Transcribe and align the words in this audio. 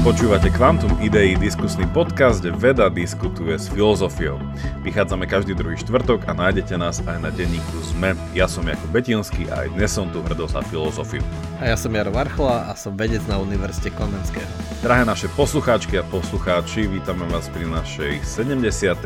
Počúvate 0.00 0.48
Quantum 0.56 0.96
Idei, 1.04 1.36
diskusný 1.36 1.84
podcast, 1.92 2.40
kde 2.40 2.56
veda 2.56 2.88
diskutuje 2.88 3.52
s 3.60 3.68
filozofiou. 3.68 4.40
Vychádzame 4.80 5.28
každý 5.28 5.52
druhý 5.52 5.76
štvrtok 5.76 6.24
a 6.24 6.32
nájdete 6.32 6.72
nás 6.80 7.04
aj 7.04 7.20
na 7.20 7.28
denníku 7.28 7.76
ZME. 7.84 8.16
Ja 8.32 8.48
som 8.48 8.64
Jakub 8.64 8.88
Betinský 8.96 9.52
a 9.52 9.68
aj 9.68 9.76
dnes 9.76 9.92
som 9.92 10.08
tu 10.08 10.24
hrdosť 10.24 10.56
na 10.56 10.64
filozofiu. 10.64 11.20
A 11.60 11.68
ja 11.68 11.76
som 11.76 11.92
Jaro 11.92 12.16
Varchola 12.16 12.72
a 12.72 12.80
som 12.80 12.96
vedec 12.96 13.20
na 13.28 13.36
Univerzite 13.44 13.92
Komenského. 13.92 14.48
Drahé 14.80 15.04
naše 15.04 15.28
poslucháčky 15.36 16.00
a 16.00 16.04
poslucháči, 16.08 16.88
vítame 16.88 17.28
vás 17.28 17.52
pri 17.52 17.68
našej 17.68 18.24
76. 18.24 19.04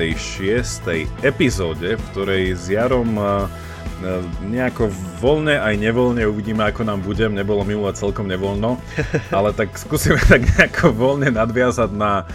epizóde, 1.26 1.98
v 1.98 2.02
ktorej 2.14 2.54
s 2.54 2.70
Jarom 2.70 3.18
nejako 4.44 4.90
voľne 5.22 5.56
aj 5.56 5.74
nevoľne 5.80 6.22
uvidíme, 6.28 6.62
ako 6.66 6.84
nám 6.84 7.00
budem. 7.00 7.32
Nebolo 7.32 7.64
minulé 7.64 7.96
celkom 7.96 8.28
nevoľno, 8.28 8.76
ale 9.36 9.50
tak 9.56 9.74
skúsime 9.78 10.20
tak 10.32 10.44
nejako 10.44 10.92
voľne 10.92 11.32
nadviazať 11.32 11.90
na 11.94 12.26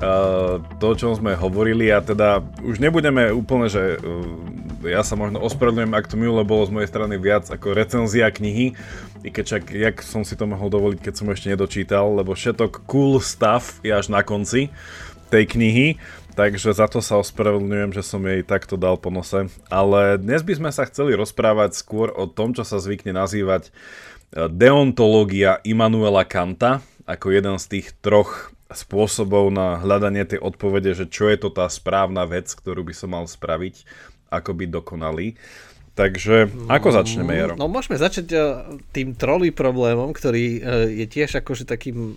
uh, 0.00 0.62
to, 0.80 0.86
o 0.92 0.98
čom 0.98 1.12
sme 1.14 1.36
hovorili. 1.36 1.90
A 1.92 2.00
teda 2.00 2.40
už 2.64 2.80
nebudeme 2.80 3.28
úplne, 3.34 3.68
že 3.68 4.00
uh, 4.00 4.88
ja 4.88 5.02
sa 5.02 5.18
možno 5.18 5.42
ospravedlňujem, 5.42 5.92
ak 5.94 6.08
to 6.08 6.16
minule 6.16 6.42
bolo 6.46 6.64
z 6.64 6.74
mojej 6.74 6.90
strany 6.90 7.18
viac 7.18 7.50
ako 7.50 7.74
recenzia 7.74 8.30
knihy, 8.30 8.78
i 9.26 9.28
keď 9.34 9.44
čak, 9.58 9.62
jak 9.74 9.96
som 10.06 10.22
si 10.22 10.38
to 10.38 10.46
mohol 10.46 10.70
dovoliť, 10.70 11.02
keď 11.02 11.14
som 11.18 11.26
ešte 11.28 11.50
nedočítal, 11.50 12.06
lebo 12.14 12.38
všetok 12.38 12.86
cool 12.86 13.18
stuff 13.18 13.82
je 13.82 13.90
až 13.90 14.14
na 14.14 14.22
konci 14.22 14.70
tej 15.28 15.44
knihy 15.44 16.00
takže 16.38 16.70
za 16.70 16.86
to 16.86 17.02
sa 17.02 17.18
ospravedlňujem, 17.18 17.90
že 17.90 18.06
som 18.06 18.22
jej 18.22 18.46
takto 18.46 18.78
dal 18.78 18.94
po 18.94 19.10
nose. 19.10 19.50
Ale 19.66 20.22
dnes 20.22 20.46
by 20.46 20.54
sme 20.54 20.70
sa 20.70 20.86
chceli 20.86 21.18
rozprávať 21.18 21.74
skôr 21.74 22.14
o 22.14 22.30
tom, 22.30 22.54
čo 22.54 22.62
sa 22.62 22.78
zvykne 22.78 23.10
nazývať 23.10 23.66
e, 23.66 24.46
deontológia 24.46 25.58
Immanuela 25.66 26.22
Kanta, 26.22 26.78
ako 27.10 27.34
jeden 27.34 27.58
z 27.58 27.66
tých 27.66 27.86
troch 27.98 28.54
spôsobov 28.70 29.50
na 29.50 29.82
hľadanie 29.82 30.22
tej 30.22 30.38
odpovede, 30.38 30.94
že 30.94 31.10
čo 31.10 31.26
je 31.26 31.42
to 31.42 31.50
tá 31.50 31.66
správna 31.66 32.22
vec, 32.22 32.46
ktorú 32.54 32.86
by 32.86 32.94
som 32.94 33.18
mal 33.18 33.26
spraviť, 33.26 33.82
ako 34.30 34.50
byť 34.54 34.68
dokonalý. 34.70 35.34
Takže 35.98 36.70
ako 36.70 36.94
začneme, 36.94 37.34
Jaro? 37.34 37.58
No 37.58 37.66
môžeme 37.66 37.98
začať 37.98 38.26
e, 38.30 38.38
tým 38.94 39.18
trolley 39.18 39.50
problémom, 39.50 40.14
ktorý 40.14 40.44
e, 40.46 40.60
je 41.02 41.06
tiež 41.10 41.42
akože 41.42 41.66
takým 41.66 42.14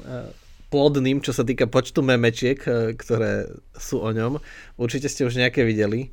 plodným, 0.72 1.20
čo 1.20 1.36
sa 1.36 1.44
týka 1.44 1.68
počtu 1.68 2.00
memečiek, 2.02 2.58
eh, 2.66 2.96
ktoré 2.96 3.52
sú 3.76 4.00
o 4.00 4.10
ňom. 4.10 4.40
Určite 4.80 5.12
ste 5.12 5.28
už 5.28 5.38
nejaké 5.38 5.68
videli. 5.68 6.10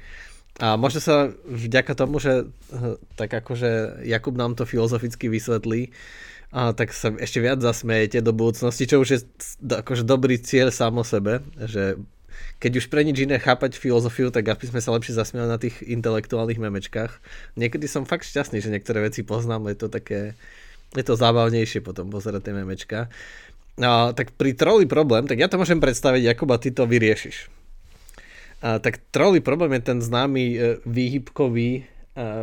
A 0.59 0.75
možno 0.75 0.99
sa 0.99 1.31
vďaka 1.47 1.95
tomu, 1.95 2.19
že 2.19 2.51
eh, 2.51 2.99
tak 3.15 3.31
akože 3.31 4.03
Jakub 4.05 4.35
nám 4.35 4.59
to 4.59 4.67
filozoficky 4.67 5.31
vysvetlí, 5.31 5.95
a 6.49 6.73
tak 6.73 6.97
sa 6.97 7.13
ešte 7.13 7.45
viac 7.45 7.61
zasmejete 7.61 8.25
do 8.25 8.33
budúcnosti, 8.33 8.89
čo 8.89 9.05
už 9.05 9.09
je 9.13 9.21
akože 9.69 10.01
dobrý 10.01 10.41
cieľ 10.41 10.73
sám 10.73 10.97
o 10.97 11.05
sebe, 11.05 11.45
že 11.61 12.01
keď 12.59 12.73
už 12.81 12.87
pre 12.89 13.05
nič 13.05 13.21
iné 13.23 13.37
chápať 13.37 13.77
filozofiu, 13.77 14.33
tak 14.33 14.49
aby 14.49 14.65
sme 14.67 14.81
sa 14.81 14.91
lepšie 14.97 15.15
zasmiali 15.15 15.47
na 15.47 15.61
tých 15.61 15.79
intelektuálnych 15.85 16.59
memečkách. 16.59 17.13
Niekedy 17.55 17.87
som 17.87 18.09
fakt 18.09 18.27
šťastný, 18.27 18.65
že 18.65 18.73
niektoré 18.73 19.05
veci 19.05 19.23
poznám, 19.23 19.71
je 19.71 19.77
to 19.77 19.89
také, 19.93 20.35
je 20.97 21.05
to 21.05 21.15
zábavnejšie 21.15 21.85
potom 21.85 22.09
pozerať 22.09 22.49
tie 22.49 22.55
memečka. 22.57 22.99
No, 23.79 24.11
tak 24.11 24.35
pri 24.35 24.59
troli 24.59 24.91
problém, 24.91 25.31
tak 25.31 25.39
ja 25.39 25.47
to 25.47 25.55
môžem 25.55 25.79
predstaviť, 25.79 26.35
ako 26.35 26.45
ty 26.59 26.75
to 26.75 26.83
vyriešiš. 26.83 27.47
A, 28.59 28.83
tak 28.83 28.99
troli 29.15 29.39
problém 29.39 29.79
je 29.79 29.95
ten 29.95 29.99
známy 30.03 30.45
e, 30.51 30.57
výhybkový 30.83 31.71
e, 31.79 31.83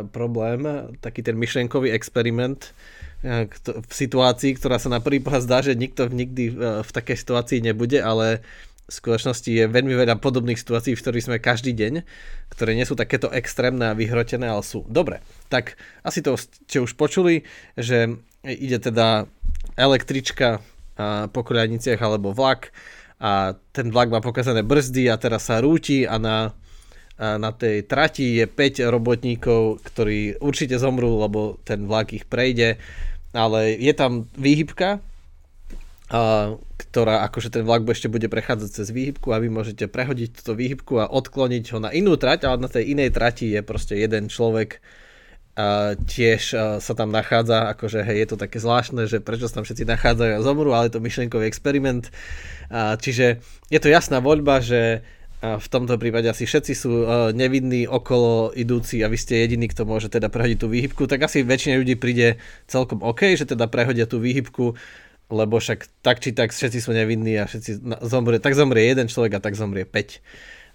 problém, 0.08 0.64
taký 1.04 1.20
ten 1.20 1.36
myšlenkový 1.36 1.92
experiment 1.92 2.72
e, 3.20 3.52
kto, 3.52 3.84
v 3.84 3.92
situácii, 3.92 4.56
ktorá 4.56 4.80
sa 4.80 4.88
na 4.88 5.04
prvý 5.04 5.20
pohľad 5.20 5.44
zdá, 5.44 5.60
že 5.60 5.76
nikto 5.76 6.08
nikdy 6.08 6.56
a, 6.56 6.80
v 6.80 6.90
takej 6.90 7.16
situácii 7.20 7.60
nebude, 7.60 8.00
ale 8.00 8.40
v 8.88 8.92
skutočnosti 8.96 9.50
je 9.50 9.68
veľmi 9.68 9.92
veľa 9.92 10.16
podobných 10.16 10.56
situácií, 10.56 10.96
v 10.96 11.02
ktorých 11.04 11.26
sme 11.28 11.36
každý 11.42 11.76
deň, 11.76 12.06
ktoré 12.48 12.72
nie 12.72 12.88
sú 12.88 12.96
takéto 12.96 13.28
extrémne 13.28 13.92
a 13.92 13.98
vyhrotené, 13.98 14.48
ale 14.48 14.64
sú. 14.64 14.88
Dobre, 14.88 15.20
tak 15.52 15.76
asi 16.00 16.22
to 16.22 16.38
ste 16.38 16.80
už 16.80 16.94
počuli, 16.96 17.44
že 17.74 18.14
ide 18.46 18.78
teda 18.78 19.26
električka 19.74 20.62
po 21.30 21.40
koľajniciach 21.44 22.00
alebo 22.00 22.32
vlak 22.32 22.72
a 23.20 23.56
ten 23.72 23.88
vlak 23.88 24.12
má 24.12 24.20
pokazané 24.20 24.60
brzdy 24.60 25.08
a 25.08 25.16
teraz 25.16 25.48
sa 25.48 25.60
rúti 25.60 26.04
a 26.04 26.20
na, 26.20 26.52
a 27.16 27.40
na 27.40 27.52
tej 27.52 27.84
trati 27.88 28.36
je 28.40 28.44
5 28.44 28.92
robotníkov, 28.92 29.80
ktorí 29.84 30.40
určite 30.40 30.76
zomrú, 30.76 31.20
lebo 31.20 31.56
ten 31.64 31.88
vlak 31.88 32.12
ich 32.12 32.28
prejde, 32.28 32.76
ale 33.32 33.76
je 33.76 33.92
tam 33.96 34.28
výhybka, 34.36 35.00
a, 36.12 36.20
ktorá 36.76 37.24
akože 37.28 37.56
ten 37.56 37.64
vlak 37.64 37.88
ešte 37.88 38.12
bude 38.12 38.28
prechádzať 38.28 38.68
cez 38.68 38.88
výhybku 38.92 39.32
a 39.32 39.40
vy 39.40 39.48
môžete 39.48 39.88
prehodiť 39.88 40.36
túto 40.36 40.52
výhybku 40.52 41.00
a 41.00 41.08
odkloniť 41.08 41.64
ho 41.72 41.78
na 41.80 41.90
inú 41.96 42.20
trať, 42.20 42.44
ale 42.44 42.60
na 42.60 42.68
tej 42.68 42.92
inej 42.92 43.16
trati 43.16 43.48
je 43.52 43.60
proste 43.64 43.96
jeden 43.96 44.28
človek, 44.28 44.84
a 45.56 45.96
tiež 45.96 46.52
sa 46.84 46.92
tam 46.92 47.08
nachádza, 47.08 47.72
akože 47.72 48.04
hej, 48.04 48.16
je 48.22 48.28
to 48.28 48.36
také 48.36 48.60
zvláštne, 48.60 49.08
že 49.08 49.24
prečo 49.24 49.48
sa 49.48 49.58
tam 49.58 49.64
všetci 49.64 49.88
nachádzajú 49.88 50.32
a 50.36 50.44
zomrú, 50.44 50.76
ale 50.76 50.92
je 50.92 51.00
to 51.00 51.04
myšlenkový 51.04 51.48
experiment. 51.48 52.12
A, 52.68 53.00
čiže 53.00 53.40
je 53.72 53.78
to 53.80 53.88
jasná 53.88 54.20
voľba, 54.20 54.60
že 54.60 55.00
v 55.40 55.68
tomto 55.68 56.00
prípade 56.00 56.32
asi 56.32 56.48
všetci 56.48 56.72
sú 56.72 56.92
nevidní 57.36 57.84
okolo 57.84 58.56
idúci 58.56 59.04
a 59.04 59.08
vy 59.12 59.20
ste 59.20 59.44
jediný, 59.44 59.68
kto 59.68 59.84
môže 59.84 60.08
teda 60.08 60.32
prehodiť 60.32 60.58
tú 60.64 60.68
výhybku, 60.72 61.04
tak 61.04 61.28
asi 61.28 61.44
väčšina 61.44 61.76
ľudí 61.76 61.94
príde 62.00 62.40
celkom 62.64 63.04
OK, 63.04 63.36
že 63.36 63.44
teda 63.44 63.68
prehodia 63.68 64.08
tú 64.08 64.16
výhybku, 64.16 64.74
lebo 65.28 65.54
však 65.60 65.88
tak 66.00 66.24
či 66.24 66.32
tak 66.32 66.56
všetci 66.56 66.80
sú 66.80 66.96
nevinní 66.96 67.36
a 67.36 67.44
všetci 67.44 67.84
zomrie, 68.08 68.40
tak 68.40 68.56
zomrie 68.56 68.88
jeden 68.88 69.12
človek 69.12 69.38
a 69.38 69.44
tak 69.44 69.60
zomrie 69.60 69.84
5. 69.84 69.92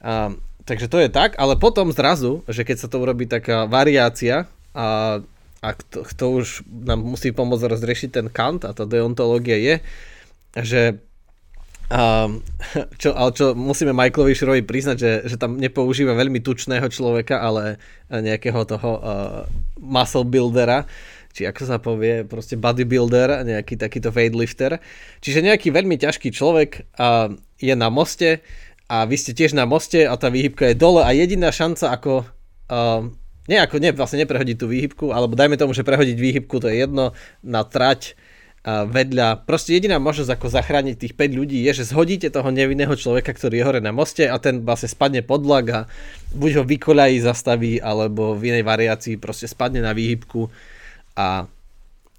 A, 0.06 0.38
takže 0.64 0.88
to 0.88 0.98
je 1.02 1.10
tak, 1.10 1.42
ale 1.42 1.58
potom 1.58 1.90
zrazu, 1.90 2.46
že 2.46 2.62
keď 2.62 2.86
sa 2.86 2.88
to 2.88 3.02
urobí 3.02 3.26
taká 3.26 3.66
variácia, 3.66 4.46
a, 4.72 5.20
a 5.62 5.70
kto, 5.76 6.08
kto 6.08 6.26
už 6.42 6.48
nám 6.68 7.04
musí 7.04 7.36
pomôcť 7.36 7.68
rozriešiť 7.68 8.10
ten 8.12 8.28
kant 8.32 8.64
a 8.64 8.72
tá 8.72 8.84
deontológia 8.88 9.60
je, 9.60 9.76
že 10.60 10.82
a, 11.92 12.32
čo, 12.96 13.12
ale 13.12 13.32
čo 13.36 13.52
musíme 13.52 13.92
Michaelovi 13.92 14.32
Schroevi 14.32 14.64
priznať, 14.64 14.98
že, 14.98 15.12
že 15.28 15.36
tam 15.36 15.60
nepoužíva 15.60 16.16
veľmi 16.16 16.40
tučného 16.40 16.88
človeka, 16.88 17.44
ale 17.44 17.76
nejakého 18.08 18.64
toho 18.64 18.92
uh, 18.96 19.04
muscle 19.76 20.24
buildera, 20.24 20.88
či 21.36 21.48
ako 21.48 21.62
sa 21.64 21.80
povie, 21.84 22.24
proste 22.24 22.56
bodybuilder, 22.56 23.44
nejaký 23.44 23.76
takýto 23.76 24.12
weightlifter. 24.12 24.80
Čiže 25.20 25.44
nejaký 25.44 25.72
veľmi 25.72 26.00
ťažký 26.00 26.32
človek 26.32 26.88
uh, 26.96 27.32
je 27.60 27.76
na 27.76 27.92
moste 27.92 28.40
a 28.92 29.08
vy 29.08 29.16
ste 29.16 29.32
tiež 29.36 29.56
na 29.56 29.68
moste 29.68 30.04
a 30.04 30.16
tá 30.16 30.28
výhybka 30.28 30.72
je 30.72 30.80
dole 30.80 31.04
a 31.04 31.12
jediná 31.16 31.52
šanca, 31.52 31.96
ako 31.96 32.28
nie, 33.50 33.58
ako, 33.58 33.82
nie, 33.82 33.90
vlastne 33.94 34.22
neprehodiť 34.22 34.58
tú 34.58 34.68
výhybku, 34.70 35.06
alebo 35.10 35.34
dajme 35.34 35.58
tomu, 35.58 35.74
že 35.74 35.88
prehodiť 35.88 36.18
výhybku, 36.18 36.62
to 36.62 36.70
je 36.70 36.86
jedno, 36.86 37.18
na 37.42 37.66
trať 37.66 38.14
a 38.62 38.86
vedľa. 38.86 39.50
Proste 39.50 39.74
jediná 39.74 39.98
možnosť, 39.98 40.38
ako 40.38 40.54
zachrániť 40.54 40.96
tých 41.02 41.14
5 41.18 41.34
ľudí, 41.34 41.66
je, 41.66 41.82
že 41.82 41.90
zhodíte 41.90 42.30
toho 42.30 42.54
nevinného 42.54 42.94
človeka, 42.94 43.34
ktorý 43.34 43.58
je 43.58 43.66
hore 43.66 43.82
na 43.82 43.90
moste 43.90 44.30
a 44.30 44.38
ten 44.38 44.62
vlastne 44.62 44.86
spadne 44.86 45.26
pod 45.26 45.42
vlak 45.42 45.66
a 45.74 45.80
buď 46.38 46.62
ho 46.62 46.64
vykoľají, 46.70 47.18
zastaví, 47.26 47.82
alebo 47.82 48.38
v 48.38 48.54
inej 48.54 48.62
variácii 48.62 49.18
proste 49.18 49.50
spadne 49.50 49.82
na 49.82 49.98
výhybku 49.98 50.54
a 51.18 51.50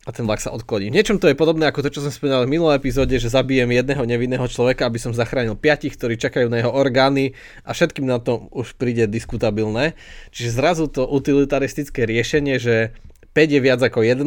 a 0.02 0.10
ten 0.10 0.26
vlak 0.26 0.42
sa 0.42 0.50
odkloní. 0.50 0.90
V 0.90 0.98
niečom 0.98 1.22
to 1.22 1.30
je 1.30 1.38
podobné 1.38 1.70
ako 1.70 1.86
to, 1.86 1.94
čo 1.94 2.02
som 2.02 2.10
spomínal 2.10 2.42
v 2.42 2.58
minulej 2.58 2.82
epizóde, 2.82 3.14
že 3.22 3.30
zabijem 3.30 3.70
jedného 3.70 4.02
nevinného 4.02 4.42
človeka, 4.50 4.90
aby 4.90 4.98
som 4.98 5.14
zachránil 5.14 5.54
piatich, 5.54 5.94
ktorí 5.94 6.18
čakajú 6.18 6.50
na 6.50 6.58
jeho 6.58 6.74
orgány 6.74 7.38
a 7.62 7.70
všetkým 7.70 8.10
na 8.10 8.18
to 8.18 8.50
už 8.50 8.74
príde 8.74 9.06
diskutabilné. 9.06 9.94
Čiže 10.34 10.58
zrazu 10.58 10.90
to 10.90 11.06
utilitaristické 11.06 12.02
riešenie, 12.02 12.58
že 12.58 12.90
5 13.30 13.54
je 13.54 13.60
viac 13.62 13.78
ako 13.78 14.02
1, 14.02 14.26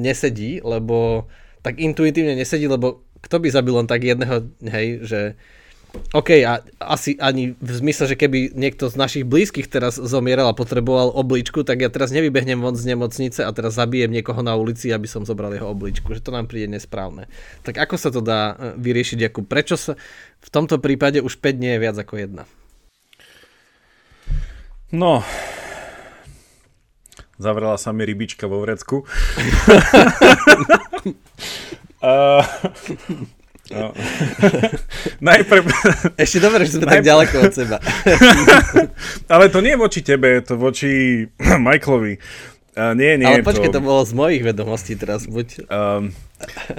nesedí, 0.00 0.64
lebo 0.64 1.28
tak 1.60 1.76
intuitívne 1.76 2.32
nesedí, 2.32 2.64
lebo 2.64 3.04
kto 3.20 3.44
by 3.44 3.48
zabil 3.52 3.76
len 3.76 3.88
tak 3.88 4.04
jedného, 4.04 4.48
hej, 4.64 5.04
že 5.04 5.20
OK, 6.14 6.30
a 6.46 6.62
asi 6.78 7.18
ani 7.18 7.58
v 7.58 7.70
zmysle, 7.70 8.06
že 8.06 8.16
keby 8.18 8.54
niekto 8.54 8.86
z 8.86 8.94
našich 8.94 9.24
blízkych 9.26 9.66
teraz 9.66 9.98
zomieral 9.98 10.46
a 10.50 10.54
potreboval 10.54 11.10
obličku, 11.10 11.66
tak 11.66 11.82
ja 11.82 11.90
teraz 11.90 12.14
nevybehnem 12.14 12.62
von 12.62 12.78
z 12.78 12.94
nemocnice 12.94 13.42
a 13.42 13.50
teraz 13.50 13.74
zabijem 13.74 14.10
niekoho 14.14 14.42
na 14.42 14.54
ulici, 14.54 14.94
aby 14.94 15.10
som 15.10 15.26
zobral 15.26 15.50
jeho 15.54 15.70
obličku, 15.70 16.14
že 16.14 16.22
to 16.22 16.30
nám 16.30 16.46
príde 16.46 16.70
nesprávne. 16.70 17.26
Tak 17.66 17.78
ako 17.78 17.94
sa 17.98 18.14
to 18.14 18.22
dá 18.22 18.54
e, 18.54 18.78
vyriešiť, 18.78 19.26
ako 19.26 19.40
prečo 19.42 19.74
sa 19.74 19.98
v 20.38 20.48
tomto 20.54 20.78
prípade 20.78 21.18
už 21.18 21.38
5 21.42 21.62
nie 21.62 21.74
je 21.74 21.82
viac 21.82 21.96
ako 21.98 22.14
jedna? 22.14 22.46
No, 24.94 25.26
zavrela 27.42 27.74
sa 27.74 27.90
mi 27.90 28.06
rybička 28.06 28.46
vo 28.46 28.62
vrecku. 28.62 29.02
uh, 32.02 32.42
No. 33.72 33.96
Najprv... 35.32 35.64
Ešte 36.20 36.38
dobre, 36.44 36.68
že 36.68 36.76
sme 36.76 36.84
Najprv... 36.84 37.00
tak 37.00 37.08
ďaleko 37.08 37.34
od 37.48 37.52
seba. 37.56 37.76
Ale 39.32 39.48
to 39.48 39.64
nie 39.64 39.72
je 39.72 39.80
voči 39.80 40.00
tebe, 40.04 40.28
je 40.36 40.42
to 40.44 40.54
voči 40.60 41.24
Michaelovi. 41.66 42.20
Uh, 42.74 42.92
nie, 42.92 43.16
nie. 43.16 43.24
Ale 43.24 43.46
počkej, 43.46 43.72
to... 43.72 43.80
to 43.80 43.86
bolo 43.86 44.02
z 44.04 44.12
mojich 44.12 44.42
vedomostí 44.44 44.98
teraz, 44.98 45.24
buď... 45.24 45.64
Um, 45.70 46.12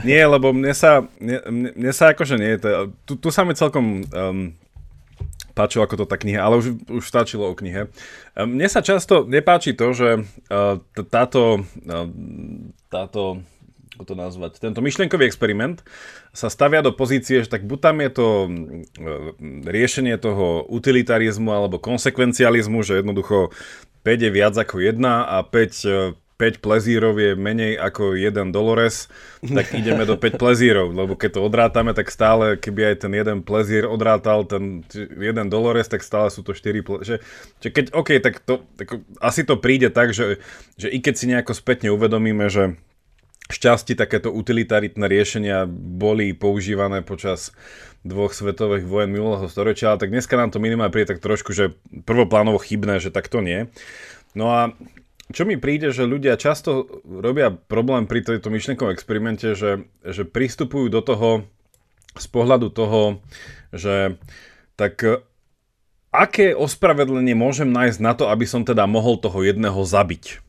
nie, 0.05 0.21
lebo 0.21 0.53
mne 0.53 0.75
sa, 0.77 1.07
mne, 1.17 1.71
mne 1.73 1.91
sa 1.95 2.13
akože 2.13 2.35
nie, 2.37 2.59
to, 2.61 2.93
tu, 3.07 3.17
tu 3.17 3.29
sa 3.33 3.41
mi 3.47 3.57
celkom 3.57 4.05
um, 4.05 4.53
páčilo 5.55 5.87
ako 5.87 6.03
to 6.03 6.05
tá 6.05 6.19
kniha, 6.19 6.43
ale 6.43 6.59
už, 6.59 6.85
už 6.91 7.01
stačilo 7.01 7.47
o 7.47 7.57
knihe. 7.57 7.89
Um, 8.37 8.59
mne 8.59 8.67
sa 8.69 8.83
často 8.85 9.25
nepáči 9.25 9.73
to, 9.73 9.95
že 9.95 10.21
uh, 10.51 10.77
táto, 11.09 11.63
uh, 11.63 12.07
táto 12.91 13.41
ako 13.95 14.03
to 14.11 14.15
nazvať, 14.19 14.59
tento 14.59 14.83
myšlienkový 14.83 15.23
experiment 15.23 15.79
sa 16.35 16.51
stavia 16.51 16.83
do 16.83 16.91
pozície, 16.91 17.39
že 17.39 17.47
tak 17.47 17.63
buď 17.63 17.79
tam 17.79 17.95
je 18.03 18.11
to 18.11 18.27
uh, 18.27 18.49
riešenie 19.63 20.19
toho 20.19 20.67
utilitarizmu 20.67 21.47
alebo 21.47 21.79
konsekvencializmu, 21.79 22.83
že 22.83 22.99
jednoducho 22.99 23.55
5 24.05 24.25
je 24.27 24.31
viac 24.35 24.53
ako 24.53 24.83
1 24.83 25.01
a 25.01 25.41
5, 25.41 26.13
5 26.37 26.37
e, 26.37 26.59
plezírov 26.61 27.17
je 27.17 27.33
menej 27.33 27.73
ako 27.79 28.13
1 28.13 28.53
Dolores, 28.53 29.09
tak 29.41 29.73
ideme 29.73 30.05
do 30.05 30.13
5 30.13 30.37
plezírov, 30.37 30.93
lebo 30.93 31.17
keď 31.17 31.39
to 31.39 31.41
odrátame, 31.41 31.95
tak 31.97 32.13
stále, 32.13 32.53
keby 32.59 32.93
aj 32.93 33.07
ten 33.07 33.11
jeden 33.17 33.41
plezír 33.41 33.89
odrátal 33.89 34.45
ten 34.45 34.85
jeden 34.93 35.47
Dolores, 35.49 35.89
tak 35.89 36.05
stále 36.05 36.29
sú 36.29 36.45
to 36.45 36.53
4 36.53 36.85
plezíry. 36.85 37.17
Že 37.63 37.69
keď, 37.73 37.85
OK, 37.97 38.09
tak, 38.21 38.45
to, 38.45 38.61
tak 38.77 39.01
asi 39.17 39.41
to 39.41 39.57
príde 39.57 39.89
tak, 39.89 40.13
že, 40.13 40.37
že 40.77 40.93
i 40.93 41.01
keď 41.01 41.13
si 41.17 41.25
nejako 41.25 41.57
spätne 41.57 41.89
uvedomíme, 41.89 42.45
že 42.51 42.77
šťastí 43.49 43.93
takéto 43.93 44.33
utilitaritné 44.33 45.05
riešenia 45.05 45.69
boli 45.69 46.33
používané 46.33 47.05
počas 47.05 47.53
dvoch 48.05 48.33
svetových 48.33 48.85
vojen 48.85 49.09
minulého 49.09 49.49
storočia, 49.49 49.97
tak 49.97 50.13
dneska 50.13 50.37
nám 50.37 50.53
to 50.53 50.61
minimálne 50.61 50.93
príde 50.93 51.17
tak 51.17 51.25
trošku, 51.25 51.53
že 51.53 51.73
prvoplánovo 52.05 52.61
chybné, 52.61 53.01
že 53.01 53.09
tak 53.09 53.29
to 53.29 53.41
nie. 53.41 53.69
No 54.37 54.53
a 54.53 54.61
čo 55.33 55.41
mi 55.41 55.57
príde, 55.57 55.89
že 55.89 56.05
ľudia 56.05 56.37
často 56.37 57.01
robia 57.01 57.49
problém 57.49 58.05
pri 58.05 58.21
tejto 58.21 58.53
myšlenkovom 58.53 58.93
experimente, 58.93 59.57
že, 59.57 59.89
že 60.05 60.21
pristupujú 60.21 60.93
do 60.93 61.01
toho 61.01 61.29
z 62.13 62.27
pohľadu 62.29 62.69
toho, 62.69 63.25
že 63.73 64.21
tak 64.77 65.01
aké 66.13 66.53
ospravedlenie 66.53 67.33
môžem 67.33 67.73
nájsť 67.73 67.99
na 67.99 68.13
to, 68.13 68.29
aby 68.29 68.45
som 68.47 68.63
teda 68.63 68.85
mohol 68.85 69.17
toho 69.17 69.41
jedného 69.41 69.81
zabiť. 69.81 70.45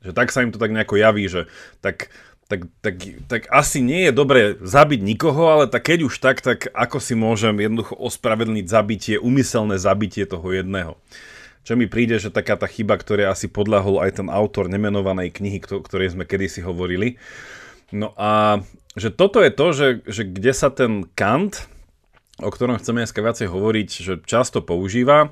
Že 0.00 0.12
tak 0.16 0.32
sa 0.32 0.44
im 0.44 0.52
to 0.52 0.60
tak 0.60 0.72
nejako 0.72 0.96
javí, 0.96 1.24
že 1.28 1.50
tak 1.84 2.12
tak, 2.50 2.66
tak, 2.82 2.96
tak 3.30 3.42
asi 3.54 3.78
nie 3.78 4.10
je 4.10 4.12
dobre 4.12 4.58
zabiť 4.58 5.00
nikoho, 5.06 5.54
ale 5.54 5.70
tak 5.70 5.86
keď 5.86 6.10
už 6.10 6.18
tak, 6.18 6.42
tak 6.42 6.66
ako 6.74 6.98
si 6.98 7.14
môžem 7.14 7.54
jednoducho 7.62 7.94
ospravedlniť 7.94 8.66
zabitie, 8.66 9.14
umyselné 9.22 9.78
zabitie 9.78 10.26
toho 10.26 10.50
jedného. 10.50 10.98
Čo 11.62 11.78
mi 11.78 11.86
príde, 11.86 12.18
že 12.18 12.34
taká 12.34 12.58
tá 12.58 12.66
chyba, 12.66 12.98
ktorá 12.98 13.30
asi 13.30 13.46
podľahol 13.46 14.02
aj 14.02 14.18
ten 14.18 14.26
autor 14.26 14.66
nemenovanej 14.66 15.30
knihy, 15.30 15.62
ktorej 15.62 16.18
sme 16.18 16.26
kedysi 16.26 16.66
hovorili. 16.66 17.22
No 17.94 18.10
a 18.18 18.58
že 18.98 19.14
toto 19.14 19.38
je 19.38 19.54
to, 19.54 19.66
že, 19.70 19.88
že 20.10 20.22
kde 20.26 20.50
sa 20.50 20.74
ten 20.74 21.06
Kant, 21.14 21.70
o 22.42 22.50
ktorom 22.50 22.82
chceme 22.82 23.06
dneska 23.06 23.22
viacej 23.22 23.46
hovoriť, 23.46 23.88
že 24.02 24.14
často 24.26 24.58
používa 24.58 25.30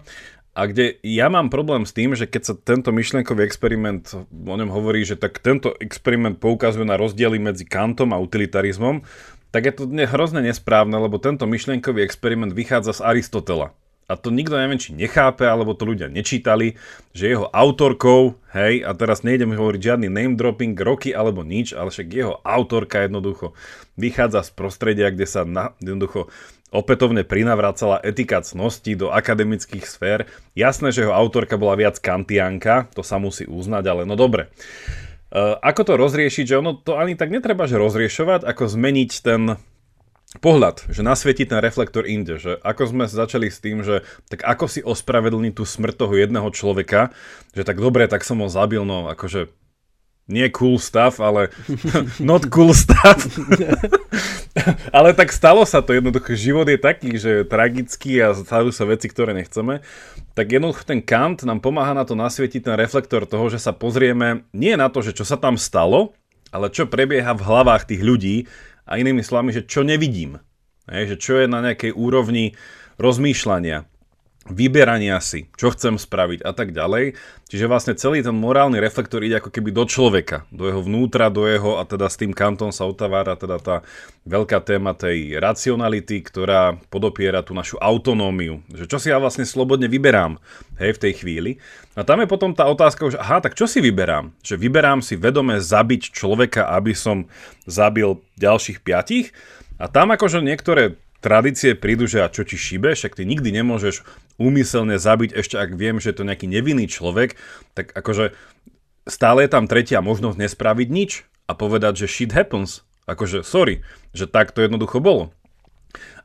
a 0.59 0.67
kde 0.67 0.99
ja 1.07 1.31
mám 1.31 1.55
problém 1.55 1.87
s 1.87 1.95
tým, 1.95 2.19
že 2.19 2.27
keď 2.27 2.43
sa 2.43 2.55
tento 2.59 2.91
myšlienkový 2.91 3.47
experiment, 3.47 4.11
o 4.27 4.57
ňom 4.59 4.75
hovorí, 4.75 5.07
že 5.07 5.15
tak 5.15 5.39
tento 5.39 5.71
experiment 5.79 6.43
poukazuje 6.43 6.83
na 6.83 6.99
rozdiely 6.99 7.39
medzi 7.39 7.63
Kantom 7.63 8.11
a 8.11 8.19
utilitarizmom, 8.19 9.07
tak 9.55 9.71
je 9.71 9.73
to 9.79 9.87
hrozne 9.87 10.43
nesprávne, 10.43 10.99
lebo 10.99 11.23
tento 11.23 11.47
myšlienkový 11.47 12.03
experiment 12.03 12.51
vychádza 12.51 12.99
z 12.99 13.05
Aristotela. 13.07 13.71
A 14.09 14.17
to 14.17 14.33
nikto 14.33 14.57
neviem, 14.57 14.81
či 14.81 14.97
nechápe, 14.97 15.45
alebo 15.45 15.77
to 15.77 15.85
ľudia 15.85 16.09
nečítali, 16.09 16.81
že 17.13 17.29
jeho 17.29 17.45
autorkou, 17.53 18.41
hej, 18.57 18.81
a 18.81 18.97
teraz 18.97 19.21
nejdem 19.21 19.53
hovoriť 19.53 19.81
žiadny 19.85 20.09
name 20.09 20.33
dropping, 20.33 20.73
roky 20.81 21.13
alebo 21.13 21.45
nič, 21.45 21.77
ale 21.77 21.93
však 21.93 22.09
jeho 22.09 22.41
autorka 22.41 23.05
jednoducho 23.05 23.53
vychádza 24.01 24.49
z 24.49 24.51
prostredia, 24.57 25.13
kde 25.13 25.29
sa 25.29 25.45
na, 25.45 25.77
jednoducho 25.85 26.33
opätovne 26.69 27.25
prinavracala 27.25 28.01
etika 28.05 28.45
cnosti 28.45 28.93
do 28.97 29.09
akademických 29.09 29.85
sfér. 29.85 30.29
Jasné, 30.53 30.93
že 30.93 31.09
jeho 31.09 31.17
autorka 31.17 31.57
bola 31.57 31.77
viac 31.77 31.97
kantianka, 32.01 32.89
to 32.93 33.01
sa 33.01 33.17
musí 33.17 33.49
uznať, 33.49 33.85
ale 33.89 34.03
no 34.05 34.15
dobre. 34.17 34.53
Uh, 35.29 35.61
ako 35.61 35.85
to 35.85 35.93
rozriešiť, 36.01 36.45
že 36.49 36.59
ono 36.61 36.73
to 36.73 36.97
ani 36.97 37.13
tak 37.13 37.29
netreba, 37.29 37.69
že 37.69 37.77
rozriešovať, 37.77 38.49
ako 38.49 38.65
zmeniť 38.65 39.11
ten 39.21 39.61
pohľad, 40.41 40.93
že 40.93 41.01
nasvietiť 41.01 41.57
ten 41.57 41.61
reflektor 41.65 42.05
inde, 42.05 42.37
že 42.37 42.61
ako 42.61 42.93
sme 42.93 43.05
začali 43.09 43.49
s 43.49 43.65
tým, 43.65 43.81
že 43.81 44.05
tak 44.29 44.45
ako 44.45 44.65
si 44.69 44.81
ospravedlniť 44.85 45.53
tú 45.57 45.65
smrť 45.65 46.05
toho 46.05 46.15
jedného 46.17 46.49
človeka, 46.53 47.17
že 47.57 47.65
tak 47.65 47.81
dobre, 47.81 48.05
tak 48.09 48.29
som 48.29 48.45
ho 48.45 48.49
zabil, 48.53 48.85
no 48.85 49.09
akože 49.09 49.49
nie 50.29 50.47
cool 50.53 50.77
stuff, 50.77 51.19
ale 51.19 51.49
not 52.21 52.47
cool 52.53 52.77
stuff. 52.77 53.25
ale 54.97 55.17
tak 55.17 55.33
stalo 55.33 55.65
sa 55.65 55.81
to 55.81 55.97
jednoducho. 55.97 56.37
Život 56.37 56.69
je 56.69 56.79
taký, 56.79 57.11
že 57.17 57.31
je 57.43 57.49
tragický 57.49 58.21
a 58.21 58.37
stávajú 58.37 58.71
sa 58.71 58.85
veci, 58.85 59.09
ktoré 59.09 59.33
nechceme. 59.33 59.81
Tak 60.37 60.47
jednoducho 60.53 60.85
ten 60.85 61.01
Kant 61.01 61.43
nám 61.49 61.65
pomáha 61.65 61.97
na 61.97 62.05
to 62.05 62.13
nasvietiť 62.13 62.69
ten 62.69 62.77
reflektor 62.77 63.25
toho, 63.25 63.49
že 63.49 63.59
sa 63.59 63.73
pozrieme 63.73 64.45
nie 64.53 64.77
na 64.77 64.93
to, 64.93 65.01
že 65.01 65.17
čo 65.17 65.25
sa 65.25 65.41
tam 65.41 65.57
stalo, 65.57 66.13
ale 66.53 66.69
čo 66.69 66.85
prebieha 66.85 67.33
v 67.33 67.45
hlavách 67.49 67.89
tých 67.89 68.05
ľudí 68.05 68.37
a 68.85 69.01
inými 69.01 69.25
slovami, 69.25 69.57
že 69.57 69.65
čo 69.65 69.81
nevidím. 69.81 70.41
Hej, 70.89 71.17
že 71.17 71.17
čo 71.21 71.33
je 71.41 71.47
na 71.49 71.61
nejakej 71.61 71.93
úrovni 71.93 72.57
rozmýšľania 72.97 73.85
vyberania 74.49 75.21
si, 75.21 75.49
čo 75.55 75.73
chcem 75.73 76.01
spraviť 76.01 76.43
a 76.45 76.53
tak 76.53 76.73
ďalej. 76.73 77.17
Čiže 77.49 77.65
vlastne 77.65 77.97
celý 77.97 78.21
ten 78.21 78.37
morálny 78.37 78.77
reflektor 78.77 79.25
ide 79.25 79.41
ako 79.41 79.49
keby 79.49 79.73
do 79.73 79.89
človeka, 79.89 80.45
do 80.53 80.69
jeho 80.69 80.85
vnútra, 80.85 81.33
do 81.33 81.49
jeho 81.49 81.81
a 81.81 81.89
teda 81.89 82.09
s 82.09 82.21
tým 82.21 82.37
kantom 82.37 82.69
sa 82.69 82.85
otávára 82.85 83.41
teda 83.41 83.57
tá 83.57 83.77
veľká 84.29 84.61
téma 84.61 84.93
tej 84.93 85.41
racionality, 85.41 86.21
ktorá 86.21 86.77
podopiera 86.93 87.41
tú 87.41 87.57
našu 87.57 87.81
autonómiu. 87.81 88.61
Že 88.69 88.85
čo 88.85 88.99
si 89.01 89.09
ja 89.09 89.17
vlastne 89.17 89.49
slobodne 89.49 89.89
vyberám 89.89 90.37
hej, 90.77 90.97
v 90.97 91.03
tej 91.09 91.13
chvíli. 91.25 91.53
A 91.97 92.05
tam 92.05 92.21
je 92.21 92.29
potom 92.29 92.53
tá 92.53 92.69
otázka, 92.69 93.09
že 93.09 93.19
aha, 93.19 93.41
tak 93.41 93.57
čo 93.57 93.65
si 93.65 93.81
vyberám? 93.81 94.37
Že 94.45 94.61
vyberám 94.61 95.01
si 95.01 95.17
vedome 95.17 95.57
zabiť 95.57 96.13
človeka, 96.13 96.69
aby 96.77 96.93
som 96.93 97.27
zabil 97.65 98.21
ďalších 98.37 98.85
piatich? 98.85 99.33
A 99.79 99.87
tam 99.87 100.11
akože 100.11 100.43
niektoré 100.43 100.99
tradície 101.19 101.75
prídu, 101.75 102.07
že 102.07 102.23
a 102.23 102.33
čo 102.33 102.47
ti 102.47 102.55
šibe, 102.55 102.95
však 102.95 103.19
ty 103.19 103.27
nikdy 103.27 103.51
nemôžeš 103.51 104.07
úmyselne 104.39 104.97
zabiť, 104.97 105.35
ešte 105.35 105.59
ak 105.59 105.75
viem, 105.75 105.99
že 105.99 106.15
je 106.15 106.17
to 106.23 106.29
nejaký 106.29 106.47
nevinný 106.47 106.87
človek, 106.87 107.35
tak 107.75 107.91
akože 107.95 108.35
stále 109.09 109.45
je 109.45 109.51
tam 109.51 109.67
tretia 109.67 109.99
možnosť 109.99 110.39
nespraviť 110.39 110.89
nič 110.89 111.11
a 111.51 111.57
povedať, 111.57 112.07
že 112.07 112.13
shit 112.13 112.33
happens. 112.37 112.87
Akože 113.09 113.41
sorry, 113.41 113.81
že 114.13 114.29
tak 114.29 114.53
to 114.53 114.61
jednoducho 114.61 115.01
bolo. 115.01 115.33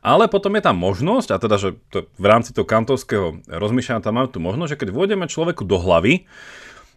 Ale 0.04 0.28
potom 0.28 0.52
je 0.52 0.62
tam 0.68 0.76
možnosť, 0.76 1.28
a 1.32 1.40
teda, 1.40 1.56
že 1.56 1.80
to, 1.88 2.04
v 2.20 2.26
rámci 2.28 2.52
toho 2.52 2.68
kantovského 2.68 3.40
rozmýšľania 3.48 4.04
tam 4.04 4.20
máme 4.20 4.28
tu 4.28 4.36
možnosť, 4.36 4.76
že 4.76 4.80
keď 4.84 4.88
vôjdeme 4.92 5.24
človeku 5.24 5.64
do 5.64 5.80
hlavy, 5.80 6.28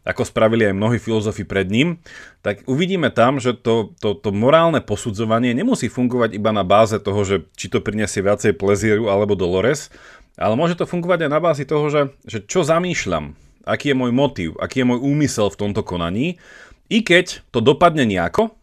ako 0.08 0.24
spravili 0.24 0.72
aj 0.72 0.80
mnohí 0.80 0.98
filozofi 1.04 1.44
pred 1.44 1.68
ním, 1.68 2.00
tak 2.40 2.64
uvidíme 2.64 3.12
tam, 3.12 3.44
že 3.44 3.52
to, 3.52 3.92
to, 4.00 4.16
to 4.16 4.32
morálne 4.32 4.80
posudzovanie 4.80 5.52
nemusí 5.52 5.92
fungovať 5.92 6.40
iba 6.40 6.56
na 6.56 6.64
báze 6.64 6.96
toho, 7.04 7.28
že 7.28 7.44
či 7.60 7.68
to 7.68 7.84
prinesie 7.84 8.24
viacej 8.24 8.56
plezieru 8.56 9.12
alebo 9.12 9.36
dolores, 9.36 9.92
ale 10.40 10.56
môže 10.56 10.80
to 10.80 10.88
fungovať 10.88 11.28
aj 11.28 11.32
na 11.34 11.44
bázi 11.44 11.68
toho, 11.68 11.92
že, 11.92 12.02
že 12.24 12.40
čo 12.48 12.64
zamýšľam, 12.64 13.36
aký 13.68 13.92
je 13.92 14.00
môj 14.00 14.12
motív, 14.16 14.50
aký 14.64 14.88
je 14.88 14.90
môj 14.96 15.00
úmysel 15.04 15.52
v 15.52 15.60
tomto 15.60 15.84
konaní, 15.84 16.40
i 16.88 17.04
keď 17.04 17.44
to 17.52 17.60
dopadne 17.60 18.08
nejako, 18.08 18.56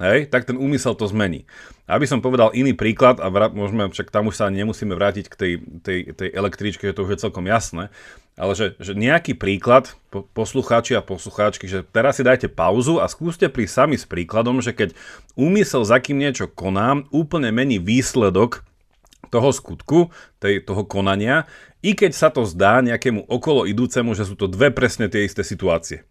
hej, 0.00 0.32
tak 0.32 0.48
ten 0.48 0.56
úmysel 0.56 0.96
to 0.96 1.04
zmení. 1.04 1.44
Aby 1.86 2.08
som 2.08 2.24
povedal 2.24 2.50
iný 2.56 2.72
príklad, 2.72 3.20
a 3.20 3.28
vrát, 3.28 3.52
môžeme, 3.52 3.86
však 3.92 4.08
tam 4.08 4.32
už 4.32 4.40
sa 4.40 4.48
nemusíme 4.48 4.96
vrátiť 4.96 5.26
k 5.28 5.34
tej, 5.36 5.52
tej, 5.84 5.98
tej 6.16 6.28
električke, 6.32 6.88
že 6.88 6.96
to 6.96 7.04
už 7.04 7.14
je 7.14 7.22
celkom 7.28 7.44
jasné, 7.46 7.92
ale 8.36 8.52
že, 8.52 8.66
že 8.76 8.92
nejaký 8.92 9.32
príklad, 9.32 9.96
po, 10.12 10.28
poslucháči 10.36 10.92
a 10.92 11.02
poslucháčky, 11.02 11.64
že 11.64 11.80
teraz 11.80 12.20
si 12.20 12.22
dajte 12.22 12.52
pauzu 12.52 13.00
a 13.00 13.08
skúste 13.08 13.48
pri 13.48 13.64
sami 13.64 13.96
s 13.96 14.04
príkladom, 14.04 14.60
že 14.60 14.76
keď 14.76 14.92
úmysel, 15.40 15.88
za 15.88 15.96
kým 15.98 16.20
niečo 16.20 16.44
konám, 16.46 17.08
úplne 17.08 17.48
mení 17.48 17.80
výsledok 17.80 18.62
toho 19.32 19.50
skutku, 19.50 20.12
tej, 20.38 20.62
toho 20.62 20.84
konania, 20.84 21.48
i 21.80 21.96
keď 21.96 22.12
sa 22.12 22.28
to 22.28 22.44
zdá 22.44 22.84
nejakému 22.84 23.24
okolo 23.26 23.64
idúcemu, 23.64 24.12
že 24.12 24.28
sú 24.28 24.36
to 24.36 24.46
dve 24.46 24.68
presne 24.70 25.08
tie 25.08 25.24
isté 25.24 25.40
situácie. 25.40 26.04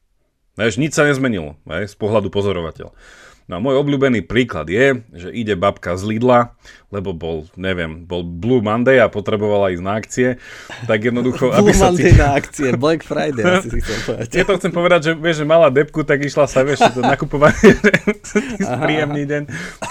Vieš, 0.55 0.82
nič 0.82 0.96
sa 0.98 1.03
nezmenilo 1.03 1.60
vieš, 1.67 1.94
z 1.94 1.98
pohľadu 2.00 2.32
pozorovateľa. 2.32 2.96
No 3.45 3.57
a 3.57 3.59
môj 3.61 3.77
obľúbený 3.77 4.25
príklad 4.25 4.65
je, 4.73 5.05
že 5.13 5.29
ide 5.29 5.53
babka 5.53 5.93
z 5.93 6.17
Lidla, 6.17 6.57
lebo 6.89 7.13
bol, 7.13 7.45
neviem, 7.53 8.01
bol 8.01 8.25
Blue 8.25 8.57
Monday 8.57 8.97
a 8.97 9.05
potrebovala 9.05 9.69
ísť 9.69 9.85
na 9.85 9.93
akcie, 10.01 10.27
tak 10.89 11.05
jednoducho... 11.05 11.49
Blue 11.53 11.59
aby 11.61 11.71
sa 11.77 11.93
Monday 11.93 12.09
cítila... 12.09 12.21
na 12.25 12.29
akcie, 12.41 12.67
Black 12.73 13.05
Friday 13.05 13.45
asi 13.45 13.69
si 13.69 13.79
chcem 13.85 14.01
povedať. 14.01 14.27
Ja 14.33 14.43
to 14.49 14.57
chcem 14.57 14.73
povedať, 14.73 14.99
že 15.05 15.11
vieš, 15.13 15.37
že 15.41 15.45
mala 15.45 15.69
depku, 15.69 16.01
tak 16.01 16.25
išla 16.25 16.49
sa, 16.49 16.65
vieš, 16.65 16.89
to 16.89 17.05
nakupovanie, 17.05 17.77
príjemný 18.89 19.29
deň. 19.29 19.43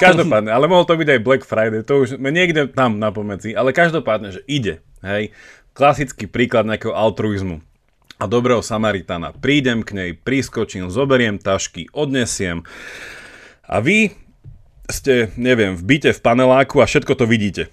Každopádne, 0.03 0.51
ale 0.51 0.67
mohol 0.67 0.83
to 0.83 0.99
byť 0.99 1.09
aj 1.15 1.21
Black 1.23 1.47
Friday, 1.47 1.87
to 1.87 2.03
už 2.03 2.19
niekde 2.19 2.67
tam 2.75 2.99
na 2.99 3.15
pomedzi, 3.15 3.55
ale 3.55 3.71
každopádne, 3.71 4.35
že 4.35 4.43
ide, 4.51 4.83
hej. 5.07 5.31
Klasický 5.79 6.27
príklad 6.27 6.67
nejakého 6.67 6.95
altruizmu. 6.95 7.63
a 8.19 8.31
dobrého 8.31 8.63
Samaritana. 8.63 9.35
Prídem 9.35 9.83
k 9.83 9.91
nej, 9.95 10.11
priskočím, 10.15 10.87
zoberiem 10.87 11.39
tašky, 11.39 11.91
odnesiem 11.91 12.63
a 13.65 13.81
vy 13.81 14.13
ste, 14.89 15.33
neviem, 15.41 15.77
v 15.77 15.83
byte 15.83 16.13
v 16.13 16.21
paneláku 16.21 16.85
a 16.85 16.89
všetko 16.89 17.17
to 17.17 17.25
vidíte. 17.25 17.73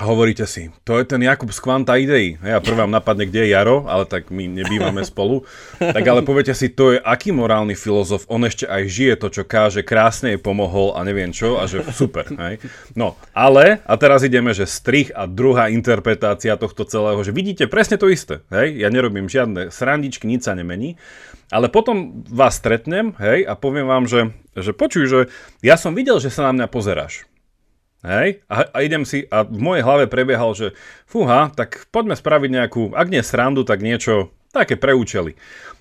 A 0.00 0.08
hovoríte 0.08 0.48
si, 0.48 0.72
to 0.80 0.96
je 0.96 1.04
ten 1.04 1.20
Jakub 1.20 1.52
z 1.52 1.60
Kvanta 1.60 1.92
Idei. 2.00 2.40
Ja 2.40 2.62
prvá 2.62 2.88
vám 2.88 2.94
napadne, 2.94 3.28
kde 3.28 3.44
je 3.44 3.52
Jaro, 3.52 3.84
ale 3.84 4.08
tak 4.08 4.32
my 4.32 4.48
nebývame 4.48 5.04
spolu. 5.04 5.44
Tak 5.76 6.00
ale 6.00 6.24
poviete 6.24 6.56
si, 6.56 6.72
to 6.72 6.96
je 6.96 7.02
aký 7.04 7.36
morálny 7.36 7.76
filozof, 7.76 8.24
on 8.30 8.40
ešte 8.48 8.64
aj 8.64 8.82
žije 8.88 9.14
to, 9.20 9.28
čo 9.28 9.42
káže, 9.44 9.84
krásne 9.84 10.32
jej 10.32 10.40
pomohol 10.40 10.96
a 10.96 11.04
neviem 11.04 11.34
čo, 11.36 11.60
a 11.60 11.68
že 11.68 11.84
super. 11.92 12.24
Hej. 12.32 12.64
No, 12.96 13.12
ale, 13.36 13.84
a 13.84 13.92
teraz 14.00 14.24
ideme, 14.24 14.56
že 14.56 14.64
strich 14.64 15.12
a 15.12 15.28
druhá 15.28 15.68
interpretácia 15.68 16.56
tohto 16.56 16.88
celého, 16.88 17.20
že 17.20 17.36
vidíte 17.36 17.68
presne 17.68 18.00
to 18.00 18.08
isté. 18.08 18.40
Hej. 18.48 18.80
Ja 18.80 18.88
nerobím 18.88 19.28
žiadne 19.28 19.68
srandičky, 19.68 20.24
nič 20.24 20.48
sa 20.48 20.56
nemení. 20.56 20.96
Ale 21.50 21.66
potom 21.66 22.22
vás 22.30 22.62
stretnem, 22.62 23.12
hej, 23.18 23.42
a 23.42 23.58
poviem 23.58 23.90
vám, 23.90 24.06
že, 24.06 24.30
že 24.54 24.70
počuj, 24.70 25.04
že 25.10 25.18
ja 25.66 25.74
som 25.74 25.98
videl, 25.98 26.22
že 26.22 26.30
sa 26.30 26.46
na 26.46 26.54
mňa 26.54 26.66
pozeráš. 26.70 27.26
Hej, 28.00 28.40
a, 28.48 28.64
a 28.70 28.78
idem 28.80 29.04
si, 29.04 29.28
a 29.28 29.44
v 29.44 29.60
mojej 29.60 29.84
hlave 29.84 30.08
prebiehal, 30.08 30.56
že 30.56 30.72
fúha, 31.04 31.52
tak 31.52 31.84
poďme 31.92 32.16
spraviť 32.16 32.50
nejakú, 32.54 32.82
ak 32.96 33.12
nie 33.12 33.20
srandu, 33.20 33.60
tak 33.66 33.84
niečo 33.84 34.32
také 34.56 34.80
pre 34.80 34.96
účely. 34.96 35.36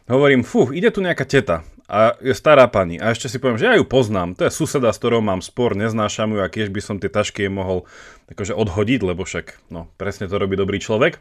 Hovorím, 0.09 0.43
fú, 0.43 0.67
ide 0.75 0.91
tu 0.91 0.99
nejaká 0.99 1.23
teta 1.23 1.63
a 1.89 2.17
je 2.21 2.35
stará 2.35 2.69
pani 2.69 3.01
a 3.01 3.13
ešte 3.13 3.31
si 3.31 3.41
poviem, 3.41 3.57
že 3.57 3.71
ja 3.71 3.77
ju 3.79 3.85
poznám, 3.87 4.35
to 4.35 4.45
je 4.45 4.53
suseda, 4.53 4.93
s 4.93 4.99
ktorou 5.01 5.25
mám 5.25 5.41
spor, 5.41 5.73
neznášam 5.73 6.35
ju 6.35 6.43
a 6.43 6.51
keď 6.51 6.69
by 6.69 6.81
som 6.83 6.97
tie 7.01 7.07
tašky 7.07 7.49
mohol 7.49 7.89
akože 8.29 8.53
odhodiť, 8.53 9.01
lebo 9.05 9.25
však, 9.25 9.71
no, 9.73 9.89
presne 9.97 10.29
to 10.29 10.35
robí 10.37 10.53
dobrý 10.53 10.77
človek. 10.77 11.17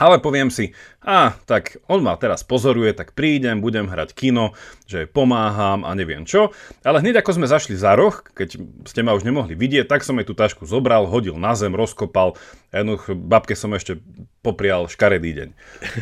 Ale 0.00 0.16
poviem 0.16 0.48
si, 0.48 0.72
a 1.04 1.36
tak 1.44 1.76
on 1.92 2.00
ma 2.00 2.16
teraz 2.16 2.40
pozoruje, 2.40 2.96
tak 2.96 3.12
prídem, 3.12 3.60
budem 3.60 3.84
hrať 3.84 4.16
kino, 4.16 4.56
že 4.88 5.04
pomáham 5.04 5.84
a 5.84 5.92
neviem 5.92 6.24
čo. 6.24 6.56
Ale 6.80 7.04
hneď 7.04 7.20
ako 7.20 7.36
sme 7.36 7.46
zašli 7.48 7.76
za 7.76 7.92
roh, 7.92 8.16
keď 8.32 8.56
ste 8.88 9.00
ma 9.04 9.12
už 9.12 9.28
nemohli 9.28 9.52
vidieť, 9.52 9.84
tak 9.84 10.04
som 10.04 10.16
jej 10.16 10.24
tú 10.24 10.32
tašku 10.32 10.64
zobral, 10.64 11.04
hodil 11.04 11.36
na 11.36 11.52
zem, 11.52 11.76
rozkopal. 11.76 12.40
Jednoducho 12.72 13.12
babke 13.12 13.52
som 13.52 13.76
ešte 13.76 14.00
poprial 14.40 14.88
škaredý 14.88 15.36
deň. 15.36 15.48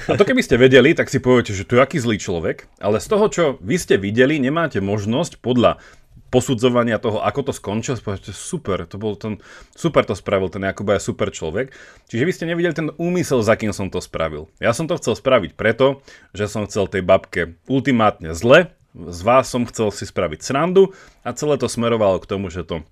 A 0.06 0.14
to 0.14 0.22
keby 0.22 0.46
ste 0.46 0.54
vedeli, 0.54 0.94
tak 0.94 1.10
si 1.10 1.18
poviete, 1.18 1.50
že 1.50 1.66
to 1.66 1.74
je 1.74 1.82
aký 1.82 1.98
zlý 1.98 2.22
človek, 2.22 2.70
ale 2.78 3.02
z 3.02 3.06
toho, 3.10 3.26
čo 3.26 3.44
vy 3.58 3.74
ste 3.82 3.98
videli, 3.98 4.38
nemáte 4.38 4.78
možnosť 4.78 5.42
podľa 5.42 5.82
posudzovania 6.28 7.00
toho, 7.00 7.24
ako 7.24 7.50
to 7.50 7.52
skončil, 7.56 7.96
povedať, 7.96 8.36
super, 8.36 8.84
to 8.84 9.00
bol 9.00 9.16
ten, 9.16 9.40
super 9.72 10.04
to 10.04 10.12
spravil, 10.12 10.52
ten 10.52 10.64
Jakub 10.64 10.88
je 10.92 11.00
super 11.00 11.32
človek. 11.32 11.72
Čiže 12.08 12.24
vy 12.24 12.32
ste 12.32 12.48
nevideli 12.48 12.74
ten 12.76 12.88
úmysel, 13.00 13.40
za 13.40 13.56
kým 13.56 13.72
som 13.72 13.88
to 13.88 14.00
spravil. 14.04 14.52
Ja 14.60 14.76
som 14.76 14.84
to 14.84 15.00
chcel 15.00 15.16
spraviť 15.16 15.56
preto, 15.56 16.04
že 16.36 16.48
som 16.48 16.68
chcel 16.68 16.88
tej 16.88 17.02
babke 17.04 17.56
ultimátne 17.66 18.36
zle, 18.36 18.72
z 18.98 19.20
vás 19.22 19.46
som 19.46 19.68
chcel 19.68 19.92
si 19.92 20.08
spraviť 20.08 20.40
srandu 20.42 20.96
a 21.22 21.30
celé 21.36 21.60
to 21.60 21.70
smerovalo 21.70 22.18
k 22.18 22.28
tomu, 22.28 22.48
že 22.48 22.66
to 22.66 22.82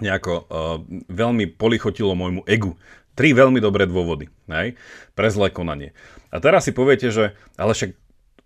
nejako 0.00 0.48
uh, 0.48 0.80
veľmi 1.12 1.52
polichotilo 1.60 2.16
môjmu 2.16 2.48
egu. 2.48 2.80
Tri 3.12 3.36
veľmi 3.36 3.60
dobré 3.60 3.84
dôvody 3.84 4.32
hej, 4.48 4.80
pre 5.12 5.28
zlé 5.28 5.52
konanie. 5.52 5.92
A 6.32 6.40
teraz 6.40 6.64
si 6.64 6.72
poviete, 6.72 7.12
že 7.12 7.36
ale 7.60 7.76
však 7.76 7.92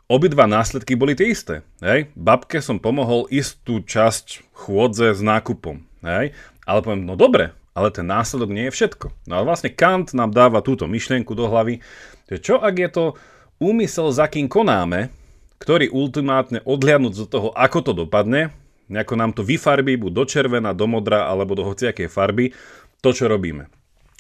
obidva 0.09 0.45
následky 0.45 0.95
boli 0.95 1.17
tie 1.17 1.33
isté. 1.33 1.65
Hej? 1.81 2.13
Babke 2.15 2.61
som 2.61 2.81
pomohol 2.81 3.29
istú 3.33 3.81
časť 3.81 4.53
chôdze 4.53 5.17
s 5.17 5.21
nákupom. 5.25 5.81
Hej? 6.05 6.37
Ale 6.65 6.79
poviem, 6.81 7.05
no 7.05 7.17
dobre, 7.17 7.53
ale 7.75 7.91
ten 7.91 8.07
následok 8.07 8.51
nie 8.53 8.69
je 8.71 8.77
všetko. 8.77 9.07
No 9.29 9.41
ale 9.41 9.45
vlastne 9.49 9.73
Kant 9.73 10.15
nám 10.15 10.31
dáva 10.31 10.65
túto 10.65 10.87
myšlienku 10.87 11.33
do 11.35 11.49
hlavy, 11.51 11.83
že 12.31 12.37
čo 12.41 12.61
ak 12.61 12.75
je 12.79 12.91
to 12.93 13.05
úmysel, 13.61 14.09
za 14.15 14.31
kým 14.31 14.49
konáme, 14.49 15.13
ktorý 15.61 15.91
ultimátne 15.91 16.61
odhľadnúť 16.65 17.15
do 17.25 17.27
toho, 17.29 17.49
ako 17.57 17.79
to 17.81 17.93
dopadne, 18.07 18.53
nejako 18.93 19.15
nám 19.17 19.33
to 19.33 19.41
vyfarbí 19.41 19.97
buď 19.97 20.13
do 20.13 20.25
červená, 20.29 20.71
do 20.77 20.85
modra 20.85 21.27
alebo 21.29 21.57
do 21.57 21.65
hociakej 21.65 22.09
farby, 22.13 22.53
to, 23.01 23.11
čo 23.13 23.29
robíme. 23.29 23.69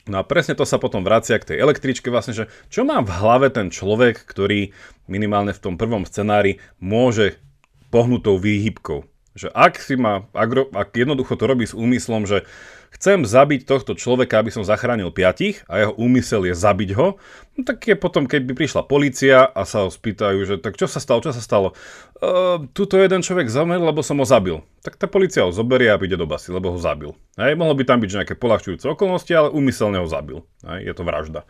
No 0.05 0.21
a 0.21 0.27
presne 0.27 0.53
to 0.53 0.69
sa 0.69 0.77
potom 0.77 1.01
vracia 1.01 1.41
k 1.41 1.55
tej 1.55 1.65
električke, 1.65 2.13
vlastne, 2.13 2.37
že 2.37 2.45
čo 2.69 2.85
má 2.85 3.01
v 3.01 3.09
hlave 3.09 3.49
ten 3.49 3.73
človek, 3.73 4.21
ktorý 4.21 4.77
minimálne 5.09 5.57
v 5.57 5.63
tom 5.65 5.75
prvom 5.81 6.05
scenári 6.05 6.61
môže 6.77 7.41
pohnutou 7.89 8.37
výhybkou. 8.37 9.14
Že 9.35 9.51
ak 9.51 9.83
si 9.83 9.99
má, 9.99 10.31
ak, 10.31 10.71
ak 10.71 10.89
jednoducho 10.95 11.35
to 11.35 11.45
robí 11.51 11.67
s 11.67 11.75
úmyslom, 11.75 12.23
že 12.23 12.47
chcem 12.95 13.27
zabiť 13.27 13.67
tohto 13.67 13.99
človeka, 13.99 14.39
aby 14.39 14.55
som 14.55 14.63
zachránil 14.63 15.11
piatich 15.11 15.67
a 15.67 15.83
jeho 15.83 15.93
úmysel 15.99 16.47
je 16.47 16.55
zabiť 16.55 16.91
ho, 16.95 17.19
no 17.59 17.61
tak 17.67 17.83
je 17.91 17.99
potom, 17.99 18.31
keď 18.31 18.47
by 18.47 18.53
prišla 18.55 18.87
policia 18.87 19.43
a 19.43 19.67
sa 19.67 19.83
ho 19.83 19.91
spýtajú, 19.91 20.39
že 20.47 20.55
tak 20.63 20.79
čo 20.79 20.87
sa 20.87 21.03
stalo, 21.03 21.19
čo 21.19 21.35
sa 21.35 21.43
stalo? 21.43 21.75
Uh, 22.23 22.71
tuto 22.71 22.95
jeden 22.95 23.27
človek 23.27 23.51
zomrel, 23.51 23.83
lebo 23.83 24.07
som 24.07 24.23
ho 24.23 24.27
zabil. 24.27 24.63
Tak 24.87 24.95
tá 24.95 25.11
policia 25.11 25.43
ho 25.43 25.51
zoberie 25.51 25.91
a 25.91 25.99
ide 25.99 26.15
do 26.15 26.31
basy, 26.31 26.55
lebo 26.55 26.71
ho 26.71 26.79
zabil. 26.79 27.11
Hej, 27.35 27.59
mohlo 27.59 27.75
by 27.75 27.83
tam 27.83 27.99
byť 27.99 28.11
nejaké 28.23 28.35
polahčujúce 28.39 28.87
okolnosti, 28.87 29.35
ale 29.35 29.51
úmyselne 29.51 29.99
ho 29.99 30.07
zabil. 30.07 30.47
Hej, 30.63 30.81
je 30.87 30.95
to 30.95 31.03
vražda. 31.03 31.43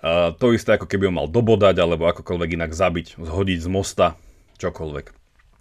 Uh, 0.00 0.30
to 0.38 0.54
isté 0.54 0.78
ako 0.78 0.86
keby 0.86 1.10
ho 1.10 1.12
mal 1.12 1.26
dobodať 1.26 1.76
alebo 1.76 2.06
akokoľvek 2.08 2.56
inak 2.56 2.72
zabiť, 2.72 3.18
zhodiť 3.18 3.58
z 3.60 3.68
mosta, 3.68 4.14
čokoľvek. 4.62 5.19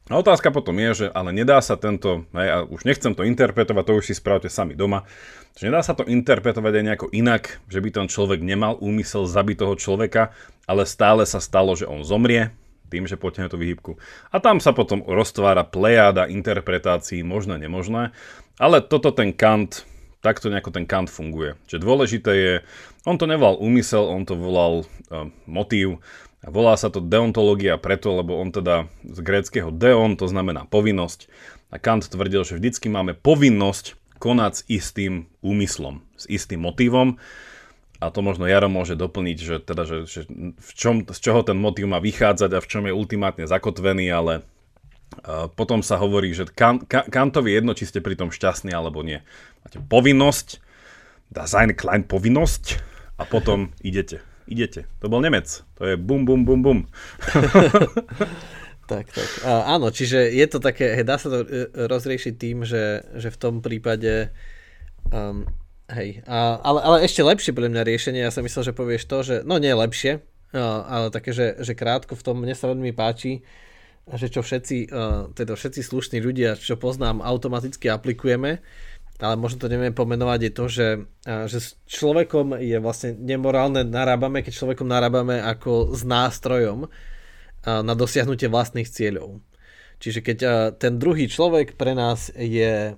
A 0.10 0.18
otázka 0.18 0.50
potom 0.50 0.74
je, 0.82 1.06
že 1.06 1.08
ale 1.14 1.30
nedá 1.30 1.62
sa 1.62 1.78
tento, 1.78 2.26
hej, 2.34 2.50
a 2.50 2.58
už 2.66 2.82
nechcem 2.82 3.14
to 3.14 3.22
interpretovať, 3.22 3.84
to 3.86 3.94
už 4.02 4.06
si 4.10 4.18
spravte 4.18 4.50
sami 4.50 4.74
doma, 4.74 5.06
že 5.54 5.70
nedá 5.70 5.86
sa 5.86 5.94
to 5.94 6.02
interpretovať 6.02 6.74
aj 6.82 6.84
nejako 6.90 7.08
inak, 7.14 7.62
že 7.70 7.78
by 7.78 7.90
ten 7.94 8.08
človek 8.10 8.42
nemal 8.42 8.74
úmysel 8.82 9.30
zabiť 9.30 9.62
toho 9.62 9.78
človeka, 9.78 10.34
ale 10.66 10.90
stále 10.90 11.30
sa 11.30 11.38
stalo, 11.38 11.78
že 11.78 11.86
on 11.86 12.02
zomrie, 12.02 12.50
tým, 12.90 13.06
že 13.06 13.22
potiahne 13.22 13.54
tú 13.54 13.62
výhybku. 13.62 14.02
A 14.34 14.42
tam 14.42 14.58
sa 14.58 14.74
potom 14.74 15.06
roztvára 15.06 15.62
plejáda 15.62 16.26
interpretácií, 16.26 17.22
možné, 17.22 17.62
nemožné, 17.62 18.10
ale 18.58 18.82
toto 18.82 19.14
ten 19.14 19.30
Kant, 19.30 19.86
takto 20.26 20.50
nejako 20.50 20.74
ten 20.74 20.90
Kant 20.90 21.06
funguje. 21.06 21.54
Čiže 21.70 21.86
dôležité 21.86 22.32
je, 22.34 22.54
on 23.06 23.22
to 23.22 23.30
nevolal 23.30 23.62
úmysel, 23.62 24.10
on 24.10 24.26
to 24.26 24.34
volal 24.34 24.90
uh, 25.14 25.30
motív, 25.46 26.02
a 26.40 26.48
volá 26.48 26.80
sa 26.80 26.88
to 26.88 27.04
deontológia 27.04 27.76
preto, 27.76 28.16
lebo 28.16 28.40
on 28.40 28.56
teda 28.56 28.88
z 29.04 29.20
gréckého 29.20 29.76
deon, 29.76 30.16
to 30.16 30.32
znamená 30.32 30.64
povinnosť. 30.72 31.28
A 31.70 31.76
Kant 31.78 32.08
tvrdil, 32.08 32.48
že 32.48 32.56
vždycky 32.56 32.88
máme 32.88 33.12
povinnosť 33.12 34.00
konať 34.24 34.54
s 34.56 34.62
istým 34.72 35.28
úmyslom, 35.44 36.00
s 36.16 36.26
istým 36.32 36.64
motivom. 36.64 37.20
A 38.00 38.08
to 38.16 38.24
možno 38.24 38.48
Jaro 38.48 38.72
môže 38.72 38.96
doplniť, 38.96 39.38
že, 39.38 39.56
teda, 39.60 39.84
že, 39.84 39.98
že 40.08 40.22
v 40.56 40.72
čom, 40.72 41.04
z 41.04 41.20
čoho 41.20 41.44
ten 41.44 41.60
motiv 41.60 41.92
má 41.92 42.00
vychádzať 42.00 42.52
a 42.56 42.64
v 42.64 42.70
čom 42.72 42.84
je 42.88 42.96
ultimátne 42.96 43.44
zakotvený, 43.44 44.08
ale 44.08 44.34
uh, 44.40 45.52
potom 45.52 45.84
sa 45.84 46.00
hovorí, 46.00 46.32
že 46.32 46.48
Kant, 46.48 46.88
Kantovi 46.88 47.52
jedno, 47.52 47.76
či 47.76 47.84
ste 47.84 48.00
pri 48.00 48.16
tom 48.16 48.32
šťastní 48.32 48.72
alebo 48.72 49.04
nie. 49.04 49.20
Máte 49.68 49.84
povinnosť, 49.84 50.64
da 51.28 51.44
klein 51.76 52.08
povinnosť 52.08 52.80
a 53.20 53.28
potom 53.28 53.76
idete 53.84 54.24
idete. 54.50 54.90
To 55.00 55.08
bol 55.08 55.22
Nemec. 55.22 55.46
To 55.78 55.86
je 55.86 55.96
bum, 55.96 56.26
bum, 56.26 56.42
bum, 56.44 56.60
bum. 56.66 56.80
tak, 58.92 59.06
tak. 59.14 59.30
A, 59.46 59.78
áno, 59.78 59.94
čiže 59.94 60.34
je 60.34 60.46
to 60.50 60.58
také, 60.58 60.98
hej, 60.98 61.06
dá 61.06 61.22
sa 61.22 61.30
to 61.30 61.46
e, 61.46 61.70
rozriešiť 61.86 62.34
tým, 62.36 62.66
že, 62.66 63.06
že 63.14 63.30
v 63.30 63.38
tom 63.38 63.62
prípade 63.62 64.34
um, 65.14 65.46
hej, 65.94 66.26
a, 66.26 66.58
ale, 66.60 66.80
ale 66.82 66.98
ešte 67.06 67.22
lepšie 67.22 67.54
pre 67.54 67.70
mňa 67.70 67.86
riešenie, 67.86 68.22
ja 68.26 68.34
som 68.34 68.42
myslel, 68.42 68.74
že 68.74 68.78
povieš 68.78 69.04
to, 69.06 69.18
že 69.22 69.36
no 69.46 69.62
nie 69.62 69.74
lepšie, 69.74 70.26
ale 70.54 71.14
také, 71.14 71.30
že, 71.30 71.62
že 71.62 71.78
krátko 71.78 72.18
v 72.18 72.26
tom 72.26 72.42
mne 72.42 72.58
sa 72.58 72.70
veľmi 72.70 72.90
páči, 72.94 73.46
že 74.10 74.34
čo 74.34 74.42
všetci, 74.42 74.90
teda 75.38 75.54
všetci 75.54 75.82
slušní 75.86 76.18
ľudia, 76.18 76.58
čo 76.58 76.82
poznám, 76.82 77.22
automaticky 77.22 77.94
aplikujeme, 77.94 78.58
ale 79.20 79.36
možno 79.36 79.68
to 79.68 79.68
neviem 79.68 79.92
pomenovať, 79.92 80.40
je 80.48 80.52
to, 80.56 80.66
že, 80.72 80.88
že 81.52 81.58
s 81.60 81.70
človekom 81.92 82.56
je 82.56 82.80
vlastne 82.80 83.20
nemorálne 83.20 83.84
narábame, 83.84 84.40
keď 84.40 84.56
človekom 84.56 84.88
narábame 84.88 85.44
ako 85.44 85.92
s 85.92 86.08
nástrojom 86.08 86.88
na 87.68 87.94
dosiahnutie 88.00 88.48
vlastných 88.48 88.88
cieľov. 88.88 89.44
Čiže 90.00 90.24
keď 90.24 90.38
ten 90.80 90.96
druhý 90.96 91.28
človek 91.28 91.76
pre 91.76 91.92
nás 91.92 92.32
je, 92.32 92.96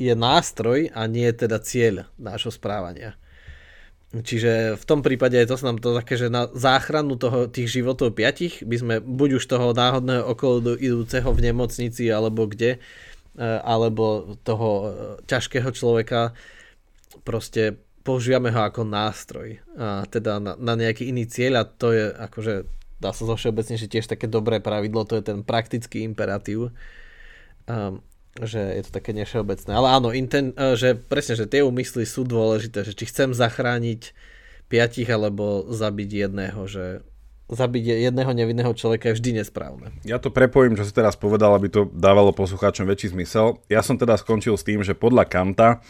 je 0.00 0.12
nástroj 0.16 0.88
a 0.96 1.04
nie 1.04 1.28
teda 1.36 1.60
cieľ 1.60 2.08
nášho 2.16 2.48
správania. 2.48 3.12
Čiže 4.12 4.80
v 4.80 4.84
tom 4.88 5.04
prípade 5.04 5.36
je 5.36 5.48
to 5.48 5.60
nám 5.60 5.80
to 5.80 5.92
také, 5.96 6.16
že 6.16 6.32
na 6.32 6.48
záchranu 6.52 7.20
toho, 7.20 7.48
tých 7.52 7.68
životov 7.68 8.16
piatich 8.16 8.64
by 8.64 8.76
sme 8.80 8.94
buď 9.00 9.40
už 9.40 9.44
toho 9.44 9.76
náhodného 9.76 10.24
okolo 10.24 10.76
idúceho 10.80 11.28
v 11.32 11.52
nemocnici 11.52 12.08
alebo 12.12 12.44
kde, 12.48 12.76
E, 12.76 13.11
alebo 13.40 14.36
toho 14.44 14.68
e, 14.68 14.84
ťažkého 15.24 15.72
človeka 15.72 16.36
proste 17.24 17.80
používame 18.04 18.52
ho 18.52 18.60
ako 18.60 18.84
nástroj 18.84 19.62
a 19.78 20.04
teda 20.10 20.42
na, 20.42 20.52
na 20.58 20.74
nejaký 20.76 21.08
iný 21.08 21.24
cieľ 21.24 21.62
a 21.62 21.68
to 21.68 21.94
je 21.94 22.12
akože 22.12 22.54
dá 23.02 23.10
sa 23.10 23.26
zo 23.26 23.34
všeobecne, 23.34 23.74
že 23.74 23.90
tiež 23.90 24.06
také 24.06 24.30
dobré 24.30 24.62
pravidlo, 24.62 25.02
to 25.02 25.18
je 25.18 25.26
ten 25.26 25.42
praktický 25.42 26.06
imperatív, 26.06 26.70
um, 27.66 27.98
že 28.38 28.62
je 28.62 28.82
to 28.86 28.94
také 28.94 29.10
nešeobecné. 29.10 29.74
Ale 29.74 29.88
áno, 29.90 30.14
inten, 30.14 30.54
že 30.78 30.94
presne, 30.94 31.34
že 31.34 31.50
tie 31.50 31.66
úmysly 31.66 32.06
sú 32.06 32.22
dôležité, 32.22 32.86
že 32.86 32.94
či 32.94 33.10
chcem 33.10 33.34
zachrániť 33.34 34.14
piatich 34.70 35.10
alebo 35.10 35.68
zabiť 35.68 36.30
jedného, 36.30 36.64
že 36.64 37.04
zabiť 37.52 38.08
jedného 38.08 38.32
nevinného 38.32 38.72
človeka 38.72 39.12
je 39.12 39.16
vždy 39.20 39.30
nesprávne. 39.44 39.92
Ja 40.02 40.16
to 40.16 40.32
prepojím, 40.32 40.74
čo 40.74 40.88
si 40.88 40.92
teraz 40.92 41.14
povedal, 41.14 41.52
aby 41.52 41.68
to 41.68 41.88
dávalo 41.92 42.32
poslucháčom 42.32 42.88
väčší 42.88 43.12
zmysel. 43.12 43.60
Ja 43.68 43.84
som 43.84 44.00
teda 44.00 44.16
skončil 44.16 44.56
s 44.56 44.66
tým, 44.66 44.80
že 44.80 44.96
podľa 44.96 45.28
Kanta 45.28 45.84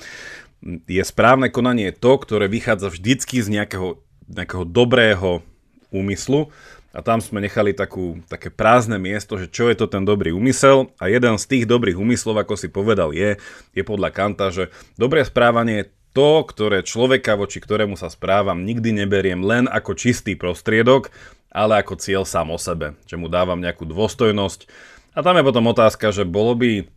je 0.87 1.03
správne 1.03 1.51
konanie 1.51 1.91
to, 1.91 2.19
ktoré 2.19 2.47
vychádza 2.47 2.91
vždycky 2.91 3.43
z 3.43 3.49
nejakého, 3.51 3.99
nejakého 4.31 4.63
dobrého 4.67 5.43
úmyslu 5.91 6.51
a 6.93 7.01
tam 7.01 7.25
sme 7.25 7.41
nechali 7.41 7.73
takú, 7.73 8.21
také 8.29 8.53
prázdne 8.53 9.01
miesto, 9.01 9.41
že 9.41 9.49
čo 9.49 9.73
je 9.73 9.77
to 9.81 9.89
ten 9.89 10.05
dobrý 10.05 10.31
úmysel 10.31 10.93
a 11.01 11.09
jeden 11.09 11.41
z 11.41 11.45
tých 11.49 11.65
dobrých 11.65 11.97
úmyslov, 11.97 12.45
ako 12.45 12.55
si 12.55 12.69
povedal, 12.69 13.17
je, 13.17 13.41
je 13.73 13.83
podľa 13.83 14.13
Kanta, 14.13 14.53
že 14.53 14.69
dobré 15.01 15.25
správanie 15.25 15.75
je 15.83 15.91
to, 16.13 16.45
ktoré 16.45 16.85
človeka, 16.85 17.41
voči 17.41 17.59
ktorému 17.59 17.97
sa 17.97 18.13
správam, 18.13 18.69
nikdy 18.69 18.93
neberiem 18.93 19.41
len 19.41 19.65
ako 19.65 19.97
čistý 19.97 20.37
prostriedok, 20.37 21.09
ale 21.53 21.85
ako 21.85 22.01
cieľ 22.01 22.25
sám 22.25 22.49
o 22.51 22.59
sebe, 22.59 22.97
že 23.05 23.21
mu 23.21 23.29
dávam 23.29 23.61
nejakú 23.61 23.85
dôstojnosť. 23.85 24.67
A 25.13 25.21
tam 25.21 25.37
je 25.37 25.45
potom 25.45 25.69
otázka, 25.69 26.09
že 26.09 26.25
bolo 26.25 26.57
by 26.57 26.89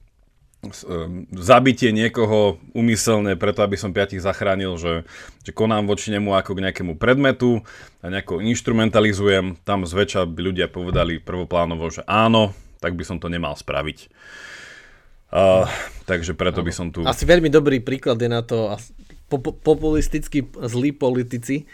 zabitie 1.35 1.93
niekoho 1.93 2.57
umyselne 2.73 3.37
preto, 3.37 3.61
aby 3.61 3.77
som 3.77 3.93
piatich 3.93 4.23
zachránil, 4.23 4.79
že, 4.81 5.05
že 5.45 5.51
konám 5.53 5.85
voči 5.85 6.09
nemu 6.09 6.33
ako 6.33 6.57
k 6.57 6.63
nejakému 6.65 6.93
predmetu 6.97 7.61
a 8.01 8.09
nejako 8.09 8.41
instrumentalizujem, 8.41 9.61
tam 9.61 9.85
zväčša 9.85 10.25
by 10.25 10.41
ľudia 10.41 10.67
povedali 10.71 11.21
prvoplánovo, 11.21 11.85
že 11.93 12.01
áno, 12.09 12.55
tak 12.81 12.97
by 12.97 13.03
som 13.05 13.17
to 13.21 13.29
nemal 13.29 13.53
spraviť. 13.53 14.09
Uh, 15.35 15.67
takže 16.09 16.33
preto 16.37 16.63
by 16.63 16.71
som 16.71 16.89
tu... 16.89 17.03
Asi 17.03 17.27
veľmi 17.27 17.51
dobrý 17.51 17.83
príklad 17.83 18.17
je 18.17 18.29
na 18.29 18.41
to 18.41 18.73
populisticky 19.61 20.47
zlí 20.63 20.95
politici, 20.95 21.67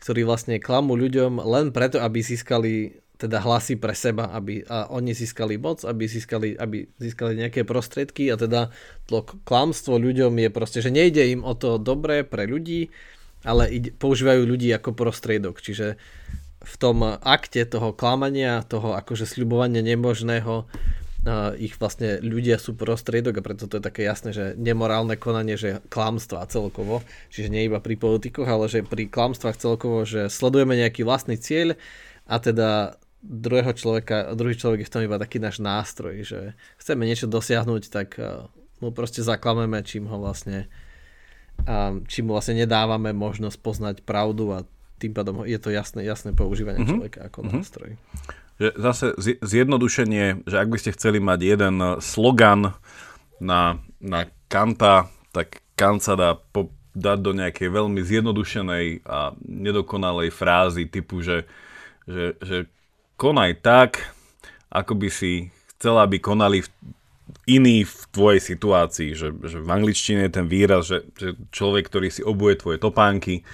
ktorí 0.00 0.24
vlastne 0.28 0.60
klamú 0.60 0.94
ľuďom 0.94 1.40
len 1.42 1.72
preto, 1.72 2.00
aby 2.00 2.20
získali 2.20 3.02
teda 3.16 3.40
hlasy 3.40 3.80
pre 3.80 3.96
seba, 3.96 4.28
aby 4.36 4.60
a 4.68 4.92
oni 4.92 5.16
získali 5.16 5.56
moc, 5.56 5.88
aby 5.88 6.04
získali, 6.04 6.52
aby 6.52 6.84
získali 7.00 7.32
nejaké 7.40 7.64
prostriedky 7.64 8.28
a 8.28 8.36
teda 8.36 8.68
to 9.08 9.24
klamstvo 9.24 9.96
ľuďom 9.96 10.36
je 10.36 10.48
proste, 10.52 10.84
že 10.84 10.92
nejde 10.92 11.24
im 11.32 11.40
o 11.40 11.56
to 11.56 11.80
dobré 11.80 12.28
pre 12.28 12.44
ľudí, 12.44 12.92
ale 13.40 13.72
ide, 13.72 13.90
používajú 13.96 14.44
ľudí 14.44 14.68
ako 14.76 14.92
prostriedok. 14.92 15.64
Čiže 15.64 15.96
v 16.60 16.74
tom 16.76 17.00
akte 17.08 17.64
toho 17.64 17.96
klamania, 17.96 18.60
toho 18.68 18.92
akože 18.92 19.24
sľubovania 19.24 19.80
nemožného, 19.80 20.68
ich 21.58 21.74
vlastne 21.82 22.22
ľudia 22.22 22.56
sú 22.62 22.78
prostriedok 22.78 23.42
a 23.42 23.46
preto 23.46 23.66
to 23.66 23.78
je 23.78 23.84
také 23.84 24.06
jasné, 24.06 24.30
že 24.30 24.44
nemorálne 24.54 25.18
konanie, 25.18 25.58
že 25.58 25.82
klamstva 25.90 26.46
celkovo, 26.46 27.02
čiže 27.34 27.50
nie 27.50 27.66
iba 27.66 27.82
pri 27.82 27.98
politikoch, 27.98 28.46
ale 28.46 28.70
že 28.70 28.86
pri 28.86 29.10
klamstvách 29.10 29.58
celkovo, 29.58 30.06
že 30.06 30.30
sledujeme 30.30 30.78
nejaký 30.78 31.02
vlastný 31.02 31.34
cieľ 31.34 31.74
a 32.30 32.38
teda 32.38 32.94
druhého 33.26 33.74
človeka, 33.74 34.38
druhý 34.38 34.54
človek 34.54 34.86
je 34.86 34.88
v 34.88 34.94
tom 34.94 35.02
iba 35.02 35.18
taký 35.18 35.42
náš 35.42 35.58
nástroj, 35.58 36.22
že 36.22 36.40
chceme 36.78 37.02
niečo 37.02 37.26
dosiahnuť, 37.26 37.82
tak 37.90 38.08
uh, 38.22 38.46
mu 38.78 38.94
proste 38.94 39.26
zaklameme, 39.26 39.82
čím 39.82 40.06
ho 40.06 40.22
vlastne 40.22 40.70
čím 42.06 42.28
mu 42.28 42.36
vlastne 42.36 42.52
nedávame 42.52 43.16
možnosť 43.16 43.58
poznať 43.64 43.96
pravdu 44.04 44.52
a 44.52 44.58
tým 45.00 45.12
pádom 45.12 45.44
je 45.44 45.56
to 45.60 45.72
jasné, 45.72 46.04
jasné 46.04 46.32
používanie 46.32 46.84
mm-hmm. 46.84 46.92
človeka 46.92 47.20
ako 47.28 47.38
mm-hmm. 47.42 47.56
nástroj. 47.56 47.90
Že 48.56 48.68
zase 48.80 49.06
zjednodušenie, 49.44 50.48
že 50.48 50.56
ak 50.56 50.68
by 50.72 50.78
ste 50.80 50.96
chceli 50.96 51.20
mať 51.20 51.40
jeden 51.44 51.76
slogan 52.00 52.72
na, 53.36 53.80
na 54.00 54.20
Kanta, 54.48 55.12
tak 55.36 55.60
Kant 55.76 56.00
sa 56.00 56.16
dá 56.16 56.40
po, 56.40 56.72
dať 56.96 57.18
do 57.20 57.32
nejakej 57.36 57.68
veľmi 57.68 58.00
zjednodušenej 58.00 59.04
a 59.04 59.36
nedokonalej 59.44 60.32
frázy 60.32 60.88
typu, 60.88 61.20
že, 61.20 61.44
že, 62.08 62.40
že 62.40 62.58
konaj 63.20 63.60
tak, 63.60 64.00
ako 64.72 64.96
by 64.96 65.08
si 65.12 65.52
chcela, 65.76 66.08
aby 66.08 66.16
konali 66.16 66.64
v, 66.64 66.68
iní 67.44 67.84
v 67.84 67.92
tvojej 68.08 68.40
situácii. 68.40 69.12
Že, 69.12 69.28
že 69.44 69.58
v 69.60 69.68
angličtine 69.68 70.24
je 70.26 70.32
ten 70.32 70.48
výraz, 70.48 70.88
že, 70.88 71.04
že 71.20 71.36
človek, 71.52 71.92
ktorý 71.92 72.08
si 72.08 72.24
obuje 72.24 72.56
tvoje 72.56 72.80
topánky, 72.80 73.44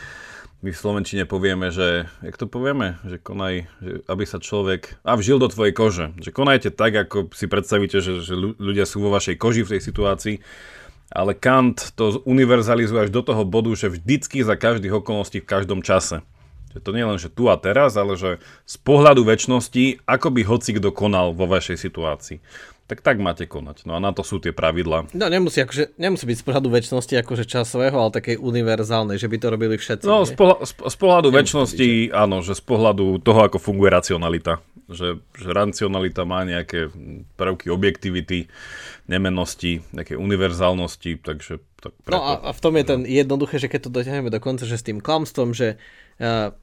my 0.63 0.71
v 0.71 0.79
Slovenčine 0.79 1.27
povieme, 1.27 1.75
že, 1.75 2.07
jak 2.23 2.39
to 2.39 2.47
povieme, 2.47 3.03
že 3.03 3.19
konaj, 3.19 3.67
že 3.83 4.07
aby 4.07 4.25
sa 4.25 4.39
človek, 4.39 5.03
a 5.03 5.19
vžil 5.19 5.43
do 5.43 5.51
tvojej 5.51 5.75
kože, 5.75 6.07
že 6.23 6.31
konajte 6.31 6.71
tak, 6.71 6.95
ako 6.95 7.35
si 7.35 7.51
predstavíte, 7.51 7.99
že, 7.99 8.23
že 8.23 8.39
ľudia 8.39 8.87
sú 8.87 9.03
vo 9.03 9.11
vašej 9.11 9.43
koži 9.43 9.67
v 9.67 9.77
tej 9.77 9.81
situácii, 9.83 10.37
ale 11.13 11.35
Kant 11.35 11.93
to 11.99 12.23
univerzalizuje 12.25 13.07
až 13.07 13.11
do 13.11 13.27
toho 13.27 13.43
bodu, 13.43 13.75
že 13.75 13.93
vždycky 13.93 14.47
za 14.47 14.55
každých 14.55 15.03
okolností 15.03 15.43
v 15.43 15.51
každom 15.51 15.83
čase. 15.85 16.23
Že 16.73 16.81
to 16.81 16.91
nie 16.97 17.05
len, 17.05 17.21
že 17.21 17.29
tu 17.29 17.53
a 17.53 17.61
teraz, 17.61 18.01
ale 18.01 18.17
že 18.17 18.41
z 18.65 18.77
pohľadu 18.81 19.29
väčšnosti, 19.29 20.09
ako 20.09 20.29
by 20.33 20.41
hoci 20.47 20.81
kto 20.81 20.89
konal 20.89 21.37
vo 21.37 21.45
vašej 21.45 21.77
situácii. 21.77 22.41
Tak 22.93 23.01
tak 23.01 23.17
máte 23.25 23.49
konať. 23.49 23.89
No 23.89 23.97
a 23.97 24.05
na 24.05 24.13
to 24.13 24.21
sú 24.21 24.37
tie 24.37 24.53
pravidla. 24.53 25.09
No 25.17 25.33
nemusí, 25.33 25.65
akože, 25.65 25.97
nemusí 25.97 26.29
byť 26.29 26.37
z 26.37 26.45
pohľadu 26.45 26.69
väčšnosti 26.69 27.15
akože 27.25 27.49
časového, 27.49 27.97
ale 27.97 28.13
takej 28.13 28.37
univerzálnej, 28.37 29.17
že 29.17 29.33
by 29.33 29.37
to 29.41 29.49
robili 29.49 29.81
všetci. 29.81 30.05
No 30.05 30.29
z, 30.29 30.37
pohľa, 30.37 30.61
z, 30.61 30.73
z 30.77 30.97
pohľadu 31.01 31.29
väčšnosti, 31.33 31.89
byť, 31.89 32.13
áno, 32.13 32.45
že 32.45 32.53
z 32.53 32.63
pohľadu 32.69 33.25
toho, 33.25 33.41
ako 33.49 33.57
funguje 33.57 33.89
racionalita. 33.89 34.61
Že, 34.93 35.25
že 35.41 35.49
racionalita 35.57 36.29
má 36.29 36.45
nejaké 36.45 36.93
prvky 37.41 37.73
objektivity, 37.73 38.53
nemennosti, 39.09 39.81
nejaké 39.97 40.21
univerzálnosti, 40.21 41.17
takže 41.25 41.65
tak 41.81 41.97
preto. 42.05 42.13
No 42.13 42.21
a, 42.21 42.33
a 42.45 42.51
v 42.53 42.61
tom 42.61 42.77
je 42.77 42.85
ten 42.85 43.01
jednoduché, 43.09 43.57
že 43.57 43.73
keď 43.73 43.89
to 43.89 43.95
dotiahneme 43.97 44.29
do 44.29 44.37
konca, 44.37 44.69
že 44.69 44.77
s 44.77 44.85
tým 44.85 45.01
klamstvom, 45.01 45.57
že 45.57 45.81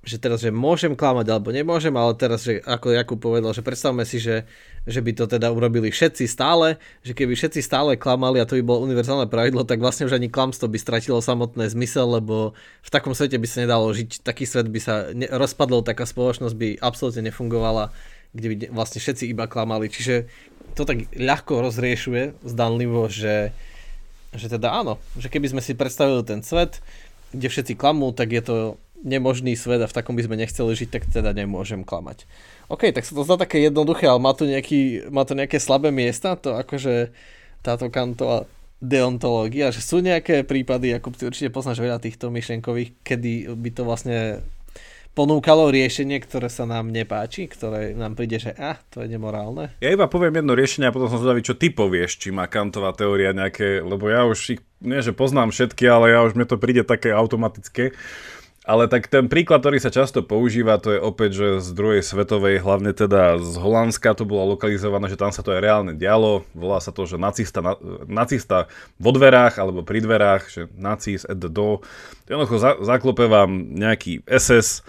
že 0.05 0.17
teraz, 0.21 0.39
že 0.39 0.53
môžem 0.53 0.95
klamať 0.95 1.25
alebo 1.35 1.51
nemôžem, 1.51 1.91
ale 1.97 2.15
teraz, 2.15 2.47
že 2.47 2.63
ako 2.63 2.95
Jakub 2.95 3.19
povedal, 3.19 3.51
že 3.51 3.65
predstavme 3.65 4.07
si, 4.07 4.21
že, 4.21 4.47
že 4.87 5.03
by 5.03 5.11
to 5.17 5.25
teda 5.27 5.51
urobili 5.51 5.91
všetci 5.91 6.29
stále, 6.29 6.79
že 7.03 7.11
keby 7.11 7.35
všetci 7.35 7.59
stále 7.59 7.99
klamali 7.99 8.39
a 8.39 8.47
to 8.47 8.55
by 8.55 8.63
bolo 8.63 8.87
univerzálne 8.87 9.27
pravidlo, 9.27 9.67
tak 9.67 9.83
vlastne 9.83 10.07
už 10.07 10.15
ani 10.15 10.31
klamstvo 10.31 10.71
by 10.71 10.79
stratilo 10.79 11.19
samotné 11.19 11.67
zmysel, 11.67 12.07
lebo 12.07 12.55
v 12.85 12.89
takom 12.93 13.11
svete 13.11 13.35
by 13.35 13.47
sa 13.49 13.57
nedalo 13.67 13.91
žiť, 13.91 14.23
taký 14.23 14.47
svet 14.47 14.71
by 14.71 14.79
sa 14.79 15.11
ne, 15.11 15.27
rozpadol, 15.27 15.83
taká 15.83 16.07
spoločnosť 16.07 16.55
by 16.55 16.69
absolútne 16.79 17.27
nefungovala, 17.27 17.91
kde 18.31 18.47
by 18.47 18.55
vlastne 18.71 19.03
všetci 19.03 19.27
iba 19.27 19.49
klamali. 19.49 19.91
Čiže 19.91 20.29
to 20.77 20.87
tak 20.87 21.09
ľahko 21.17 21.65
rozriešuje 21.65 22.45
zdanlivo, 22.47 23.11
že, 23.11 23.51
že 24.31 24.47
teda 24.47 24.71
áno, 24.71 25.01
že 25.19 25.27
keby 25.27 25.51
sme 25.51 25.61
si 25.65 25.75
predstavili 25.75 26.23
ten 26.23 26.45
svet, 26.45 26.79
kde 27.29 27.45
všetci 27.49 27.73
klamú, 27.77 28.09
tak 28.13 28.33
je 28.33 28.41
to 28.41 28.55
nemožný 29.03 29.55
svet 29.55 29.79
a 29.83 29.87
v 29.87 29.95
takom 29.95 30.15
by 30.15 30.27
sme 30.27 30.39
nechceli 30.39 30.71
žiť, 30.75 30.89
tak 30.91 31.03
teda 31.07 31.31
nemôžem 31.31 31.87
klamať. 31.87 32.27
OK, 32.67 32.91
tak 32.91 33.07
sa 33.07 33.15
to 33.15 33.23
zdá 33.23 33.39
také 33.39 33.63
jednoduché, 33.63 34.07
ale 34.07 34.19
má 34.19 34.35
to, 34.35 34.43
nejaký, 34.43 35.09
má 35.09 35.23
to 35.23 35.33
nejaké 35.33 35.57
slabé 35.57 35.89
miesta, 35.89 36.35
to 36.35 36.55
akože 36.55 37.15
táto 37.63 37.87
kantová 37.87 38.47
deontológia, 38.79 39.75
že 39.75 39.83
sú 39.83 39.99
nejaké 39.99 40.47
prípady, 40.47 40.95
ako 40.95 41.11
ty 41.11 41.27
určite 41.27 41.51
poznáš 41.51 41.83
veľa 41.83 41.99
týchto 41.99 42.31
myšlienkových, 42.31 43.03
kedy 43.03 43.51
by 43.51 43.69
to 43.75 43.83
vlastne 43.83 44.39
ponúkalo 45.19 45.67
riešenie, 45.67 46.21
ktoré 46.23 46.47
sa 46.47 46.63
nám 46.63 46.95
nepáči, 46.95 47.51
ktoré 47.51 47.91
nám 47.91 48.15
príde, 48.15 48.39
že 48.39 48.55
ah, 48.55 48.79
to 48.87 49.03
je 49.03 49.11
nemorálne. 49.11 49.75
Ja 49.83 49.91
iba 49.91 50.07
poviem 50.07 50.39
jedno 50.39 50.55
riešenie 50.55 50.87
a 50.87 50.95
potom 50.95 51.11
som 51.11 51.19
zvedavý, 51.19 51.43
čo 51.43 51.59
ty 51.59 51.73
povieš, 51.75 52.23
či 52.23 52.31
má 52.31 52.47
Kantová 52.47 52.95
teória 52.95 53.35
nejaké, 53.35 53.83
lebo 53.83 54.07
ja 54.07 54.23
už 54.23 54.39
ich, 54.55 54.61
nie 54.79 55.03
že 55.03 55.11
poznám 55.11 55.51
všetky, 55.51 55.83
ale 55.91 56.15
ja 56.15 56.23
už 56.23 56.39
mi 56.39 56.47
to 56.47 56.55
príde 56.55 56.87
také 56.87 57.11
automatické. 57.11 57.91
Ale 58.69 58.85
tak 58.85 59.09
ten 59.09 59.25
príklad, 59.25 59.65
ktorý 59.65 59.81
sa 59.81 59.89
často 59.89 60.21
používa, 60.21 60.77
to 60.77 60.93
je 60.93 61.01
opäť, 61.01 61.31
že 61.41 61.47
z 61.65 61.69
druhej 61.73 62.05
svetovej, 62.05 62.61
hlavne 62.61 62.93
teda 62.93 63.41
z 63.41 63.57
Holandska 63.57 64.13
to 64.13 64.29
bolo 64.29 64.53
lokalizované, 64.53 65.09
že 65.09 65.17
tam 65.17 65.33
sa 65.33 65.41
to 65.41 65.57
aj 65.57 65.61
reálne 65.65 65.97
dialo. 65.97 66.45
Volá 66.53 66.77
sa 66.77 66.93
to, 66.93 67.09
že 67.09 67.17
nacista, 67.17 67.65
nacista 68.05 68.69
vo 69.01 69.09
dverách 69.09 69.57
alebo 69.57 69.81
pri 69.81 70.05
dverách, 70.05 70.43
že 70.53 70.61
nacis 70.77 71.25
at 71.25 71.41
the 71.41 71.49
door. 71.49 71.81
Jednoducho 72.29 72.61
za, 72.61 72.71
zaklope 72.85 73.25
vám 73.25 73.73
nejaký 73.73 74.21
SS 74.29 74.85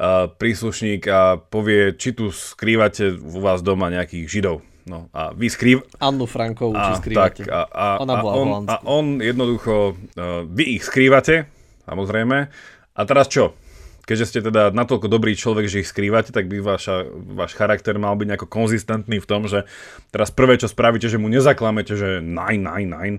a 0.00 0.32
príslušník 0.32 1.04
a 1.12 1.36
povie, 1.36 1.92
či 1.92 2.16
tu 2.16 2.32
skrývate 2.32 3.12
u 3.12 3.44
vás 3.44 3.60
doma 3.60 3.92
nejakých 3.92 4.24
židov. 4.24 4.64
No 4.88 5.12
a 5.12 5.36
vy 5.36 5.52
skrýv... 5.52 5.84
Annu 6.00 6.24
Frankovú, 6.24 6.74
či 6.74 6.92
skrývate. 6.96 7.44
Tak, 7.44 7.52
a, 7.52 7.60
a, 7.68 7.86
Ona 8.00 8.14
bola 8.24 8.32
a, 8.32 8.36
on, 8.40 8.48
a 8.66 8.76
on 8.88 9.04
jednoducho, 9.20 9.94
uh, 9.94 10.48
vy 10.48 10.80
ich 10.80 10.82
skrývate, 10.88 11.44
samozrejme, 11.84 12.48
a 12.92 13.00
teraz 13.08 13.28
čo? 13.28 13.56
Keďže 14.02 14.26
ste 14.26 14.40
teda 14.42 14.74
natoľko 14.74 15.06
dobrý 15.06 15.38
človek, 15.38 15.70
že 15.70 15.86
ich 15.86 15.90
skrývate, 15.90 16.34
tak 16.34 16.50
by 16.50 16.58
vaša, 16.58 17.06
váš 17.38 17.54
charakter 17.54 17.94
mal 18.02 18.18
byť 18.18 18.26
nejako 18.34 18.48
konzistentný 18.50 19.22
v 19.22 19.28
tom, 19.30 19.46
že 19.46 19.62
teraz 20.10 20.34
prvé, 20.34 20.58
čo 20.58 20.66
spravíte, 20.66 21.06
že 21.06 21.22
mu 21.22 21.30
nezaklamete, 21.30 21.94
že 21.94 22.18
nine, 22.18 22.66
nine, 22.66 22.90
nine, 22.90 23.16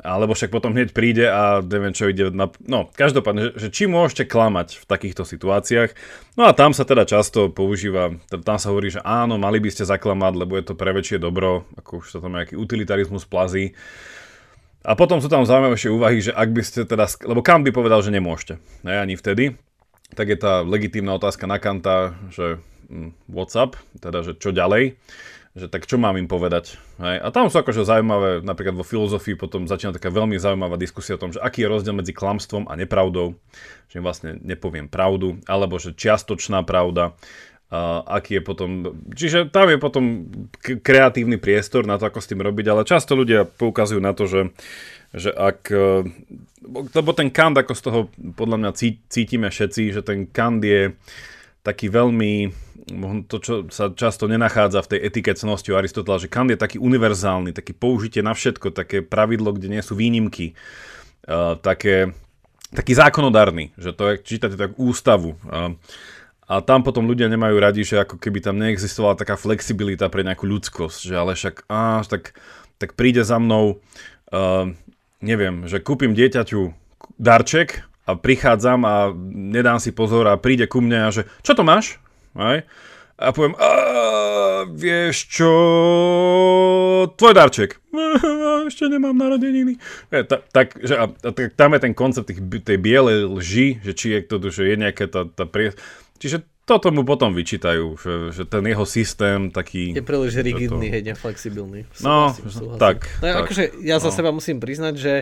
alebo 0.00 0.34
však 0.34 0.50
potom 0.50 0.72
hneď 0.74 0.90
príde 0.90 1.28
a 1.28 1.62
neviem, 1.62 1.94
čo 1.94 2.10
ide 2.10 2.32
na... 2.32 2.50
No, 2.66 2.90
každopádne, 2.90 3.52
že, 3.54 3.68
že 3.68 3.68
či 3.70 3.84
môžete 3.86 4.26
klamať 4.26 4.82
v 4.82 4.84
takýchto 4.88 5.22
situáciách. 5.22 5.94
No 6.34 6.50
a 6.50 6.56
tam 6.56 6.74
sa 6.74 6.82
teda 6.82 7.06
často 7.06 7.52
používa, 7.52 8.16
tam 8.26 8.58
sa 8.58 8.72
hovorí, 8.74 8.90
že 8.90 9.04
áno, 9.04 9.38
mali 9.38 9.62
by 9.62 9.70
ste 9.70 9.86
zaklamať, 9.86 10.32
lebo 10.34 10.58
je 10.58 10.64
to 10.66 10.74
pre 10.74 10.90
väčšie 10.90 11.22
dobro, 11.22 11.68
ako 11.78 12.02
už 12.02 12.10
sa 12.10 12.18
tam 12.18 12.34
nejaký 12.34 12.58
utilitarizmus 12.58 13.22
plazí. 13.28 13.76
A 14.84 14.92
potom 14.92 15.16
sú 15.24 15.32
tam 15.32 15.48
zaujímavejšie 15.48 15.88
úvahy, 15.88 16.20
že 16.20 16.36
ak 16.36 16.52
by 16.52 16.60
ste 16.60 16.84
teda, 16.84 17.08
lebo 17.24 17.40
Kant 17.40 17.64
by 17.64 17.72
povedal, 17.72 18.04
že 18.04 18.12
nemôžete, 18.12 18.60
ne, 18.84 19.00
ani 19.00 19.16
vtedy, 19.16 19.56
tak 20.12 20.28
je 20.28 20.36
tá 20.36 20.60
legitímna 20.60 21.16
otázka 21.16 21.48
na 21.48 21.56
Kanta, 21.56 22.12
že 22.28 22.60
hm, 22.92 23.16
WhatsApp, 23.32 23.80
teda 23.96 24.20
že 24.20 24.36
čo 24.36 24.52
ďalej, 24.52 25.00
že 25.54 25.70
tak 25.70 25.88
čo 25.88 25.96
mám 25.96 26.20
im 26.20 26.28
povedať. 26.28 26.76
Hej? 27.00 27.16
A 27.22 27.32
tam 27.32 27.48
sú 27.48 27.56
akože 27.62 27.86
zaujímavé, 27.86 28.44
napríklad 28.44 28.76
vo 28.76 28.84
filozofii 28.84 29.40
potom 29.40 29.64
začína 29.70 29.96
taká 29.96 30.12
veľmi 30.12 30.36
zaujímavá 30.36 30.76
diskusia 30.76 31.16
o 31.16 31.22
tom, 31.22 31.32
že 31.32 31.40
aký 31.40 31.64
je 31.64 31.72
rozdiel 31.72 31.96
medzi 31.96 32.12
klamstvom 32.12 32.68
a 32.68 32.76
nepravdou, 32.76 33.38
že 33.88 34.02
im 34.02 34.04
vlastne 34.04 34.36
nepoviem 34.44 34.90
pravdu, 34.90 35.40
alebo 35.48 35.80
že 35.80 35.96
čiastočná 35.96 36.60
pravda, 36.66 37.16
aký 38.04 38.38
je 38.38 38.42
potom, 38.44 38.70
čiže 39.16 39.48
tam 39.48 39.72
je 39.72 39.78
potom 39.80 40.04
kreatívny 40.60 41.40
priestor 41.40 41.88
na 41.88 41.96
to, 41.96 42.06
ako 42.06 42.20
s 42.20 42.30
tým 42.30 42.44
robiť, 42.44 42.66
ale 42.70 42.88
často 42.88 43.16
ľudia 43.16 43.48
poukazujú 43.48 44.00
na 44.00 44.12
to, 44.12 44.28
že, 44.28 44.52
že 45.16 45.30
ak, 45.32 45.72
e, 45.72 46.06
lebo 46.92 47.10
ten 47.16 47.32
Kant, 47.32 47.56
ako 47.56 47.72
z 47.72 47.82
toho 47.82 48.00
podľa 48.36 48.56
mňa 48.60 48.70
cítime 49.08 49.48
všetci, 49.48 49.96
že 49.96 50.02
ten 50.04 50.28
Kant 50.28 50.60
je 50.60 50.92
taký 51.64 51.88
veľmi, 51.88 52.52
to 53.26 53.36
čo 53.40 53.54
sa 53.72 53.88
často 53.96 54.28
nenachádza 54.28 54.84
v 54.84 54.90
tej 54.96 55.00
etikecnosti 55.08 55.72
u 55.72 55.80
Aristotela, 55.80 56.20
že 56.20 56.28
Kant 56.28 56.52
je 56.52 56.60
taký 56.60 56.76
univerzálny, 56.76 57.56
taký 57.56 57.72
použitie 57.72 58.20
na 58.20 58.36
všetko, 58.36 58.76
také 58.76 59.00
pravidlo, 59.00 59.56
kde 59.56 59.72
nie 59.72 59.80
sú 59.80 59.96
výnimky, 59.96 60.52
uh, 61.24 61.56
také, 61.56 62.12
taký 62.76 62.92
zákonodárny, 62.92 63.72
že 63.80 63.96
to 63.96 64.12
je, 64.12 64.14
čítate 64.20 64.60
tak 64.60 64.76
ústavu. 64.76 65.40
A 66.44 66.60
tam 66.60 66.84
potom 66.84 67.08
ľudia 67.08 67.32
nemajú 67.32 67.56
radi, 67.56 67.82
že 67.88 68.04
ako 68.04 68.20
keby 68.20 68.44
tam 68.44 68.60
neexistovala 68.60 69.16
taká 69.16 69.40
flexibilita 69.40 70.12
pre 70.12 70.20
nejakú 70.20 70.44
ľudskosť, 70.44 71.00
že 71.08 71.14
ale 71.16 71.32
však, 71.32 71.64
á, 71.72 72.04
tak, 72.04 72.36
tak 72.76 72.92
príde 72.92 73.24
za 73.24 73.40
mnou, 73.40 73.80
uh, 74.28 74.68
neviem, 75.24 75.64
že 75.64 75.80
kúpim 75.80 76.12
dieťaťu 76.12 76.76
darček 77.16 77.88
a 78.04 78.12
prichádzam 78.12 78.80
a 78.84 78.96
nedám 79.32 79.80
si 79.80 79.96
pozor 79.96 80.28
a 80.28 80.36
príde 80.36 80.68
ku 80.68 80.84
mne 80.84 81.08
a 81.08 81.14
že 81.14 81.24
čo 81.40 81.56
to 81.56 81.64
máš? 81.64 81.96
Aj? 82.36 82.60
A 83.14 83.30
poviem, 83.30 83.54
a 83.56 83.68
vieš 84.68 85.30
čo, 85.30 85.52
tvoj 87.14 87.32
darček. 87.32 87.78
Ešte 88.68 88.90
nemám 88.90 89.14
narodeniny. 89.14 89.78
E, 90.10 90.24
ta, 90.24 90.40
tak, 90.40 90.74
že, 90.82 90.98
a, 90.98 91.06
tak 91.08 91.54
tam 91.54 91.76
je 91.76 91.80
ten 91.84 91.94
koncept 91.94 92.26
tých, 92.26 92.40
tej 92.64 92.78
bielej 92.80 93.28
lži, 93.28 93.68
že 93.84 93.92
či 93.94 94.06
je 94.16 94.20
to, 94.24 94.36
že 94.50 94.66
je 94.66 94.76
nejaká 94.76 95.06
tá, 95.06 95.28
tá 95.28 95.44
prie... 95.46 95.76
Čiže 96.18 96.46
toto 96.64 96.88
mu 96.88 97.04
potom 97.04 97.36
vyčítajú, 97.36 97.86
že, 98.00 98.14
že 98.32 98.42
ten 98.48 98.64
jeho 98.64 98.88
systém 98.88 99.52
taký... 99.52 99.92
Je 99.92 100.00
príliš 100.00 100.40
rigidný, 100.40 100.88
to... 100.88 100.92
hej, 100.96 101.02
neflexibilný. 101.12 101.84
No, 102.00 102.32
súhlasím. 102.32 102.80
tak. 102.80 103.04
No, 103.20 103.24
tak 103.28 103.34
akože 103.44 103.62
ja 103.84 104.00
za 104.00 104.08
no. 104.08 104.16
seba 104.16 104.30
musím 104.32 104.58
priznať, 104.58 104.94
že 104.96 105.14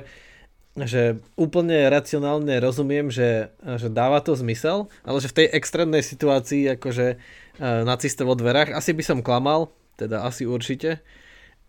že 0.72 1.20
úplne 1.36 1.84
racionálne 1.92 2.56
rozumiem, 2.56 3.12
že, 3.12 3.52
že 3.60 3.92
dáva 3.92 4.24
to 4.24 4.32
zmysel, 4.32 4.88
ale 5.04 5.20
že 5.20 5.28
v 5.28 5.44
tej 5.44 5.46
extrémnej 5.52 6.00
situácii 6.00 6.80
akože 6.80 7.06
e, 7.12 7.16
nacistov 7.60 8.32
vo 8.32 8.36
dverách, 8.40 8.72
asi 8.72 8.96
by 8.96 9.04
som 9.04 9.20
klamal, 9.20 9.68
teda 10.00 10.24
asi 10.24 10.48
určite, 10.48 11.04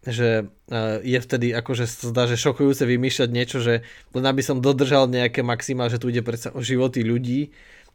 že 0.08 0.48
e, 0.72 0.84
je 1.04 1.20
vtedy 1.20 1.52
akože 1.52 1.84
zdá, 2.16 2.32
že 2.32 2.40
šokujúce 2.40 2.88
vymýšľať 2.88 3.30
niečo, 3.36 3.60
že 3.60 3.84
len 4.16 4.24
aby 4.24 4.40
som 4.40 4.64
dodržal 4.64 5.12
nejaké 5.12 5.44
maxima, 5.44 5.92
že 5.92 6.00
tu 6.00 6.08
ide 6.08 6.24
predsa 6.24 6.56
o 6.56 6.64
životy 6.64 7.04
ľudí, 7.04 7.52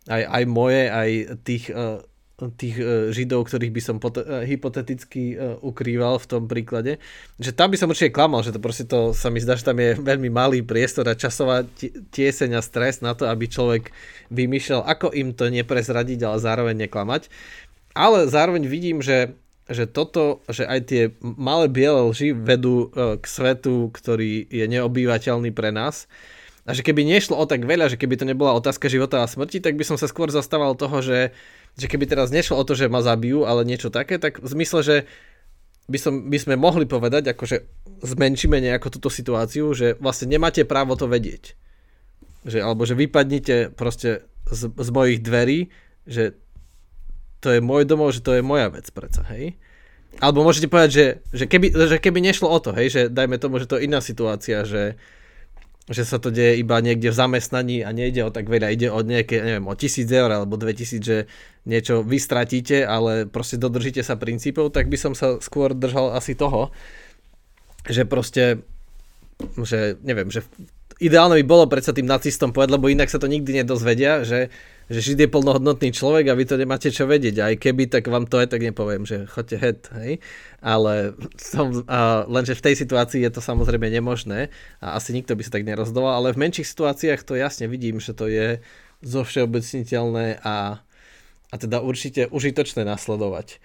aj, 0.08 0.22
aj 0.24 0.44
moje, 0.48 0.82
aj 0.88 1.10
tých 1.44 1.64
e, 1.70 2.00
tých 2.38 2.76
e, 2.78 3.10
židov, 3.10 3.50
ktorých 3.50 3.74
by 3.74 3.82
som 3.82 3.96
pot- 3.98 4.22
e, 4.22 4.46
hypoteticky 4.46 5.34
ukrýval 5.58 6.22
v 6.22 6.26
tom 6.30 6.42
príklade, 6.46 7.02
že 7.36 7.50
tam 7.50 7.74
by 7.74 7.76
som 7.76 7.90
určite 7.90 8.14
klamal, 8.14 8.46
že 8.46 8.54
to 8.54 8.62
proste 8.62 8.86
to 8.86 9.10
sa 9.10 9.28
mi 9.28 9.42
zdá, 9.42 9.58
že 9.58 9.66
tam 9.66 9.76
je 9.78 9.98
veľmi 9.98 10.30
malý 10.30 10.62
priestor 10.62 11.10
a 11.10 11.18
časová 11.18 11.66
tieseň 12.14 12.56
a 12.56 12.62
stres 12.62 13.02
na 13.04 13.12
to, 13.12 13.26
aby 13.26 13.50
človek 13.50 13.90
vymýšľal, 14.30 14.86
ako 14.86 15.12
im 15.18 15.34
to 15.34 15.50
neprezradiť, 15.50 16.18
ale 16.24 16.38
zároveň 16.38 16.88
neklamať. 16.88 17.26
Ale 17.98 18.30
zároveň 18.30 18.64
vidím, 18.64 19.04
že 19.04 19.36
že 19.68 19.84
toto, 19.84 20.40
že 20.48 20.64
aj 20.64 20.80
tie 20.88 21.02
malé 21.20 21.68
biele 21.68 22.08
lži 22.08 22.32
vedú 22.32 22.88
k 22.88 23.20
svetu, 23.20 23.92
ktorý 23.92 24.48
je 24.48 24.64
neobývateľný 24.64 25.52
pre 25.52 25.68
nás. 25.76 26.08
A 26.68 26.76
že 26.76 26.84
keby 26.84 27.00
nešlo 27.00 27.40
o 27.40 27.48
tak 27.48 27.64
veľa, 27.64 27.88
že 27.88 27.96
keby 27.96 28.20
to 28.20 28.28
nebola 28.28 28.52
otázka 28.52 28.92
života 28.92 29.24
a 29.24 29.30
smrti, 29.30 29.64
tak 29.64 29.80
by 29.80 29.88
som 29.88 29.96
sa 29.96 30.04
skôr 30.04 30.28
zastával 30.28 30.76
toho, 30.76 31.00
že 31.00 31.32
že 31.78 31.86
keby 31.86 32.10
teraz 32.10 32.34
nešlo 32.34 32.58
o 32.58 32.66
to, 32.66 32.74
že 32.74 32.90
ma 32.90 32.98
zabijú, 32.98 33.46
ale 33.46 33.62
niečo 33.62 33.86
také, 33.94 34.18
tak 34.18 34.42
v 34.42 34.48
zmysle, 34.50 34.80
že 34.82 34.96
by, 35.86 35.98
som, 35.98 36.14
by 36.26 36.38
sme 36.42 36.54
mohli 36.58 36.90
povedať, 36.90 37.30
akože 37.30 37.56
zmenšíme 38.02 38.58
nejako 38.58 38.98
túto 38.98 39.08
situáciu, 39.08 39.70
že 39.78 39.94
vlastne 40.02 40.26
nemáte 40.26 40.66
právo 40.66 40.98
to 40.98 41.06
vedieť. 41.06 41.54
Že, 42.42 42.58
alebo 42.66 42.82
že 42.82 42.98
vypadnite 42.98 43.78
proste 43.78 44.26
z, 44.50 44.74
z 44.74 44.88
mojich 44.90 45.22
dverí, 45.22 45.70
že 46.02 46.34
to 47.38 47.54
je 47.54 47.62
môj 47.62 47.86
domov, 47.86 48.10
že 48.10 48.26
to 48.26 48.34
je 48.34 48.42
moja 48.42 48.74
vec 48.74 48.90
predsa, 48.90 49.22
hej. 49.30 49.54
Alebo 50.18 50.42
môžete 50.42 50.66
povedať, 50.66 50.90
že, 50.90 51.06
že, 51.30 51.44
keby, 51.46 51.70
že 51.70 52.02
keby 52.02 52.18
nešlo 52.18 52.50
o 52.50 52.58
to, 52.58 52.74
hej, 52.74 52.90
že 52.90 53.02
dajme 53.06 53.38
tomu, 53.38 53.62
že 53.62 53.70
to 53.70 53.78
je 53.78 53.86
iná 53.86 54.02
situácia, 54.02 54.66
že, 54.66 54.98
že 55.88 56.04
sa 56.04 56.20
to 56.20 56.28
deje 56.28 56.60
iba 56.60 56.76
niekde 56.84 57.08
v 57.08 57.16
zamestnaní 57.16 57.80
a 57.80 57.96
nejde 57.96 58.20
o 58.20 58.30
tak 58.30 58.52
veľa, 58.52 58.68
ide 58.76 58.92
o 58.92 59.00
nejaké, 59.00 59.40
neviem, 59.40 59.64
o 59.64 59.72
tisíc 59.72 60.08
eur 60.12 60.28
alebo 60.28 60.60
2000, 60.60 61.00
že 61.00 61.24
niečo 61.64 62.04
vystratíte, 62.04 62.84
ale 62.84 63.24
proste 63.24 63.56
dodržíte 63.56 64.04
sa 64.04 64.20
princípov, 64.20 64.72
tak 64.76 64.92
by 64.92 65.00
som 65.00 65.12
sa 65.16 65.40
skôr 65.40 65.72
držal 65.72 66.12
asi 66.12 66.36
toho, 66.36 66.68
že 67.88 68.04
proste, 68.04 68.60
že 69.56 69.96
neviem, 70.04 70.28
že 70.28 70.44
ideálne 71.00 71.40
by 71.40 71.44
bolo 71.46 71.64
predsa 71.70 71.96
tým 71.96 72.06
nacistom 72.06 72.52
povedať, 72.52 72.76
lebo 72.76 72.92
inak 72.92 73.08
sa 73.08 73.16
to 73.16 73.30
nikdy 73.30 73.64
nedozvedia, 73.64 74.28
že 74.28 74.52
že 74.88 75.04
Žid 75.04 75.28
je 75.28 75.28
plnohodnotný 75.28 75.92
človek 75.92 76.32
a 76.32 76.38
vy 76.38 76.44
to 76.48 76.56
nemáte 76.56 76.88
čo 76.88 77.04
vedieť. 77.04 77.36
Aj 77.44 77.54
keby, 77.60 77.92
tak 77.92 78.08
vám 78.08 78.24
to 78.24 78.40
aj 78.40 78.48
tak 78.48 78.64
nepoviem, 78.64 79.04
že 79.04 79.28
chodte 79.28 79.60
head, 79.60 79.84
hej. 80.00 80.24
Ale 80.64 81.12
som, 81.36 81.84
uh, 81.84 82.24
lenže 82.24 82.56
v 82.56 82.64
tej 82.64 82.74
situácii 82.80 83.20
je 83.20 83.32
to 83.36 83.44
samozrejme 83.44 83.84
nemožné 83.84 84.48
a 84.80 84.96
asi 84.96 85.12
nikto 85.12 85.36
by 85.36 85.44
sa 85.44 85.60
tak 85.60 85.68
nerozdoval, 85.68 86.24
ale 86.24 86.32
v 86.32 86.40
menších 86.48 86.66
situáciách 86.66 87.20
to 87.28 87.36
jasne 87.36 87.68
vidím, 87.68 88.00
že 88.00 88.16
to 88.16 88.32
je 88.32 88.64
zo 89.04 89.22
všeobecniteľné 89.22 90.40
a, 90.40 90.80
a 91.52 91.54
teda 91.54 91.84
určite 91.84 92.32
užitočné 92.32 92.82
nasledovať. 92.88 93.60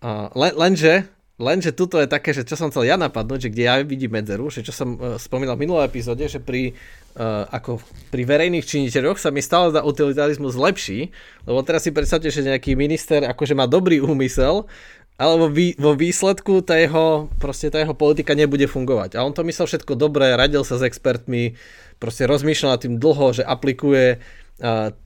Uh, 0.00 0.32
len, 0.38 0.54
lenže 0.56 1.10
Lenže 1.40 1.72
tuto 1.72 1.96
je 1.96 2.04
také, 2.04 2.36
že 2.36 2.44
čo 2.44 2.52
som 2.52 2.68
chcel 2.68 2.92
ja 2.92 3.00
napadnúť, 3.00 3.48
že 3.48 3.52
kde 3.56 3.64
ja 3.64 3.74
vidím 3.80 4.12
medzeru, 4.12 4.52
že 4.52 4.60
čo 4.60 4.76
som 4.76 5.00
uh, 5.00 5.16
spomínal 5.16 5.56
v 5.56 5.64
minulej 5.64 5.88
epizóde, 5.88 6.28
že 6.28 6.36
pri, 6.36 6.76
uh, 7.16 7.48
ako 7.48 7.80
pri 8.12 8.28
verejných 8.28 8.68
činiteľoch 8.68 9.16
sa 9.16 9.32
mi 9.32 9.40
stále 9.40 9.72
zdá 9.72 9.80
utilitarizmus 9.80 10.52
lepší, 10.52 11.08
lebo 11.48 11.64
teraz 11.64 11.88
si 11.88 11.96
predstavte, 11.96 12.28
že 12.28 12.44
nejaký 12.44 12.76
minister 12.76 13.24
akože 13.24 13.56
má 13.56 13.64
dobrý 13.64 14.04
úmysel, 14.04 14.68
ale 15.16 15.34
vo, 15.40 15.48
vý, 15.48 15.72
vo 15.80 15.96
výsledku 15.96 16.60
tá 16.60 16.76
jeho, 16.76 17.32
proste 17.40 17.72
tá 17.72 17.80
jeho 17.80 17.96
politika 17.96 18.36
nebude 18.36 18.68
fungovať. 18.68 19.16
A 19.16 19.24
on 19.24 19.32
to 19.32 19.40
myslel 19.44 19.64
všetko 19.64 19.96
dobré, 19.96 20.36
radil 20.36 20.64
sa 20.64 20.76
s 20.76 20.84
expertmi, 20.84 21.56
proste 22.00 22.24
rozmýšľal 22.28 22.76
nad 22.76 22.80
tým 22.84 22.96
dlho, 22.96 23.36
že 23.36 23.44
aplikuje 23.44 24.20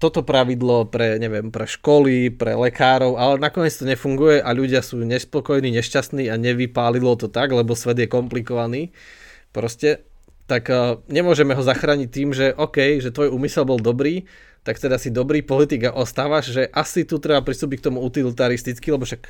toto 0.03 0.27
pravidlo 0.27 0.91
pre, 0.91 1.23
neviem, 1.23 1.55
pre 1.55 1.71
školy, 1.71 2.35
pre 2.35 2.59
lekárov, 2.59 3.15
ale 3.15 3.39
nakoniec 3.39 3.71
to 3.71 3.87
nefunguje 3.87 4.43
a 4.43 4.51
ľudia 4.51 4.83
sú 4.83 4.99
nespokojní, 4.99 5.71
nešťastní 5.79 6.27
a 6.27 6.35
nevypálilo 6.35 7.15
to 7.15 7.31
tak, 7.31 7.55
lebo 7.55 7.79
svet 7.79 8.03
je 8.03 8.11
komplikovaný. 8.11 8.91
Proste, 9.55 10.03
tak 10.51 10.67
uh, 10.75 10.99
nemôžeme 11.07 11.55
ho 11.55 11.63
zachrániť 11.63 12.09
tým, 12.11 12.35
že 12.35 12.51
OK, 12.51 12.99
že 12.99 13.15
tvoj 13.15 13.31
úmysel 13.31 13.63
bol 13.63 13.79
dobrý, 13.79 14.27
tak 14.67 14.83
teda 14.83 14.99
si 14.99 15.15
dobrý 15.15 15.47
politik 15.47 15.87
a 15.87 15.95
ostávaš, 15.95 16.51
že 16.51 16.67
asi 16.75 17.07
tu 17.07 17.23
treba 17.23 17.39
pristúpiť 17.45 17.79
k 17.79 17.87
tomu 17.93 18.03
utilitaristicky, 18.03 18.91
lebo 18.91 19.07
však 19.07 19.23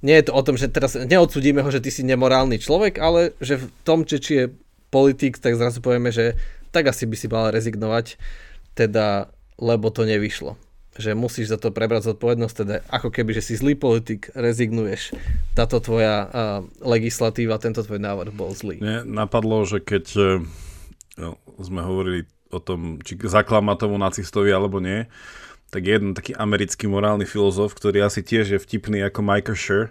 nie 0.00 0.16
je 0.16 0.24
to 0.26 0.32
o 0.32 0.42
tom, 0.42 0.56
že 0.56 0.72
teraz 0.72 0.96
neodsudíme 0.96 1.60
ho, 1.60 1.68
že 1.68 1.84
ty 1.84 1.92
si 1.92 2.02
nemorálny 2.02 2.56
človek, 2.56 2.96
ale 2.98 3.36
že 3.38 3.60
v 3.60 3.66
tom, 3.84 4.08
či, 4.08 4.16
či 4.18 4.32
je 4.34 4.44
politik, 4.88 5.36
tak 5.36 5.60
zrazu 5.60 5.84
povieme, 5.84 6.08
že 6.08 6.40
tak 6.72 6.88
asi 6.88 7.04
by 7.04 7.16
si 7.20 7.26
mal 7.28 7.52
rezignovať. 7.52 8.16
Teda 8.72 9.28
lebo 9.62 9.94
to 9.94 10.02
nevyšlo. 10.02 10.58
Že 10.98 11.14
musíš 11.14 11.54
za 11.54 11.58
to 11.62 11.70
prebrať 11.70 12.10
zodpovednosť, 12.10 12.54
teda 12.58 12.84
ako 12.90 13.14
keby, 13.14 13.38
že 13.38 13.46
si 13.46 13.54
zlý 13.56 13.78
politik, 13.78 14.28
rezignuješ. 14.34 15.14
Táto 15.54 15.78
tvoja 15.78 16.26
uh, 16.26 16.28
legislatíva, 16.82 17.62
tento 17.62 17.80
tvoj 17.80 18.02
návrh 18.02 18.34
bol 18.34 18.50
zlý. 18.52 18.82
Mne 18.82 19.06
napadlo, 19.06 19.64
že 19.64 19.80
keď 19.80 20.04
uh, 20.18 21.32
sme 21.62 21.80
hovorili 21.80 22.28
o 22.52 22.60
tom, 22.60 23.00
či 23.00 23.16
zaklama 23.24 23.78
tomu 23.78 23.96
nacistovi 23.96 24.52
alebo 24.52 24.82
nie, 24.82 25.08
tak 25.72 25.88
jeden 25.88 26.12
taký 26.12 26.36
americký 26.36 26.84
morálny 26.84 27.24
filozof, 27.24 27.72
ktorý 27.72 28.04
asi 28.04 28.20
tiež 28.20 28.52
je 28.52 28.58
vtipný 28.60 29.00
ako 29.08 29.24
Michael 29.24 29.56
Schur, 29.56 29.86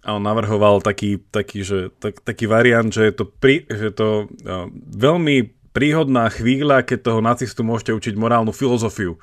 a 0.00 0.16
on 0.16 0.24
navrhoval 0.24 0.80
taký, 0.80 1.20
taký, 1.28 1.60
že, 1.60 1.92
tak, 2.00 2.24
taký 2.24 2.48
variant, 2.48 2.88
že 2.88 3.10
je 3.10 3.14
to, 3.20 3.24
pri, 3.28 3.68
že 3.68 3.92
je 3.92 3.94
to 3.94 4.08
uh, 4.48 4.70
veľmi 4.96 5.59
príhodná 5.70 6.26
chvíľa, 6.30 6.82
keď 6.82 6.98
toho 7.10 7.20
nacistu 7.22 7.62
môžete 7.62 7.94
učiť 7.94 8.14
morálnu 8.18 8.50
filozofiu. 8.50 9.18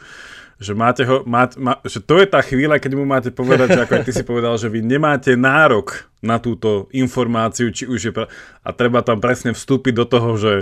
Že, 0.58 0.74
máte 0.74 1.06
ho, 1.06 1.22
má, 1.30 1.46
má, 1.54 1.78
že 1.86 2.02
to 2.02 2.18
je 2.18 2.26
tá 2.26 2.42
chvíľa, 2.42 2.82
keď 2.82 2.92
mu 2.98 3.06
máte 3.06 3.30
povedať, 3.30 3.78
že 3.78 3.82
ako 3.86 3.94
aj 3.94 4.04
ty 4.10 4.12
si 4.12 4.24
povedal, 4.26 4.58
že 4.58 4.74
vy 4.74 4.82
nemáte 4.82 5.38
nárok 5.38 6.10
na 6.18 6.42
túto 6.42 6.90
informáciu, 6.90 7.70
či 7.70 7.86
už 7.86 8.00
je... 8.02 8.12
Pra... 8.12 8.26
A 8.66 8.74
treba 8.74 9.06
tam 9.06 9.22
presne 9.22 9.54
vstúpiť 9.54 9.94
do 9.94 10.06
toho, 10.10 10.34
že 10.34 10.54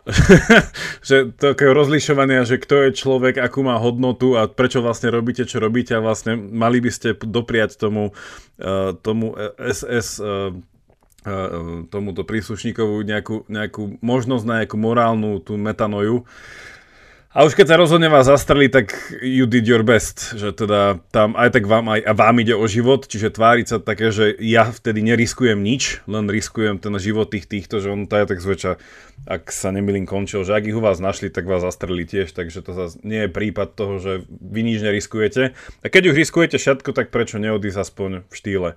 že 1.08 1.28
to 1.36 1.52
také 1.52 1.68
rozlišovanie, 1.70 2.42
že 2.48 2.56
kto 2.56 2.88
je 2.88 2.96
človek, 2.96 3.36
akú 3.36 3.60
má 3.60 3.76
hodnotu 3.76 4.34
a 4.36 4.48
prečo 4.48 4.80
vlastne 4.80 5.12
robíte, 5.12 5.44
čo 5.44 5.60
robíte 5.60 5.92
a 5.92 6.04
vlastne 6.04 6.36
mali 6.36 6.80
by 6.80 6.90
ste 6.90 7.08
dopriať 7.14 7.76
tomu, 7.76 8.16
uh, 8.60 8.96
tomu 8.96 9.36
SS 9.60 10.18
uh, 10.18 10.56
tomuto 11.92 12.24
príslušníkovu 12.24 13.04
nejakú, 13.04 13.44
nejakú 13.46 14.00
možnosť 14.00 14.44
na 14.48 14.54
nejakú 14.64 14.76
morálnu 14.80 15.40
tú 15.44 15.60
metanoju. 15.60 16.24
A 17.30 17.46
už 17.46 17.54
keď 17.54 17.66
sa 17.70 17.78
rozhodne 17.78 18.10
vás 18.10 18.26
zastreli, 18.26 18.66
tak 18.66 18.90
you 19.22 19.46
did 19.46 19.62
your 19.62 19.86
best, 19.86 20.34
že 20.34 20.50
teda 20.50 20.98
tam 21.14 21.38
aj 21.38 21.54
tak 21.54 21.62
vám, 21.62 21.86
aj, 21.86 22.02
a 22.02 22.10
vám 22.10 22.42
ide 22.42 22.58
o 22.58 22.66
život, 22.66 23.06
čiže 23.06 23.30
tváriť 23.30 23.66
sa 23.70 23.78
také, 23.78 24.10
že 24.10 24.34
ja 24.42 24.66
vtedy 24.66 24.98
neriskujem 24.98 25.54
nič, 25.54 26.02
len 26.10 26.26
riskujem 26.26 26.82
ten 26.82 26.90
život 26.98 27.30
tých 27.30 27.46
týchto, 27.46 27.78
že 27.78 27.94
on 27.94 28.10
to 28.10 28.18
je 28.18 28.26
tak 28.26 28.42
zväčša, 28.42 28.72
ak 29.30 29.46
sa 29.54 29.70
nemilím 29.70 30.10
končil, 30.10 30.42
že 30.42 30.58
ak 30.58 30.66
ich 30.66 30.74
u 30.74 30.82
vás 30.82 30.98
našli, 30.98 31.30
tak 31.30 31.46
vás 31.46 31.62
zastreli 31.62 32.02
tiež, 32.02 32.34
takže 32.34 32.66
to 32.66 32.74
zase 32.74 32.98
nie 33.06 33.22
je 33.22 33.30
prípad 33.30 33.78
toho, 33.78 34.02
že 34.02 34.26
vy 34.26 34.66
nič 34.66 34.82
neriskujete. 34.82 35.54
A 35.54 35.86
keď 35.86 36.10
už 36.10 36.18
riskujete 36.18 36.58
všetko, 36.58 36.90
tak 36.90 37.14
prečo 37.14 37.38
neodísť 37.38 37.78
aspoň 37.78 38.10
v 38.26 38.34
štýle. 38.34 38.70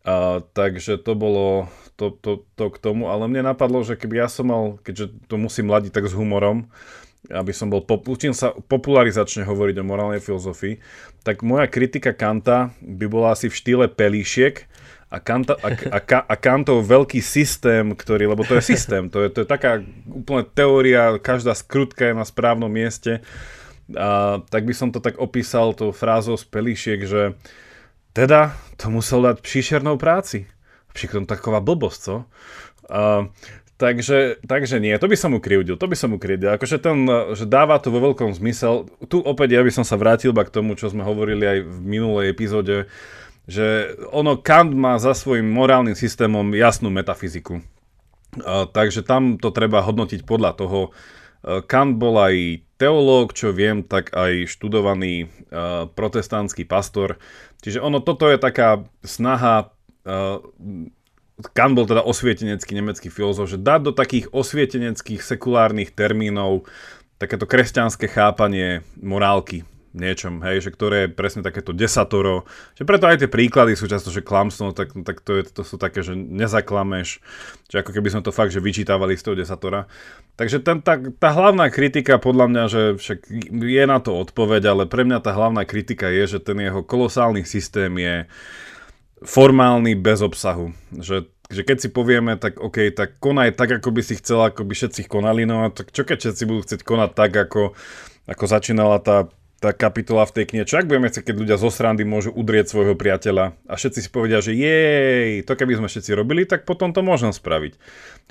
A, 0.00 0.40
takže 0.56 0.96
to 0.96 1.12
bolo 1.12 1.68
to, 2.00 2.16
to, 2.16 2.48
to 2.56 2.72
k 2.72 2.80
tomu, 2.80 3.12
ale 3.12 3.28
mne 3.28 3.52
napadlo, 3.52 3.84
že 3.84 4.00
keby 4.00 4.24
ja 4.24 4.28
som 4.32 4.48
mal, 4.48 4.80
keďže 4.80 5.12
to 5.28 5.36
musím 5.36 5.68
ladiť 5.68 5.92
tak 5.92 6.08
s 6.08 6.16
humorom, 6.16 6.72
aby 7.28 7.52
som 7.52 7.68
bol, 7.68 7.84
učím 7.84 8.32
sa 8.32 8.56
popularizačne 8.56 9.44
hovoriť 9.44 9.76
o 9.76 9.84
morálnej 9.84 10.24
filozofii, 10.24 10.80
tak 11.20 11.44
moja 11.44 11.68
kritika 11.68 12.16
Kanta 12.16 12.72
by 12.80 13.04
bola 13.04 13.36
asi 13.36 13.52
v 13.52 13.58
štýle 13.60 13.86
pelíšiek 13.92 14.64
a, 15.12 15.20
Kanta, 15.20 15.60
a, 15.60 15.68
a, 15.68 16.00
a 16.00 16.34
Kantov 16.40 16.88
veľký 16.88 17.20
systém, 17.20 17.92
ktorý, 17.92 18.32
lebo 18.32 18.48
to 18.48 18.56
je 18.56 18.64
systém, 18.64 19.12
to 19.12 19.20
je, 19.20 19.28
to 19.28 19.44
je 19.44 19.48
taká 19.52 19.84
úplne 20.08 20.48
teória, 20.48 21.20
každá 21.20 21.52
skrutka 21.52 22.08
je 22.08 22.16
na 22.16 22.24
správnom 22.24 22.72
mieste, 22.72 23.20
a, 23.92 24.40
tak 24.48 24.64
by 24.64 24.72
som 24.72 24.88
to 24.88 25.04
tak 25.04 25.20
opísal 25.20 25.76
tou 25.76 25.92
frázou 25.92 26.40
z 26.40 26.48
pelíšiek, 26.48 27.04
že 27.04 27.36
teda 28.12 28.56
to 28.76 28.90
musel 28.90 29.22
dať 29.22 29.40
příšernou 29.40 29.96
práci. 29.96 30.46
Přitom 30.92 31.26
taková 31.26 31.60
blbosť, 31.60 32.00
co? 32.02 32.24
A, 32.90 33.28
Takže, 33.80 34.44
takže 34.44 34.76
nie, 34.76 34.92
to 35.00 35.08
by 35.08 35.16
som 35.16 35.32
mu 35.32 35.40
to 35.40 35.86
by 35.88 35.96
som 35.96 36.12
mu. 36.12 36.20
Akože 36.20 36.76
ten, 36.84 37.08
že 37.32 37.48
dáva 37.48 37.80
to 37.80 37.88
vo 37.88 38.12
veľkom 38.12 38.36
zmysel. 38.36 38.84
Tu 39.08 39.16
opäť 39.24 39.56
ja 39.56 39.64
by 39.64 39.72
som 39.72 39.88
sa 39.88 39.96
vrátil 39.96 40.36
k 40.36 40.52
tomu, 40.52 40.76
čo 40.76 40.92
sme 40.92 41.00
hovorili 41.00 41.48
aj 41.48 41.58
v 41.64 41.76
minulej 41.80 42.28
epizóde, 42.28 42.92
že 43.48 43.96
ono 44.12 44.36
Kant 44.36 44.76
má 44.76 45.00
za 45.00 45.16
svojim 45.16 45.48
morálnym 45.48 45.96
systémom 45.96 46.52
jasnú 46.52 46.92
metafyziku. 46.92 47.64
A, 48.44 48.68
takže 48.68 49.00
tam 49.00 49.40
to 49.40 49.48
treba 49.48 49.80
hodnotiť 49.80 50.28
podľa 50.28 50.60
toho. 50.60 50.92
Kant 51.40 51.96
bol 51.96 52.20
aj 52.20 52.60
teológ, 52.76 53.32
čo 53.32 53.52
viem, 53.52 53.84
tak 53.84 54.12
aj 54.12 54.48
študovaný 54.48 55.28
uh, 55.28 55.88
protestantský 55.88 56.64
pastor. 56.64 57.20
Čiže 57.60 57.80
ono, 57.80 58.00
toto 58.00 58.28
je 58.28 58.40
taká 58.40 58.84
snaha 59.04 59.72
uh, 60.04 60.40
Kant 61.40 61.72
bol 61.72 61.88
teda 61.88 62.04
osvietenecký 62.04 62.76
nemecký 62.76 63.08
filozof, 63.08 63.48
že 63.48 63.56
dať 63.56 63.80
do 63.80 63.92
takých 63.96 64.28
osvieteneckých 64.28 65.24
sekulárnych 65.24 65.96
termínov 65.96 66.68
takéto 67.16 67.48
kresťanské 67.48 68.12
chápanie 68.12 68.84
morálky 69.00 69.64
niečom, 69.90 70.38
hej, 70.46 70.66
že 70.66 70.70
ktoré 70.70 70.96
je 71.06 71.14
presne 71.14 71.42
takéto 71.42 71.74
desatoro, 71.74 72.46
že 72.78 72.86
preto 72.86 73.10
aj 73.10 73.26
tie 73.26 73.30
príklady 73.30 73.74
sú 73.74 73.90
často, 73.90 74.14
že 74.14 74.22
klamstvo, 74.22 74.70
tak, 74.70 74.94
tak 75.02 75.20
to, 75.20 75.40
je, 75.40 75.50
to 75.50 75.62
sú 75.66 75.76
také, 75.76 76.06
že 76.06 76.14
nezaklameš, 76.14 77.18
že 77.66 77.76
ako 77.82 77.90
keby 77.94 78.08
sme 78.10 78.22
to 78.22 78.30
fakt, 78.30 78.54
že 78.54 78.62
vyčítavali 78.62 79.18
z 79.18 79.24
toho 79.26 79.34
desatora. 79.34 79.90
Takže 80.38 80.62
ten, 80.62 80.80
tá, 80.80 80.96
tá 80.96 81.30
hlavná 81.34 81.68
kritika 81.68 82.16
podľa 82.22 82.46
mňa, 82.48 82.64
že 82.70 82.82
však 82.96 83.18
je 83.50 83.84
na 83.84 83.98
to 83.98 84.14
odpoveď, 84.14 84.62
ale 84.72 84.82
pre 84.86 85.02
mňa 85.02 85.18
tá 85.20 85.34
hlavná 85.34 85.66
kritika 85.66 86.08
je, 86.08 86.36
že 86.36 86.38
ten 86.38 86.56
jeho 86.62 86.80
kolosálny 86.86 87.42
systém 87.42 87.92
je, 87.98 88.30
formálny 89.24 89.96
bez 89.96 90.24
obsahu. 90.24 90.72
Že, 90.96 91.28
že 91.52 91.62
keď 91.64 91.76
si 91.80 91.88
povieme, 91.92 92.40
tak 92.40 92.56
OK, 92.56 92.92
tak 92.92 93.20
konaj 93.20 93.56
tak, 93.56 93.80
ako 93.80 93.92
by 93.92 94.02
si 94.04 94.16
chcel, 94.16 94.40
ako 94.48 94.64
by 94.64 94.72
všetci 94.72 95.04
konali, 95.06 95.44
no 95.44 95.68
a 95.68 95.68
tak 95.68 95.92
čo 95.92 96.08
keď 96.08 96.18
všetci 96.24 96.42
budú 96.48 96.60
chcieť 96.64 96.80
konať 96.84 97.10
tak, 97.12 97.32
ako, 97.36 97.76
ako 98.24 98.44
začínala 98.48 98.96
tá, 99.04 99.28
tá 99.60 99.76
kapitola 99.76 100.24
v 100.24 100.40
tej 100.40 100.44
knihe. 100.48 100.64
Čo 100.64 100.80
ak 100.80 100.88
budeme 100.88 101.12
chcieť, 101.12 101.30
keď 101.30 101.36
ľudia 101.36 101.56
zo 101.60 101.68
srandy 101.68 102.08
môžu 102.08 102.32
udrieť 102.32 102.72
svojho 102.72 102.96
priateľa 102.96 103.52
a 103.68 103.72
všetci 103.76 103.98
si 104.00 104.08
povedia, 104.08 104.40
že 104.40 104.56
jej, 104.56 105.44
to 105.44 105.52
keby 105.52 105.76
sme 105.76 105.92
všetci 105.92 106.16
robili, 106.16 106.48
tak 106.48 106.64
potom 106.64 106.96
to 106.96 107.04
môžem 107.04 107.28
spraviť. 107.28 107.76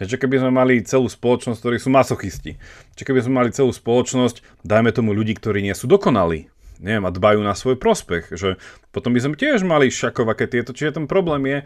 Takže 0.02 0.18
keby 0.18 0.42
sme 0.42 0.52
mali 0.52 0.82
celú 0.82 1.06
spoločnosť, 1.06 1.62
ktorí 1.62 1.78
sú 1.78 1.94
masochisti. 1.94 2.58
Čiže 2.98 3.06
keby 3.06 3.20
sme 3.22 3.34
mali 3.46 3.50
celú 3.54 3.70
spoločnosť, 3.70 4.66
dajme 4.66 4.90
tomu 4.90 5.14
ľudí, 5.14 5.38
ktorí 5.38 5.62
nie 5.62 5.78
sú 5.78 5.86
dokonalí 5.86 6.50
neviem, 6.80 7.04
a 7.04 7.12
dbajú 7.12 7.44
na 7.44 7.54
svoj 7.54 7.76
prospech. 7.76 8.32
Že 8.34 8.56
potom 8.96 9.12
by 9.12 9.20
sme 9.20 9.36
tiež 9.36 9.68
mali 9.68 9.92
šakovaké 9.92 10.48
tieto. 10.48 10.72
Čiže 10.72 11.04
ten 11.04 11.06
problém 11.12 11.44
je, 11.46 11.58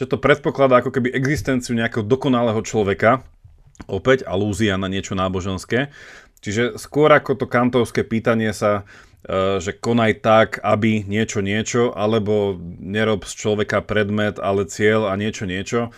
že 0.00 0.08
to 0.08 0.16
predpokladá 0.16 0.80
ako 0.80 0.96
keby 0.96 1.12
existenciu 1.12 1.76
nejakého 1.76 2.02
dokonalého 2.02 2.58
človeka, 2.64 3.20
opäť 3.84 4.24
alúzia 4.24 4.80
na 4.80 4.88
niečo 4.88 5.12
náboženské. 5.12 5.92
Čiže 6.42 6.80
skôr 6.80 7.12
ako 7.14 7.38
to 7.38 7.46
kantovské 7.46 8.02
pýtanie 8.02 8.50
sa, 8.50 8.82
že 9.26 9.72
konaj 9.78 10.18
tak, 10.18 10.48
aby 10.62 11.06
niečo 11.06 11.40
niečo, 11.40 11.94
alebo 11.94 12.58
nerob 12.78 13.22
z 13.22 13.34
človeka 13.38 13.82
predmet, 13.82 14.42
ale 14.42 14.66
cieľ 14.66 15.10
a 15.10 15.14
niečo 15.14 15.46
niečo 15.46 15.94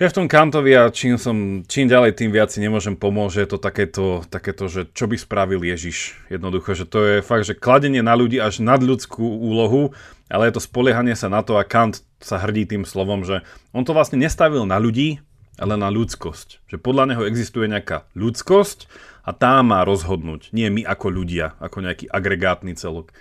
ja 0.00 0.08
v 0.08 0.16
tom 0.16 0.32
Kantovi 0.32 0.72
a 0.80 0.88
čím, 0.88 1.20
som, 1.20 1.60
čím 1.68 1.84
ďalej, 1.84 2.16
tým 2.16 2.32
viac 2.32 2.48
si 2.48 2.64
nemôžem 2.64 2.96
pomôcť, 2.96 3.36
že 3.36 3.42
je 3.44 3.50
to 3.52 3.58
takéto, 3.60 4.04
takéto, 4.32 4.64
že 4.64 4.88
čo 4.96 5.04
by 5.04 5.20
spravil 5.20 5.60
Ježiš. 5.60 6.16
Jednoducho, 6.32 6.72
že 6.72 6.88
to 6.88 7.04
je 7.04 7.16
fakt, 7.20 7.44
že 7.44 7.52
kladenie 7.52 8.00
na 8.00 8.16
ľudí 8.16 8.40
až 8.40 8.64
nad 8.64 8.80
ľudskú 8.80 9.20
úlohu, 9.20 9.92
ale 10.32 10.48
je 10.48 10.56
to 10.56 10.64
spoliehanie 10.64 11.12
sa 11.12 11.28
na 11.28 11.44
to 11.44 11.60
a 11.60 11.68
Kant 11.68 12.00
sa 12.16 12.40
hrdí 12.40 12.64
tým 12.64 12.88
slovom, 12.88 13.28
že 13.28 13.44
on 13.76 13.84
to 13.84 13.92
vlastne 13.92 14.16
nestavil 14.16 14.64
na 14.64 14.80
ľudí, 14.80 15.20
ale 15.60 15.76
na 15.76 15.92
ľudskosť. 15.92 16.64
Že 16.64 16.76
podľa 16.80 17.04
neho 17.12 17.22
existuje 17.28 17.68
nejaká 17.68 18.08
ľudskosť 18.16 18.88
a 19.20 19.30
tá 19.36 19.60
má 19.60 19.84
rozhodnúť. 19.84 20.50
Nie 20.50 20.72
my 20.72 20.84
ako 20.84 21.06
ľudia, 21.12 21.56
ako 21.60 21.84
nejaký 21.84 22.06
agregátny 22.08 22.74
celok. 22.74 23.12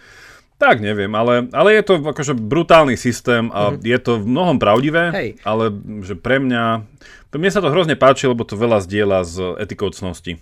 Tak 0.60 0.84
neviem, 0.84 1.08
ale, 1.16 1.48
ale 1.56 1.80
je 1.80 1.84
to 1.88 1.94
akože 2.04 2.36
brutálny 2.36 3.00
systém 3.00 3.48
a 3.56 3.72
mm-hmm. 3.72 3.80
je 3.80 4.00
to 4.04 4.12
v 4.20 4.26
mnohom 4.28 4.58
pravdivé, 4.60 5.04
Hej. 5.16 5.30
ale 5.48 5.72
že 6.04 6.20
pre 6.20 6.44
mňa, 6.44 6.84
mne 7.32 7.52
sa 7.52 7.64
to 7.64 7.72
hrozne 7.72 7.96
páči, 7.96 8.28
lebo 8.28 8.44
to 8.44 8.60
veľa 8.60 8.84
zdieľa 8.84 9.20
z 9.24 9.36
etikou 9.56 9.88
cnosti. 9.96 10.36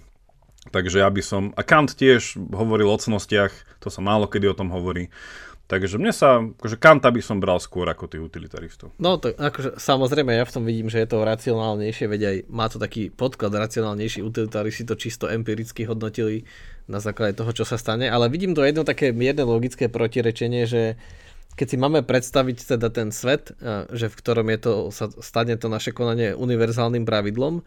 Takže 0.74 1.06
ja 1.06 1.10
by 1.14 1.22
som, 1.22 1.44
a 1.54 1.62
Kant 1.62 1.94
tiež 1.94 2.34
hovoril 2.50 2.90
o 2.90 2.98
cnostiach, 2.98 3.54
to 3.78 3.94
sa 3.94 4.02
málo 4.02 4.26
kedy 4.26 4.52
o 4.52 4.58
tom 4.58 4.74
hovorí, 4.74 5.14
Takže 5.68 6.00
mne 6.00 6.16
sa, 6.16 6.40
akože 6.40 6.80
Kanta 6.80 7.12
by 7.12 7.20
som 7.20 7.44
bral 7.44 7.60
skôr 7.60 7.84
ako 7.92 8.08
tých 8.08 8.24
utilitaristov. 8.24 8.96
No 9.04 9.20
to 9.20 9.36
akože 9.36 9.76
samozrejme 9.76 10.32
ja 10.32 10.48
v 10.48 10.54
tom 10.56 10.64
vidím, 10.64 10.88
že 10.88 11.04
je 11.04 11.12
to 11.12 11.28
racionálnejšie, 11.28 12.08
veď 12.08 12.22
aj 12.24 12.36
má 12.48 12.72
to 12.72 12.80
taký 12.80 13.12
podklad 13.12 13.52
racionálnejší, 13.52 14.24
utilitaristi 14.24 14.88
to 14.88 14.96
čisto 14.96 15.28
empiricky 15.28 15.84
hodnotili 15.84 16.48
na 16.88 17.04
základe 17.04 17.36
toho, 17.36 17.52
čo 17.52 17.68
sa 17.68 17.76
stane, 17.76 18.08
ale 18.08 18.32
vidím 18.32 18.56
to 18.56 18.64
jedno 18.64 18.88
také 18.88 19.12
mierne 19.12 19.44
logické 19.44 19.92
protirečenie, 19.92 20.64
že 20.64 20.96
keď 21.60 21.68
si 21.68 21.76
máme 21.76 22.00
predstaviť 22.00 22.80
teda 22.80 22.88
ten 22.88 23.12
svet, 23.12 23.52
že 23.92 24.08
v 24.08 24.16
ktorom 24.24 24.48
je 24.56 24.60
to, 24.64 24.74
sa 24.96 25.12
stane 25.20 25.58
to 25.60 25.68
naše 25.68 25.92
konanie 25.92 26.32
univerzálnym 26.32 27.04
pravidlom, 27.04 27.66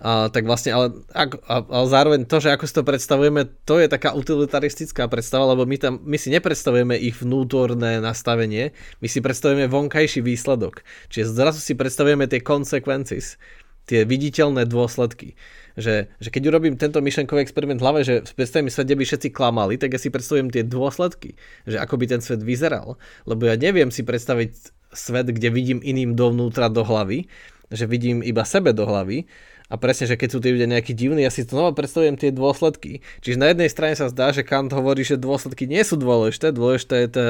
a, 0.00 0.32
tak 0.32 0.48
vlastne, 0.48 0.72
ale, 0.72 0.86
a, 1.12 1.28
ale 1.60 1.86
zároveň 1.92 2.20
to, 2.24 2.40
že 2.40 2.56
ako 2.56 2.64
si 2.64 2.74
to 2.74 2.82
predstavujeme, 2.82 3.46
to 3.68 3.76
je 3.76 3.86
taká 3.86 4.16
utilitaristická 4.16 5.06
predstava, 5.12 5.52
lebo 5.52 5.68
my, 5.68 5.76
tam, 5.76 6.00
my 6.00 6.16
si 6.16 6.32
nepredstavujeme 6.32 6.96
ich 6.96 7.20
vnútorné 7.20 8.00
nastavenie, 8.00 8.72
my 9.04 9.08
si 9.12 9.20
predstavujeme 9.20 9.68
vonkajší 9.68 10.24
výsledok. 10.24 10.80
Čiže 11.12 11.36
zrazu 11.36 11.60
si 11.60 11.76
predstavujeme 11.76 12.24
tie 12.24 12.40
consequences, 12.40 13.36
tie 13.84 14.08
viditeľné 14.08 14.64
dôsledky. 14.64 15.36
Že, 15.78 16.10
že 16.18 16.28
keď 16.32 16.42
urobím 16.50 16.74
tento 16.80 16.98
myšlenkový 16.98 17.44
experiment 17.44 17.78
v 17.78 17.84
hlave, 17.86 18.00
že 18.02 18.14
predstavím 18.34 18.72
svet, 18.72 18.90
kde 18.90 18.98
by 18.98 19.04
všetci 19.06 19.28
klamali, 19.30 19.74
tak 19.78 19.94
ja 19.94 20.00
si 20.02 20.10
predstavujem 20.10 20.50
tie 20.50 20.66
dôsledky, 20.66 21.38
že 21.68 21.76
ako 21.78 21.94
by 22.00 22.04
ten 22.10 22.20
svet 22.24 22.42
vyzeral. 22.42 22.98
Lebo 23.28 23.46
ja 23.46 23.54
neviem 23.54 23.92
si 23.92 24.02
predstaviť 24.02 24.74
svet, 24.90 25.30
kde 25.30 25.48
vidím 25.54 25.78
iným 25.78 26.18
dovnútra 26.18 26.66
do 26.66 26.82
hlavy, 26.82 27.30
že 27.70 27.86
vidím 27.86 28.18
iba 28.20 28.42
sebe 28.42 28.74
do 28.74 28.82
hlavy, 28.82 29.30
a 29.70 29.74
presne, 29.78 30.10
že 30.10 30.18
keď 30.18 30.28
sú 30.34 30.38
tí 30.42 30.50
ľudia 30.50 30.66
nejakí 30.66 30.92
divní, 30.92 31.22
ja 31.22 31.30
si 31.30 31.46
znova 31.46 31.70
predstavujem 31.70 32.18
tie 32.18 32.34
dôsledky. 32.34 33.06
Čiže 33.22 33.38
na 33.38 33.54
jednej 33.54 33.70
strane 33.70 33.94
sa 33.94 34.10
zdá, 34.10 34.34
že 34.34 34.42
Kant 34.42 34.74
hovorí, 34.74 35.06
že 35.06 35.14
dôsledky 35.14 35.70
nie 35.70 35.86
sú 35.86 35.94
dôležité, 35.94 36.50
dôležité 36.50 37.06
je 37.06 37.10
to, 37.14 37.22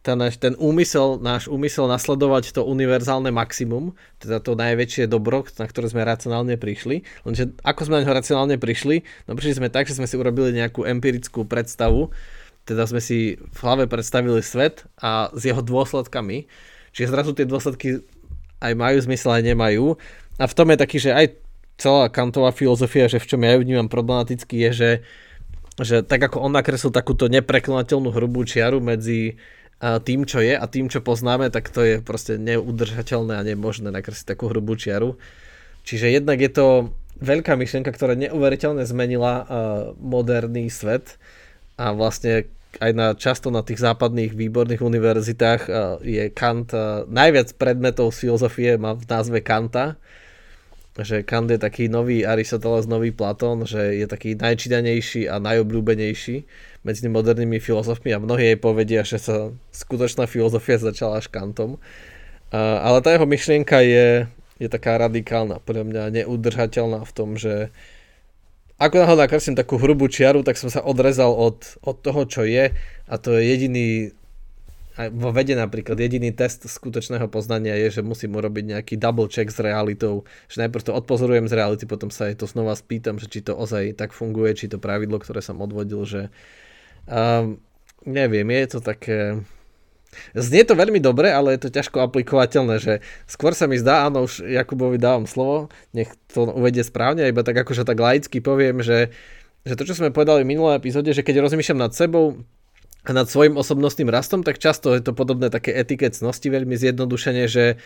ten, 0.00 0.18
ten 0.40 0.54
úmysel, 0.56 1.20
náš 1.20 1.50
úmysel 1.50 1.90
nasledovať 1.90 2.56
to 2.56 2.62
univerzálne 2.64 3.28
maximum, 3.28 3.92
teda 4.22 4.40
to 4.40 4.56
najväčšie 4.56 5.10
dobro, 5.10 5.44
na 5.58 5.66
ktoré 5.68 5.90
sme 5.90 6.06
racionálne 6.06 6.56
prišli. 6.56 7.04
Lenže 7.28 7.52
ako 7.66 7.80
sme 7.84 8.00
na 8.00 8.08
ňo 8.08 8.16
racionálne 8.16 8.56
prišli? 8.56 9.04
No 9.26 9.36
prišli 9.36 9.60
sme 9.60 9.68
tak, 9.68 9.90
že 9.90 9.98
sme 9.98 10.08
si 10.08 10.16
urobili 10.16 10.54
nejakú 10.56 10.86
empirickú 10.86 11.44
predstavu, 11.44 12.14
teda 12.64 12.88
sme 12.88 13.02
si 13.02 13.36
v 13.36 13.58
hlave 13.60 13.84
predstavili 13.90 14.40
svet 14.40 14.86
a 15.02 15.32
s 15.34 15.42
jeho 15.44 15.60
dôsledkami. 15.60 16.46
Čiže 16.94 17.12
zrazu 17.12 17.30
tie 17.34 17.48
dôsledky 17.48 18.04
aj 18.60 18.72
majú 18.76 18.98
zmysel, 19.02 19.34
aj 19.34 19.44
nemajú. 19.44 19.96
A 20.38 20.44
v 20.46 20.56
tom 20.56 20.70
je 20.70 20.78
taký, 20.78 20.98
že 21.02 21.10
aj 21.10 21.47
celá 21.78 22.10
kantová 22.10 22.50
filozofia, 22.50 23.06
že 23.06 23.22
v 23.22 23.28
čom 23.30 23.40
ja 23.46 23.54
ju 23.54 23.62
vnímam 23.62 23.86
problematicky 23.86 24.66
je, 24.66 24.70
že, 24.74 24.90
že 25.78 25.96
tak 26.02 26.26
ako 26.26 26.42
on 26.42 26.52
nakreslil 26.52 26.90
takúto 26.90 27.30
neprekonateľnú 27.30 28.10
hrubú 28.10 28.42
čiaru 28.42 28.82
medzi 28.82 29.38
tým, 29.78 30.26
čo 30.26 30.42
je 30.42 30.58
a 30.58 30.66
tým, 30.66 30.90
čo 30.90 30.98
poznáme, 30.98 31.54
tak 31.54 31.70
to 31.70 31.86
je 31.86 31.94
proste 32.02 32.34
neudržateľné 32.34 33.38
a 33.38 33.46
nemožné 33.46 33.94
nakresliť 33.94 34.34
takú 34.34 34.50
hrubú 34.50 34.74
čiaru. 34.74 35.14
Čiže 35.86 36.18
jednak 36.18 36.42
je 36.42 36.50
to 36.50 36.66
veľká 37.22 37.54
myšlienka, 37.54 37.94
ktorá 37.94 38.18
neuveriteľne 38.18 38.82
zmenila 38.82 39.46
moderný 40.02 40.66
svet 40.66 41.14
a 41.78 41.94
vlastne 41.94 42.50
aj 42.82 42.90
na, 42.90 43.14
často 43.14 43.54
na 43.54 43.62
tých 43.62 43.78
západných 43.78 44.34
výborných 44.34 44.82
univerzitách 44.82 45.62
je 46.02 46.26
Kant, 46.34 46.74
najviac 47.06 47.54
predmetov 47.54 48.10
z 48.12 48.26
filozofie 48.26 48.82
má 48.82 48.98
v 48.98 49.06
názve 49.06 49.40
Kanta, 49.46 49.94
že 50.98 51.22
Kant 51.22 51.46
je 51.46 51.62
taký 51.62 51.86
nový 51.86 52.26
Aristoteles, 52.26 52.90
nový 52.90 53.14
Platón, 53.14 53.62
že 53.62 54.02
je 54.02 54.06
taký 54.10 54.34
najčítanejší 54.34 55.30
a 55.30 55.38
najobľúbenejší 55.38 56.36
medzi 56.82 57.06
modernými 57.06 57.62
filozofmi 57.62 58.10
a 58.10 58.22
mnohí 58.22 58.54
jej 58.54 58.58
povedia, 58.58 59.06
že 59.06 59.22
sa 59.22 59.54
skutočná 59.70 60.26
filozofia 60.26 60.82
začala 60.82 61.22
až 61.22 61.30
Kantom. 61.30 61.78
Ale 62.54 62.98
tá 63.04 63.14
jeho 63.14 63.30
myšlienka 63.30 63.78
je, 63.84 64.26
je 64.58 64.68
taká 64.68 64.98
radikálna, 64.98 65.62
pre 65.62 65.86
mňa 65.86 66.22
neudržateľná 66.22 67.06
v 67.06 67.12
tom, 67.14 67.38
že 67.38 67.70
ako 68.78 68.94
náhodou 69.02 69.22
nakreslím 69.26 69.58
takú 69.58 69.74
hrubú 69.74 70.06
čiaru, 70.06 70.46
tak 70.46 70.54
som 70.54 70.70
sa 70.70 70.86
odrezal 70.86 71.34
od, 71.34 71.78
od 71.82 71.96
toho, 71.98 72.22
čo 72.30 72.46
je 72.46 72.70
a 73.10 73.14
to 73.18 73.34
je 73.34 73.42
jediný 73.42 73.86
aj 74.98 75.14
vo 75.14 75.30
vede 75.30 75.54
napríklad 75.54 75.94
jediný 75.94 76.34
test 76.34 76.66
skutočného 76.66 77.30
poznania 77.30 77.78
je, 77.86 77.98
že 77.98 78.02
musím 78.02 78.34
urobiť 78.34 78.64
nejaký 78.74 78.94
double 78.98 79.30
check 79.30 79.46
s 79.46 79.62
realitou, 79.62 80.26
že 80.50 80.66
najprv 80.66 80.90
to 80.90 80.92
odpozorujem 80.92 81.46
z 81.46 81.54
reality, 81.54 81.84
potom 81.86 82.10
sa 82.10 82.26
aj 82.26 82.42
to 82.42 82.50
znova 82.50 82.74
spýtam, 82.74 83.22
že 83.22 83.30
či 83.30 83.46
to 83.46 83.54
ozaj 83.54 83.94
tak 83.94 84.10
funguje, 84.10 84.58
či 84.58 84.66
to 84.66 84.82
pravidlo, 84.82 85.22
ktoré 85.22 85.38
som 85.38 85.62
odvodil, 85.62 86.02
že 86.02 86.34
um, 87.06 87.62
neviem, 88.02 88.50
je 88.50 88.66
to 88.74 88.80
také... 88.82 89.46
Znie 90.32 90.64
to 90.64 90.72
veľmi 90.72 90.98
dobre, 90.98 91.30
ale 91.30 91.54
je 91.54 91.68
to 91.68 91.74
ťažko 91.78 92.00
aplikovateľné, 92.08 92.80
že 92.80 93.04
skôr 93.28 93.52
sa 93.52 93.68
mi 93.70 93.78
zdá, 93.78 94.08
áno, 94.08 94.26
už 94.26 94.40
Jakubovi 94.40 94.98
dávam 94.98 95.28
slovo, 95.28 95.70
nech 95.94 96.10
to 96.32 96.48
uvedie 96.48 96.82
správne, 96.82 97.28
iba 97.28 97.44
tak 97.44 97.60
akože 97.60 97.84
tak 97.84 98.00
laicky 98.00 98.40
poviem, 98.40 98.80
že, 98.80 99.14
že 99.62 99.76
to, 99.76 99.84
čo 99.84 100.00
sme 100.00 100.10
povedali 100.10 100.42
v 100.42 100.56
minulé 100.56 100.80
epizóde, 100.80 101.12
že 101.12 101.20
keď 101.20 101.44
rozmýšľam 101.44 101.86
nad 101.86 101.92
sebou, 101.92 102.40
a 103.08 103.16
nad 103.16 103.24
svojim 103.24 103.56
osobnostným 103.56 104.12
rastom, 104.12 104.44
tak 104.44 104.60
často 104.60 104.92
je 104.92 105.00
to 105.00 105.16
podobné 105.16 105.48
také 105.48 105.72
etikет 105.72 106.12
cnosti 106.12 106.52
veľmi 106.52 106.76
zjednodušene, 106.76 107.48
že 107.48 107.80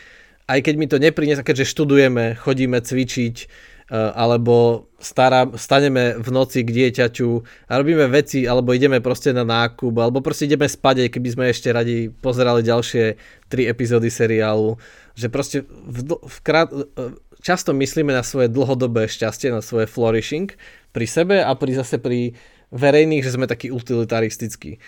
aj 0.50 0.58
keď 0.66 0.74
mi 0.74 0.90
to 0.90 0.98
nepriniesie, 0.98 1.46
keďže 1.46 1.70
študujeme, 1.70 2.34
chodíme 2.34 2.82
cvičiť, 2.82 3.36
e, 3.38 3.46
alebo 3.94 4.90
stará, 4.98 5.46
staneme 5.54 6.18
v 6.18 6.28
noci 6.34 6.66
k 6.66 6.74
dieťaťu 6.74 7.30
a 7.70 7.72
robíme 7.78 8.10
veci, 8.10 8.42
alebo 8.50 8.74
ideme 8.74 8.98
proste 8.98 9.30
na 9.30 9.46
nákup, 9.46 9.94
alebo 9.94 10.18
proste 10.18 10.50
ideme 10.50 10.66
spať, 10.66 11.06
keby 11.06 11.28
sme 11.30 11.44
ešte 11.54 11.70
radi 11.70 12.10
pozerali 12.10 12.66
ďalšie 12.66 13.14
tri 13.46 13.70
epizódy 13.70 14.10
seriálu. 14.10 14.74
Že 15.14 15.26
proste 15.30 15.56
v, 15.70 16.18
v 16.18 16.36
krát, 16.42 16.74
e, 16.74 17.14
často 17.38 17.70
myslíme 17.70 18.10
na 18.10 18.26
svoje 18.26 18.50
dlhodobé 18.50 19.06
šťastie, 19.06 19.54
na 19.54 19.62
svoje 19.62 19.86
flourishing 19.86 20.50
pri 20.90 21.06
sebe 21.06 21.38
a 21.38 21.54
pri 21.54 21.78
zase 21.78 22.02
pri 22.02 22.34
verejných, 22.74 23.22
že 23.22 23.36
sme 23.36 23.46
takí 23.46 23.70
utilitaristickí 23.70 24.82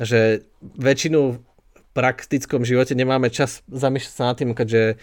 že 0.00 0.48
väčšinu 0.60 1.20
v 1.36 1.80
praktickom 1.92 2.64
živote 2.64 2.96
nemáme 2.96 3.28
čas 3.28 3.60
zamýšľať 3.68 4.14
sa 4.16 4.24
nad 4.32 4.36
tým, 4.40 4.56
keďže 4.56 4.96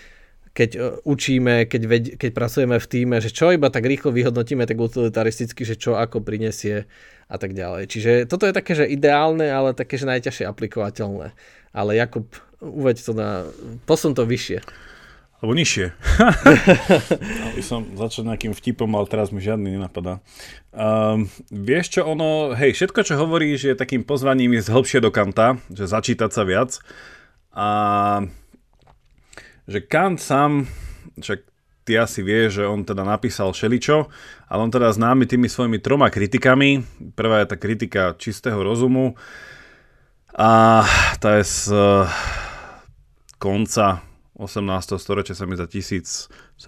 keď 0.57 0.69
e, 0.73 0.79
učíme, 1.05 1.69
keď, 1.69 1.81
ved, 1.85 2.05
keď 2.17 2.31
pracujeme 2.33 2.81
v 2.81 2.89
týme, 2.89 3.21
že 3.21 3.29
čo 3.29 3.53
iba 3.53 3.69
tak 3.69 3.85
rýchlo 3.85 4.09
vyhodnotíme 4.09 4.65
tak 4.65 4.81
utilitaristicky, 4.81 5.61
že 5.61 5.77
čo 5.77 5.93
ako 6.01 6.25
prinesie 6.25 6.89
a 7.29 7.35
tak 7.37 7.53
ďalej. 7.53 7.93
Čiže 7.93 8.11
toto 8.25 8.49
je 8.49 8.57
také, 8.57 8.73
že 8.73 8.89
ideálne, 8.89 9.45
ale 9.53 9.77
také, 9.77 10.01
že 10.01 10.09
najťažšie 10.09 10.49
aplikovateľné. 10.49 11.37
Ale 11.77 11.91
Jakub, 11.93 12.25
uveď 12.57 12.97
to 13.05 13.13
na... 13.13 13.45
posun 13.85 14.17
to 14.17 14.25
vyššie. 14.25 14.65
Alebo 15.37 15.53
nižšie. 15.53 15.93
Aby 17.53 17.61
som 17.61 17.85
začal 17.93 18.25
nejakým 18.25 18.57
vtipom, 18.57 18.89
ale 18.97 19.05
teraz 19.05 19.29
mi 19.29 19.37
žiadny 19.37 19.77
nenapadá. 19.77 20.17
Um, 20.73 21.29
vieš 21.53 21.93
čo, 21.93 22.09
ono, 22.09 22.57
hej, 22.57 22.73
všetko, 22.73 23.05
čo 23.05 23.21
hovoríš, 23.21 23.69
je 23.69 23.75
takým 23.77 24.01
pozvaním 24.01 24.57
ísť 24.57 24.73
hĺbšie 24.73 24.99
do 25.05 25.13
Kanta, 25.13 25.61
že 25.69 25.85
začítať 25.85 26.33
sa 26.33 26.41
viac. 26.41 26.81
A 27.53 27.67
že 29.69 29.85
Kant 29.85 30.17
sám, 30.17 30.65
však 31.21 31.45
ty 31.85 32.01
asi 32.01 32.25
vieš, 32.25 32.59
že 32.59 32.65
on 32.65 32.81
teda 32.81 33.05
napísal 33.05 33.53
šeličo, 33.53 34.09
ale 34.49 34.59
on 34.59 34.73
teda 34.73 34.89
známy 34.89 35.29
tými 35.29 35.45
svojimi 35.45 35.77
troma 35.77 36.09
kritikami. 36.09 36.81
Prvá 37.13 37.45
je 37.45 37.53
tá 37.53 37.57
kritika 37.61 38.17
čistého 38.17 38.57
rozumu 38.57 39.13
a 40.33 40.81
tá 41.21 41.37
je 41.37 41.45
z 41.45 41.59
uh, 41.77 42.09
konca 43.37 44.06
18. 44.37 45.01
storočia 45.01 45.33
sa 45.33 45.49
mi 45.49 45.57
za 45.57 45.65
1781, 45.65 46.61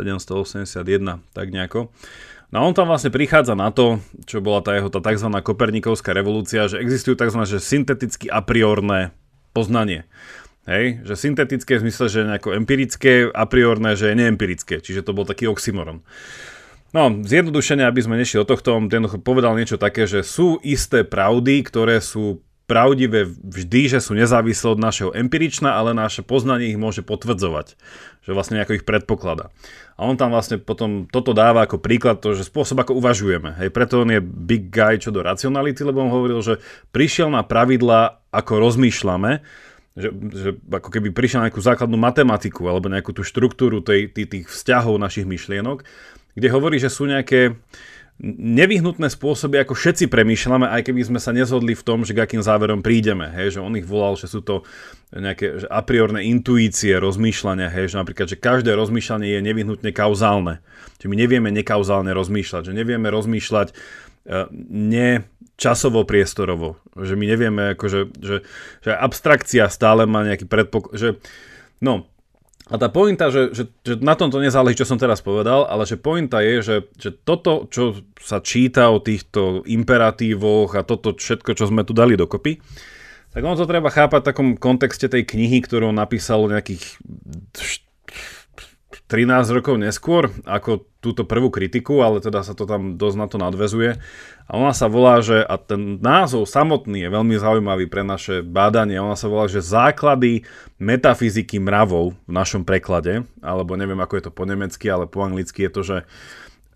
tak 1.32 1.48
nejako. 1.54 1.94
No 2.50 2.56
a 2.60 2.66
on 2.66 2.74
tam 2.74 2.90
vlastne 2.90 3.14
prichádza 3.14 3.54
na 3.54 3.70
to, 3.70 4.02
čo 4.26 4.42
bola 4.42 4.66
tá 4.66 4.74
jeho 4.74 4.90
tá 4.90 4.98
tzv. 5.06 5.30
kopernikovská 5.30 6.18
revolúcia, 6.18 6.66
že 6.66 6.82
existujú 6.82 7.14
tzv. 7.14 7.46
Že 7.46 7.62
synteticky 7.62 8.26
a 8.26 8.42
priorné 8.42 9.14
poznanie. 9.54 10.10
Hej, 10.66 11.06
že 11.06 11.14
syntetické 11.18 11.78
v 11.78 11.90
zmysle, 11.90 12.06
že 12.10 12.26
nejako 12.26 12.58
empirické, 12.58 13.30
a 13.30 13.46
priorné, 13.46 13.94
že 13.98 14.14
neempirické. 14.14 14.82
Čiže 14.82 15.06
to 15.06 15.18
bol 15.18 15.26
taký 15.26 15.50
oxymoron. 15.50 16.02
No, 16.90 17.14
zjednodušene, 17.14 17.86
aby 17.86 18.02
sme 18.02 18.18
nešli 18.18 18.42
do 18.42 18.50
tohto, 18.50 18.82
ten 18.90 19.06
povedal 19.22 19.54
niečo 19.54 19.78
také, 19.78 20.10
že 20.10 20.26
sú 20.26 20.58
isté 20.66 21.06
pravdy, 21.06 21.62
ktoré 21.62 22.02
sú 22.02 22.42
pravdivé 22.70 23.26
vždy, 23.26 23.98
že 23.98 24.00
sú 24.00 24.14
nezávislé 24.14 24.78
od 24.78 24.80
našeho 24.80 25.10
empirična, 25.10 25.74
ale 25.74 25.98
naše 25.98 26.22
poznanie 26.22 26.70
ich 26.70 26.78
môže 26.78 27.02
potvrdzovať, 27.02 27.74
že 28.22 28.32
vlastne 28.38 28.62
nejako 28.62 28.78
ich 28.78 28.86
predpoklada. 28.86 29.50
A 29.98 30.06
on 30.06 30.16
tam 30.16 30.30
vlastne 30.30 30.62
potom 30.62 31.10
toto 31.10 31.34
dáva 31.34 31.66
ako 31.66 31.82
príklad, 31.82 32.22
to, 32.22 32.38
že 32.38 32.46
spôsob, 32.46 32.86
ako 32.86 33.02
uvažujeme. 33.02 33.58
Hej, 33.58 33.74
preto 33.74 34.06
on 34.06 34.14
je 34.14 34.22
big 34.22 34.70
guy 34.70 35.02
čo 35.02 35.10
do 35.10 35.26
racionality, 35.26 35.82
lebo 35.82 36.06
on 36.06 36.14
hovoril, 36.14 36.40
že 36.46 36.62
prišiel 36.94 37.34
na 37.34 37.42
pravidla, 37.42 38.22
ako 38.30 38.62
rozmýšľame, 38.62 39.42
že, 39.98 40.10
že 40.14 40.50
ako 40.70 40.90
keby 40.94 41.12
prišiel 41.12 41.44
na 41.44 41.46
nejakú 41.50 41.60
základnú 41.60 41.98
matematiku 41.98 42.70
alebo 42.70 42.88
nejakú 42.88 43.12
tú 43.12 43.26
štruktúru 43.26 43.82
tej, 43.82 44.14
tých, 44.14 44.48
vzťahov 44.48 45.02
našich 45.02 45.26
myšlienok, 45.28 45.84
kde 46.38 46.48
hovorí, 46.54 46.78
že 46.80 46.88
sú 46.88 47.10
nejaké 47.10 47.58
nevyhnutné 48.28 49.08
spôsoby, 49.08 49.64
ako 49.64 49.80
všetci 49.80 50.12
premýšľame, 50.12 50.68
aj 50.68 50.92
keby 50.92 51.08
sme 51.08 51.20
sa 51.24 51.32
nezhodli 51.32 51.72
v 51.72 51.86
tom, 51.88 52.04
že 52.04 52.12
k 52.12 52.28
akým 52.28 52.44
záverom 52.44 52.84
prídeme. 52.84 53.32
Hej, 53.32 53.58
že 53.58 53.60
on 53.64 53.72
ich 53.80 53.88
volal, 53.88 54.20
že 54.20 54.28
sú 54.28 54.44
to 54.44 54.68
nejaké 55.16 55.64
že 55.64 55.68
a 55.72 55.80
priorné 55.80 56.28
intuície, 56.28 57.00
rozmýšľania, 57.00 57.72
hej, 57.72 57.96
že 57.96 57.96
napríklad, 57.96 58.28
že 58.28 58.38
každé 58.38 58.76
rozmýšľanie 58.76 59.40
je 59.40 59.42
nevyhnutne 59.42 59.92
kauzálne. 59.96 60.60
Čiže 61.00 61.10
my 61.10 61.16
nevieme 61.16 61.50
nekauzálne 61.56 62.12
rozmýšľať, 62.12 62.62
že 62.70 62.74
nevieme 62.76 63.08
rozmýšľať 63.08 63.68
uh, 63.72 64.52
ne 64.68 65.24
časovo 65.56 66.04
priestorovo, 66.04 66.80
že 66.96 67.16
my 67.16 67.26
nevieme, 67.28 67.64
akože, 67.76 68.16
že, 68.20 68.38
že 68.84 68.92
abstrakcia 68.96 69.68
stále 69.72 70.04
má 70.08 70.28
nejaký 70.28 70.48
predpoklad, 70.48 70.96
že 70.96 71.10
no, 71.80 72.08
a 72.70 72.76
tá 72.78 72.86
pointa, 72.86 73.34
že, 73.34 73.50
že, 73.50 73.64
že 73.82 73.98
na 73.98 74.14
tom 74.14 74.30
to 74.30 74.38
nezáleží, 74.38 74.86
čo 74.86 74.90
som 74.90 75.02
teraz 75.02 75.26
povedal, 75.26 75.66
ale 75.66 75.90
že 75.90 75.98
pointa 75.98 76.46
je, 76.46 76.62
že, 76.62 76.78
že 77.02 77.10
toto, 77.10 77.66
čo 77.74 77.98
sa 78.22 78.46
číta 78.46 78.94
o 78.94 79.02
týchto 79.02 79.66
imperatívoch 79.66 80.78
a 80.78 80.86
toto 80.86 81.18
všetko, 81.18 81.58
čo 81.58 81.66
sme 81.66 81.82
tu 81.82 81.98
dali 81.98 82.14
dokopy, 82.14 82.62
tak 83.34 83.42
ono 83.42 83.58
to 83.58 83.66
treba 83.66 83.90
chápať 83.90 84.22
v 84.22 84.30
takom 84.30 84.50
kontexte 84.54 85.10
tej 85.10 85.26
knihy, 85.26 85.66
ktorú 85.66 85.90
napísal 85.90 86.46
nejakých 86.46 87.02
13 89.10 89.58
rokov 89.58 89.82
neskôr 89.82 90.30
ako 90.46 90.86
túto 91.02 91.26
prvú 91.26 91.50
kritiku, 91.50 92.06
ale 92.06 92.22
teda 92.22 92.46
sa 92.46 92.54
to 92.54 92.70
tam 92.70 92.94
dosť 92.94 93.18
na 93.18 93.26
to 93.26 93.38
nadvezuje. 93.42 93.98
A 94.46 94.52
ona 94.54 94.70
sa 94.70 94.86
volá, 94.86 95.18
že, 95.26 95.42
a 95.42 95.58
ten 95.58 95.98
názov 95.98 96.46
samotný 96.46 97.10
je 97.10 97.10
veľmi 97.10 97.34
zaujímavý 97.42 97.90
pre 97.90 98.06
naše 98.06 98.46
bádanie, 98.46 99.02
ona 99.02 99.18
sa 99.18 99.26
volá, 99.26 99.50
že 99.50 99.66
základy 99.66 100.46
metafyziky 100.78 101.58
mravov 101.58 102.14
v 102.30 102.32
našom 102.32 102.62
preklade, 102.62 103.26
alebo 103.42 103.74
neviem 103.74 103.98
ako 103.98 104.14
je 104.22 104.24
to 104.30 104.32
po 104.36 104.46
nemecky, 104.46 104.86
ale 104.86 105.10
po 105.10 105.26
anglicky 105.26 105.66
je 105.66 105.72
to, 105.74 105.82
že 105.82 105.98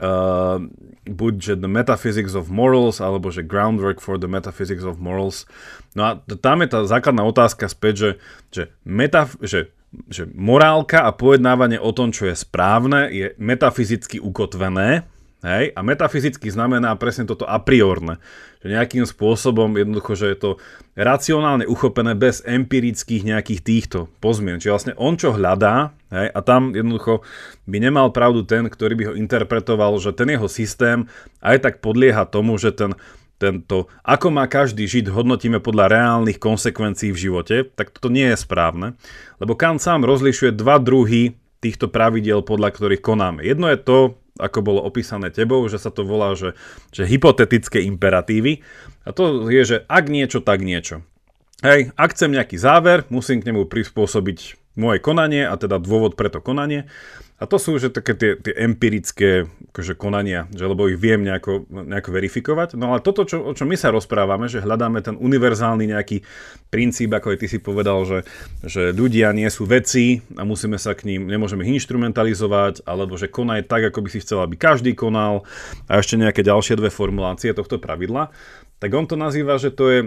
uh, 0.01 0.57
buď 1.05 1.33
že 1.37 1.53
The 1.59 1.69
Metaphysics 1.69 2.33
of 2.33 2.49
Morals, 2.49 2.97
alebo 2.97 3.29
že 3.29 3.45
Groundwork 3.45 4.01
for 4.01 4.17
the 4.17 4.31
Metaphysics 4.31 4.87
of 4.87 4.97
Morals. 4.97 5.45
No 5.93 6.01
a 6.07 6.09
tam 6.17 6.65
je 6.65 6.69
tá 6.71 6.79
základná 6.89 7.21
otázka 7.27 7.69
späť, 7.69 7.93
že, 7.93 8.11
že, 8.49 8.63
metaf- 8.87 9.37
že 9.43 9.72
že 10.09 10.25
morálka 10.33 11.05
a 11.05 11.13
pojednávanie 11.13 11.77
o 11.77 11.93
tom, 11.93 12.09
čo 12.09 12.29
je 12.29 12.35
správne, 12.35 13.09
je 13.13 13.37
metafyzicky 13.37 14.17
ukotvené. 14.17 15.05
Hej? 15.43 15.75
A 15.75 15.83
metafyzicky 15.83 16.47
znamená 16.47 16.95
presne 16.95 17.27
toto 17.27 17.43
a 17.43 17.59
priorne. 17.59 18.17
Že 18.63 18.79
nejakým 18.79 19.03
spôsobom 19.03 19.75
jednoducho, 19.75 20.15
že 20.15 20.31
je 20.31 20.37
to 20.39 20.51
racionálne 20.95 21.67
uchopené 21.67 22.15
bez 22.15 22.39
empirických 22.47 23.27
nejakých 23.27 23.61
týchto 23.61 24.07
pozmien. 24.23 24.57
Čiže 24.57 24.73
vlastne 24.73 24.93
on 24.95 25.19
čo 25.19 25.35
hľadá, 25.35 25.91
Hej? 26.13 26.29
A 26.29 26.39
tam 26.45 26.77
jednoducho 26.77 27.25
by 27.65 27.77
nemal 27.81 28.13
pravdu 28.13 28.45
ten, 28.45 28.69
ktorý 28.69 28.93
by 28.93 29.03
ho 29.11 29.13
interpretoval, 29.17 29.97
že 29.97 30.13
ten 30.13 30.29
jeho 30.29 30.45
systém 30.45 31.09
aj 31.41 31.65
tak 31.65 31.73
podlieha 31.81 32.29
tomu, 32.29 32.55
že 32.61 32.69
ten 32.69 32.93
tento, 33.43 33.91
ako 34.07 34.31
má 34.31 34.47
každý 34.47 34.87
žiť, 34.87 35.11
hodnotíme 35.11 35.59
podľa 35.59 35.91
reálnych 35.91 36.39
konsekvencií 36.39 37.11
v 37.11 37.21
živote, 37.27 37.55
tak 37.75 37.91
toto 37.91 38.07
nie 38.07 38.31
je 38.31 38.39
správne, 38.39 38.95
lebo 39.43 39.59
Kant 39.59 39.83
sám 39.83 40.07
rozlišuje 40.07 40.55
dva 40.55 40.79
druhy 40.79 41.35
týchto 41.59 41.91
pravidel, 41.91 42.39
podľa 42.39 42.71
ktorých 42.71 43.03
konáme. 43.03 43.43
Jedno 43.43 43.67
je 43.67 43.79
to, 43.79 43.97
ako 44.39 44.59
bolo 44.63 44.79
opísané 44.81 45.29
tebou, 45.29 45.67
že 45.67 45.77
sa 45.77 45.91
to 45.91 46.07
volá, 46.07 46.33
že, 46.33 46.55
že 46.89 47.05
hypotetické 47.05 47.83
imperatívy. 47.85 48.65
A 49.05 49.13
to 49.13 49.51
je, 49.51 49.61
že 49.63 49.77
ak 49.85 50.09
niečo, 50.09 50.41
tak 50.41 50.63
niečo. 50.63 51.05
Hej, 51.63 51.95
ak 51.95 52.11
chcem 52.11 52.35
nejaký 52.35 52.59
záver, 52.59 53.07
musím 53.07 53.39
k 53.39 53.53
nemu 53.53 53.69
prispôsobiť 53.69 54.62
moje 54.73 54.99
konanie 55.01 55.45
a 55.45 55.53
teda 55.57 55.77
dôvod 55.77 56.17
pre 56.17 56.29
to 56.33 56.41
konanie. 56.41 56.89
A 57.41 57.49
to 57.49 57.59
sú 57.59 57.75
že 57.75 57.91
také 57.91 58.15
tie, 58.15 58.39
tie 58.39 58.55
empirické 58.55 59.49
akože 59.73 59.99
konania, 59.99 60.47
že 60.53 60.63
lebo 60.63 60.87
ich 60.87 60.95
viem 60.95 61.27
nejako, 61.27 61.67
nejako 61.67 62.09
verifikovať. 62.15 62.79
No 62.79 62.95
ale 62.95 63.03
toto, 63.03 63.27
čo, 63.27 63.43
o 63.43 63.51
čom 63.51 63.67
my 63.67 63.75
sa 63.75 63.91
rozprávame, 63.91 64.47
že 64.47 64.63
hľadáme 64.63 65.03
ten 65.03 65.19
univerzálny 65.19 65.91
nejaký 65.91 66.23
princíp, 66.71 67.11
ako 67.11 67.35
aj 67.35 67.37
ty 67.43 67.47
si 67.51 67.59
povedal, 67.59 68.05
že, 68.07 68.19
že 68.63 68.95
ľudia 68.95 69.35
nie 69.35 69.49
sú 69.51 69.67
veci 69.67 70.23
a 70.39 70.47
musíme 70.47 70.79
sa 70.79 70.95
k 70.95 71.09
ním, 71.09 71.27
nemôžeme 71.27 71.67
ich 71.67 71.83
instrumentalizovať, 71.83 72.87
alebo 72.87 73.19
že 73.19 73.27
konaj 73.27 73.67
tak, 73.67 73.91
ako 73.91 74.07
by 74.07 74.09
si 74.13 74.23
chcel, 74.23 74.39
aby 74.45 74.55
každý 74.55 74.95
konal 74.95 75.43
a 75.91 75.99
ešte 75.99 76.15
nejaké 76.15 76.45
ďalšie 76.47 76.79
dve 76.79 76.93
formulácie 76.93 77.51
tohto 77.51 77.75
pravidla 77.75 78.31
tak 78.83 78.91
on 78.91 79.07
to 79.07 79.15
nazýva, 79.15 79.55
že 79.55 79.71
to 79.71 79.87
je 79.87 79.99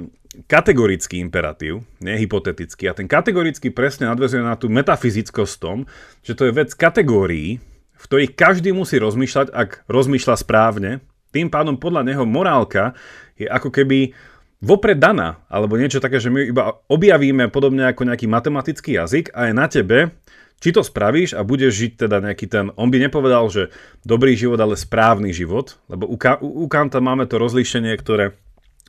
kategorický 0.44 1.16
imperatív, 1.24 1.80
nie 2.04 2.20
hypotetický. 2.20 2.92
A 2.92 2.96
ten 2.96 3.08
kategorický 3.08 3.72
presne 3.72 4.04
nadvezuje 4.04 4.44
na 4.44 4.52
tú 4.52 4.68
metafyzickosť 4.68 5.54
tom, 5.56 5.88
že 6.20 6.36
to 6.36 6.44
je 6.44 6.52
vec 6.52 6.76
kategórií, 6.76 7.56
v 7.96 8.04
ktorých 8.04 8.36
každý 8.36 8.76
musí 8.76 9.00
rozmýšľať, 9.00 9.48
ak 9.48 9.88
rozmýšľa 9.88 10.36
správne. 10.36 11.00
Tým 11.32 11.48
pádom 11.48 11.80
podľa 11.80 12.04
neho 12.04 12.28
morálka 12.28 12.92
je 13.40 13.48
ako 13.48 13.72
keby 13.72 14.12
vopred 14.60 15.00
daná, 15.00 15.40
alebo 15.48 15.80
niečo 15.80 15.96
také, 15.96 16.20
že 16.20 16.28
my 16.28 16.52
iba 16.52 16.76
objavíme 16.92 17.48
podobne 17.48 17.88
ako 17.88 18.12
nejaký 18.12 18.28
matematický 18.28 19.00
jazyk 19.00 19.32
a 19.32 19.48
je 19.48 19.52
na 19.56 19.72
tebe, 19.72 20.12
či 20.60 20.68
to 20.72 20.84
spravíš 20.84 21.32
a 21.32 21.44
budeš 21.44 21.72
žiť 21.80 21.92
teda 22.08 22.20
nejaký 22.28 22.44
ten, 22.48 22.68
on 22.76 22.92
by 22.92 23.00
nepovedal, 23.00 23.48
že 23.48 23.72
dobrý 24.04 24.36
život, 24.36 24.60
ale 24.60 24.76
správny 24.76 25.32
život, 25.32 25.80
lebo 25.88 26.08
u, 26.08 26.16
u 26.40 26.64
Kanta 26.68 27.00
máme 27.00 27.24
to 27.24 27.40
rozlíšenie, 27.40 27.96
ktoré 27.96 28.36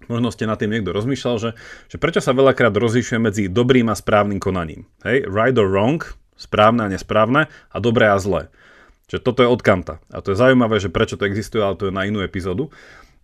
Možno 0.05 0.29
ste 0.29 0.45
nad 0.45 0.61
tým 0.61 0.69
niekto 0.69 0.93
rozmýšľal, 0.93 1.35
že, 1.41 1.49
že 1.89 1.97
prečo 1.97 2.21
sa 2.21 2.37
veľakrát 2.37 2.69
rozlišuje 2.69 3.17
medzi 3.17 3.43
dobrým 3.49 3.89
a 3.89 3.97
správnym 3.97 4.37
konaním. 4.37 4.85
Hej, 5.01 5.25
right 5.25 5.57
or 5.57 5.65
wrong, 5.65 5.97
správne 6.37 6.85
a 6.85 6.91
nesprávne 6.93 7.49
a 7.49 7.77
dobré 7.81 8.13
a 8.13 8.21
zlé. 8.21 8.53
Čiže 9.09 9.25
toto 9.25 9.41
je 9.41 9.49
od 9.49 9.65
Kanta. 9.65 9.97
A 10.13 10.21
to 10.21 10.31
je 10.31 10.37
zaujímavé, 10.37 10.77
že 10.77 10.93
prečo 10.93 11.17
to 11.17 11.25
existuje, 11.25 11.63
ale 11.63 11.79
to 11.79 11.89
je 11.89 11.95
na 11.95 12.05
inú 12.05 12.21
epizódu. 12.21 12.69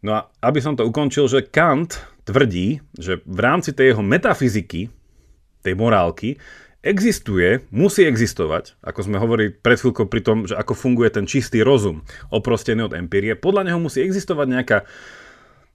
No 0.04 0.18
a 0.18 0.20
aby 0.42 0.60
som 0.60 0.74
to 0.74 0.84
ukončil, 0.84 1.30
že 1.30 1.46
Kant 1.46 2.02
tvrdí, 2.26 2.82
že 2.98 3.22
v 3.24 3.40
rámci 3.40 3.72
tej 3.72 3.94
jeho 3.94 4.04
metafyziky, 4.04 4.90
tej 5.64 5.74
morálky, 5.78 6.42
existuje, 6.84 7.64
musí 7.72 8.04
existovať, 8.04 8.76
ako 8.84 9.00
sme 9.08 9.16
hovorili 9.16 9.56
pred 9.56 9.80
chvíľkou 9.80 10.12
pri 10.12 10.20
tom, 10.20 10.38
že 10.44 10.60
ako 10.60 10.76
funguje 10.76 11.08
ten 11.16 11.24
čistý 11.24 11.64
rozum, 11.64 12.04
oprostený 12.28 12.92
od 12.92 12.96
empírie, 13.00 13.40
podľa 13.40 13.72
neho 13.72 13.80
musí 13.80 14.04
existovať 14.04 14.48
nejaká 14.52 14.78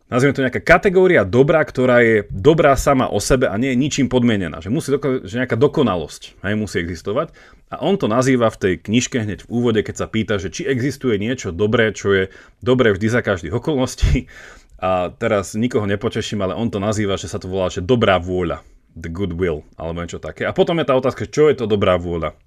nazvime 0.09 0.35
to 0.35 0.45
nejaká 0.45 0.61
kategória 0.65 1.23
dobra, 1.25 1.61
ktorá 1.65 2.01
je 2.01 2.25
dobrá 2.33 2.75
sama 2.75 3.09
o 3.09 3.21
sebe 3.21 3.49
a 3.49 3.57
nie 3.61 3.73
je 3.73 3.81
ničím 3.81 4.09
podmienená. 4.09 4.61
Že 4.65 4.73
musí 4.73 4.89
doko- 4.93 5.23
že 5.25 5.41
nejaká 5.41 5.57
dokonalosť 5.57 6.43
hej, 6.45 6.55
musí 6.57 6.81
existovať. 6.81 7.33
A 7.69 7.85
on 7.85 8.01
to 8.01 8.09
nazýva 8.09 8.49
v 8.49 8.61
tej 8.61 8.75
knižke 8.81 9.21
hneď 9.21 9.45
v 9.45 9.53
úvode, 9.53 9.81
keď 9.85 9.95
sa 10.01 10.07
pýta, 10.09 10.41
že 10.41 10.49
či 10.49 10.65
existuje 10.65 11.21
niečo 11.21 11.53
dobré, 11.53 11.93
čo 11.93 12.17
je 12.17 12.25
dobré 12.65 12.97
vždy 12.97 13.09
za 13.13 13.21
každých 13.21 13.55
okolností. 13.61 14.27
A 14.79 15.11
teraz 15.11 15.59
nikoho 15.59 15.91
nepoteším, 15.91 16.39
ale 16.39 16.55
on 16.55 16.71
to 16.71 16.79
nazýva, 16.79 17.19
že 17.19 17.27
sa 17.27 17.43
to 17.43 17.51
volá, 17.51 17.67
že 17.67 17.83
dobrá 17.83 18.23
vôľa. 18.23 18.63
The 18.95 19.11
good 19.11 19.35
will, 19.35 19.67
alebo 19.75 20.07
niečo 20.07 20.23
také. 20.23 20.47
A 20.47 20.55
potom 20.55 20.79
je 20.79 20.87
tá 20.87 20.95
otázka, 20.95 21.27
čo 21.27 21.51
je 21.51 21.59
to 21.59 21.67
dobrá 21.67 21.99
vôľa. 21.99 22.39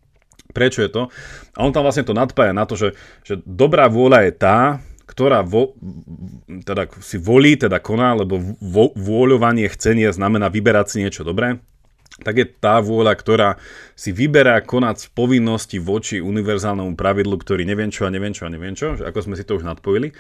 Prečo 0.55 0.80
je 0.80 0.88
to? 0.88 1.01
A 1.55 1.59
on 1.64 1.76
tam 1.76 1.84
vlastne 1.84 2.07
to 2.07 2.16
nadpája 2.16 2.55
na 2.55 2.64
to, 2.64 2.80
že, 2.80 2.95
že 3.28 3.43
dobrá 3.43 3.91
vôľa 3.91 4.28
je 4.28 4.32
tá, 4.32 4.80
ktorá 5.12 5.43
vo, 5.43 5.76
teda 6.47 6.88
si 7.03 7.20
volí, 7.20 7.59
teda 7.59 7.84
koná, 7.84 8.16
lebo 8.16 8.39
vo, 8.64 8.95
vôľovanie, 8.95 9.68
chcenie 9.68 10.07
znamená 10.07 10.47
vyberať 10.47 10.88
si 10.88 10.97
niečo 11.03 11.28
dobré, 11.28 11.59
tak 12.24 12.39
je 12.39 12.47
tá 12.47 12.80
vôľa, 12.80 13.14
ktorá 13.20 13.49
si 13.91 14.16
vyberá 14.16 14.64
konať 14.64 15.12
povinnosti 15.12 15.84
voči 15.84 16.24
univerzálnemu 16.24 16.95
pravidlu, 16.95 17.36
ktorý 17.36 17.68
neviem 17.68 17.91
čo 17.91 18.07
a 18.07 18.14
neviem 18.14 18.32
čo 18.32 18.47
a 18.47 18.53
neviem 18.53 18.72
čo, 18.72 18.95
ako 18.95 19.20
sme 19.20 19.36
si 19.36 19.43
to 19.43 19.59
už 19.59 19.68
nadpojili. 19.68 20.16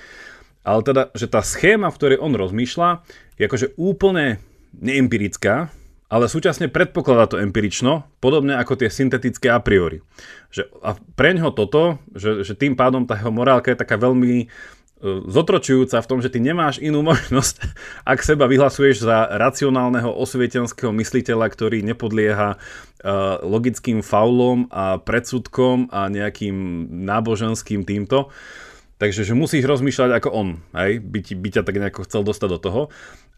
Ale 0.61 0.83
teda, 0.85 1.09
že 1.17 1.25
tá 1.25 1.41
schéma, 1.41 1.89
v 1.89 1.97
ktorej 1.97 2.21
on 2.21 2.37
rozmýšľa, 2.37 3.01
je 3.39 3.43
akože 3.47 3.67
úplne 3.81 4.43
neempirická, 4.77 5.73
ale 6.11 6.27
súčasne 6.27 6.67
predpokladá 6.67 7.31
to 7.31 7.37
empirično, 7.39 8.03
podobne 8.19 8.59
ako 8.59 8.83
tie 8.83 8.91
syntetické 8.91 9.47
a 9.47 9.63
priori. 9.63 10.03
Že, 10.51 10.67
a 10.83 10.99
preňho 11.15 11.55
toto, 11.55 12.03
že, 12.11 12.43
že 12.43 12.53
tým 12.59 12.75
pádom 12.75 13.07
tá 13.07 13.15
jeho 13.15 13.31
morálka 13.31 13.71
je 13.71 13.79
taká 13.79 13.95
veľmi 13.95 14.51
zotročujúca 15.03 15.97
v 15.97 16.09
tom, 16.09 16.19
že 16.21 16.29
ty 16.29 16.37
nemáš 16.37 16.77
inú 16.77 17.01
možnosť, 17.01 17.65
ak 18.11 18.19
seba 18.21 18.45
vyhlasuješ 18.45 19.01
za 19.01 19.25
racionálneho 19.27 20.13
osvietenského 20.13 20.93
mysliteľa, 20.93 21.49
ktorý 21.49 21.81
nepodlieha 21.81 22.55
uh, 22.55 23.41
logickým 23.41 24.05
faulom 24.05 24.69
a 24.69 25.01
predsudkom 25.01 25.89
a 25.89 26.07
nejakým 26.07 26.87
náboženským 27.05 27.81
týmto. 27.81 28.29
Takže 29.01 29.25
že 29.25 29.33
musíš 29.33 29.65
rozmýšľať 29.65 30.21
ako 30.21 30.29
on, 30.29 30.49
hej? 30.77 31.01
By, 31.01 31.19
ti, 31.25 31.33
by 31.33 31.49
ťa 31.49 31.65
tak 31.65 31.81
nejako 31.81 32.05
chcel 32.05 32.21
dostať 32.21 32.49
do 32.53 32.59
toho. 32.61 32.81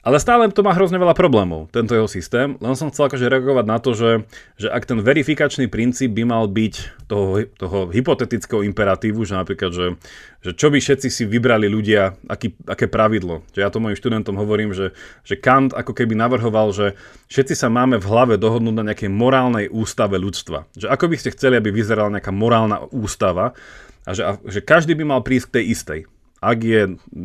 Ale 0.04 0.20
stále 0.20 0.52
to 0.52 0.68
má 0.68 0.76
hrozne 0.76 1.00
veľa 1.00 1.16
problémov, 1.16 1.72
tento 1.72 1.96
jeho 1.96 2.12
systém. 2.12 2.60
Len 2.60 2.76
som 2.76 2.92
chcel 2.92 3.08
akože 3.08 3.32
reagovať 3.32 3.66
na 3.66 3.80
to, 3.80 3.96
že, 3.96 4.28
že 4.60 4.68
ak 4.68 4.84
ten 4.84 5.00
verifikačný 5.00 5.72
princíp 5.72 6.12
by 6.12 6.28
mal 6.28 6.52
byť 6.52 7.08
toho, 7.08 7.48
toho 7.56 7.88
hypotetického 7.88 8.68
imperatívu, 8.68 9.24
že 9.24 9.40
napríklad, 9.40 9.72
že, 9.72 9.96
že 10.44 10.52
čo 10.60 10.68
by 10.68 10.84
všetci 10.84 11.08
si 11.08 11.24
vybrali 11.24 11.72
ľudia, 11.72 12.20
aký, 12.28 12.52
aké 12.68 12.92
pravidlo. 12.92 13.48
Že 13.56 13.60
ja 13.64 13.72
to 13.72 13.80
mojim 13.80 13.96
študentom 13.96 14.36
hovorím, 14.36 14.76
že, 14.76 14.92
že 15.24 15.40
Kant 15.40 15.72
ako 15.72 15.96
keby 15.96 16.20
navrhoval, 16.20 16.76
že 16.76 17.00
všetci 17.32 17.56
sa 17.56 17.72
máme 17.72 17.96
v 17.96 18.10
hlave 18.12 18.36
dohodnúť 18.36 18.76
na 18.76 18.92
nejakej 18.92 19.08
morálnej 19.08 19.72
ústave 19.72 20.20
ľudstva. 20.20 20.68
Že 20.76 20.92
ako 20.92 21.06
by 21.08 21.16
ste 21.16 21.32
chceli, 21.32 21.56
aby 21.56 21.72
vyzerala 21.72 22.12
nejaká 22.12 22.36
morálna 22.36 22.92
ústava 22.92 23.56
a 24.04 24.12
že, 24.12 24.28
a, 24.28 24.36
že 24.44 24.60
každý 24.60 25.00
by 25.00 25.16
mal 25.16 25.24
prísť 25.24 25.48
k 25.48 25.56
tej 25.56 25.66
istej 25.72 26.00
ak 26.44 26.60
je 26.60 26.82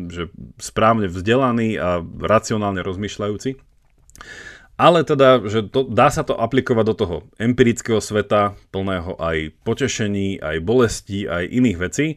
že 0.07 0.23
správne 0.57 1.11
vzdelaný 1.11 1.75
a 1.75 1.99
racionálne 2.03 2.79
rozmýšľajúci. 2.79 3.59
Ale 4.79 5.03
teda, 5.03 5.43
že 5.43 5.67
to, 5.67 5.83
dá 5.83 6.07
sa 6.07 6.23
to 6.23 6.39
aplikovať 6.39 6.85
do 6.87 6.95
toho 6.95 7.17
empirického 7.35 7.99
sveta, 7.99 8.55
plného 8.71 9.19
aj 9.19 9.51
potešení, 9.67 10.39
aj 10.39 10.63
bolestí, 10.63 11.27
aj 11.27 11.51
iných 11.51 11.77
vecí. 11.83 12.07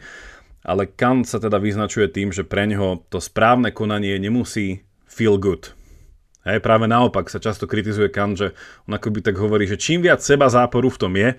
Ale 0.63 0.87
Kant 0.87 1.27
sa 1.27 1.43
teda 1.43 1.59
vyznačuje 1.59 2.07
tým, 2.07 2.31
že 2.31 2.47
pre 2.47 2.71
neho 2.71 3.03
to 3.11 3.19
správne 3.19 3.75
konanie 3.75 4.15
nemusí 4.23 4.87
feel 5.11 5.43
good. 5.43 5.75
Hej, 6.47 6.63
práve 6.63 6.87
naopak 6.87 7.27
sa 7.27 7.43
často 7.43 7.67
kritizuje 7.67 8.15
Kant, 8.15 8.39
že 8.39 8.55
on 8.87 8.95
akoby 8.95 9.27
tak 9.27 9.43
hovorí, 9.43 9.67
že 9.67 9.75
čím 9.79 10.07
viac 10.07 10.23
seba 10.23 10.47
záporu 10.47 10.87
v 10.87 11.01
tom 11.03 11.13
je, 11.19 11.35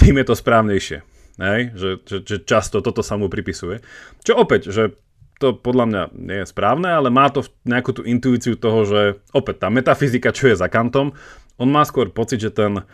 tým 0.00 0.20
je 0.20 0.24
to 0.24 0.34
správnejšie. 0.36 1.04
Hej? 1.40 1.72
Že, 1.76 1.90
že, 2.04 2.16
že 2.24 2.36
často 2.44 2.84
toto 2.84 3.00
sa 3.00 3.16
mu 3.16 3.32
pripisuje. 3.32 3.80
Čo 4.24 4.40
opäť, 4.40 4.72
že 4.72 4.96
to 5.40 5.58
podľa 5.58 5.84
mňa 5.90 6.02
nie 6.14 6.38
je 6.44 6.50
správne, 6.50 6.86
ale 6.92 7.10
má 7.10 7.26
to 7.32 7.42
nejakú 7.66 7.90
tú 7.96 8.02
intuíciu 8.06 8.54
toho, 8.54 8.86
že 8.86 9.00
opäť 9.34 9.66
tá 9.66 9.68
metafyzika, 9.72 10.30
čo 10.30 10.52
je 10.52 10.60
za 10.60 10.70
kantom, 10.70 11.16
on 11.58 11.68
má 11.68 11.82
skôr 11.82 12.10
pocit, 12.14 12.38
že 12.38 12.54
ten 12.54 12.86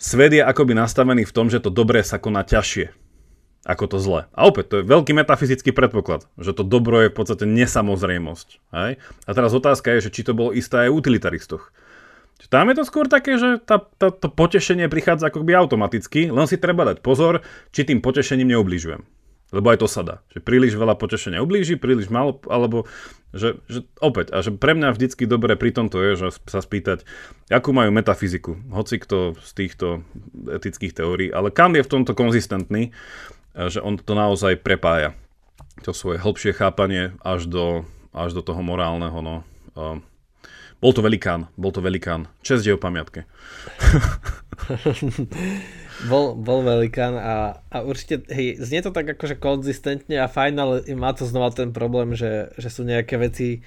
svet 0.00 0.32
je 0.32 0.40
akoby 0.40 0.72
nastavený 0.72 1.28
v 1.28 1.34
tom, 1.34 1.52
že 1.52 1.60
to 1.60 1.68
dobré 1.68 2.00
sa 2.00 2.16
koná 2.16 2.40
ťažšie 2.40 3.04
ako 3.64 3.96
to 3.96 3.98
zlé. 3.98 4.28
A 4.36 4.44
opäť, 4.44 4.64
to 4.68 4.74
je 4.80 4.84
veľký 4.84 5.16
metafyzický 5.16 5.72
predpoklad, 5.72 6.28
že 6.36 6.52
to 6.52 6.62
dobro 6.62 7.00
je 7.00 7.08
v 7.08 7.16
podstate 7.16 7.48
nesamozrejmosť. 7.48 8.48
Hej? 8.76 9.00
A 9.00 9.30
teraz 9.32 9.56
otázka 9.56 9.96
je, 9.96 10.08
že 10.08 10.12
či 10.12 10.20
to 10.20 10.36
bolo 10.36 10.52
isté 10.52 10.84
aj 10.84 10.92
utilitaristoch. 10.92 11.72
Tam 12.52 12.68
je 12.68 12.76
to 12.76 12.84
skôr 12.84 13.06
také, 13.08 13.40
že 13.40 13.62
tá, 13.62 13.80
tá, 13.80 14.12
to 14.12 14.28
potešenie 14.28 14.88
prichádza 14.90 15.32
akoby 15.32 15.56
automaticky, 15.56 16.28
len 16.28 16.46
si 16.48 16.60
treba 16.60 16.84
dať 16.84 17.00
pozor, 17.00 17.40
či 17.72 17.88
tým 17.88 18.04
potešením 18.04 18.52
neubližujem. 18.56 19.04
Lebo 19.54 19.70
aj 19.70 19.86
to 19.86 19.88
sa 19.88 20.02
dá. 20.02 20.16
Že 20.34 20.42
príliš 20.42 20.74
veľa 20.74 20.98
potešenia 20.98 21.38
ublíži, 21.38 21.78
príliš 21.78 22.10
málo, 22.10 22.42
alebo 22.50 22.90
že, 23.30 23.62
že 23.70 23.86
opäť, 24.02 24.34
a 24.34 24.42
že 24.42 24.50
pre 24.50 24.74
mňa 24.74 24.94
vždycky 24.94 25.30
dobré 25.30 25.54
pri 25.54 25.70
tomto 25.70 26.02
je, 26.02 26.26
že 26.26 26.28
sa 26.50 26.58
spýtať, 26.58 27.06
akú 27.54 27.70
majú 27.70 27.94
metafyziku, 27.94 28.58
hoci 28.74 28.98
kto 28.98 29.38
z 29.38 29.50
týchto 29.54 30.02
etických 30.50 30.94
teórií, 30.98 31.30
ale 31.30 31.54
Kant 31.54 31.78
je 31.78 31.86
v 31.86 31.92
tomto 31.92 32.18
konzistentný, 32.18 32.90
že 33.54 33.78
on 33.78 33.94
to 33.94 34.18
naozaj 34.18 34.58
prepája. 34.58 35.14
To 35.86 35.94
svoje 35.94 36.18
hĺbšie 36.18 36.54
chápanie 36.54 37.14
až 37.22 37.46
do, 37.46 37.66
až 38.10 38.34
do 38.34 38.42
toho 38.42 38.58
morálneho, 38.62 39.18
no. 39.22 39.36
Bol 40.84 40.92
to 40.92 41.00
velikán, 41.00 41.48
bol 41.56 41.72
to 41.72 41.80
velikán. 41.80 42.28
Čest 42.44 42.68
jeho 42.68 42.76
pamiatke. 42.76 43.24
bol, 46.12 46.36
bol 46.36 46.60
velikán 46.60 47.16
a, 47.16 47.64
a 47.72 47.80
určite, 47.80 48.28
hej, 48.28 48.60
znie 48.60 48.84
to 48.84 48.92
tak 48.92 49.16
akože 49.16 49.40
konzistentne 49.40 50.20
a 50.20 50.28
fajn, 50.28 50.54
ale 50.60 50.84
má 50.92 51.16
to 51.16 51.24
znova 51.24 51.56
ten 51.56 51.72
problém, 51.72 52.12
že, 52.12 52.52
že 52.60 52.68
sú 52.68 52.84
nejaké 52.84 53.16
veci 53.16 53.64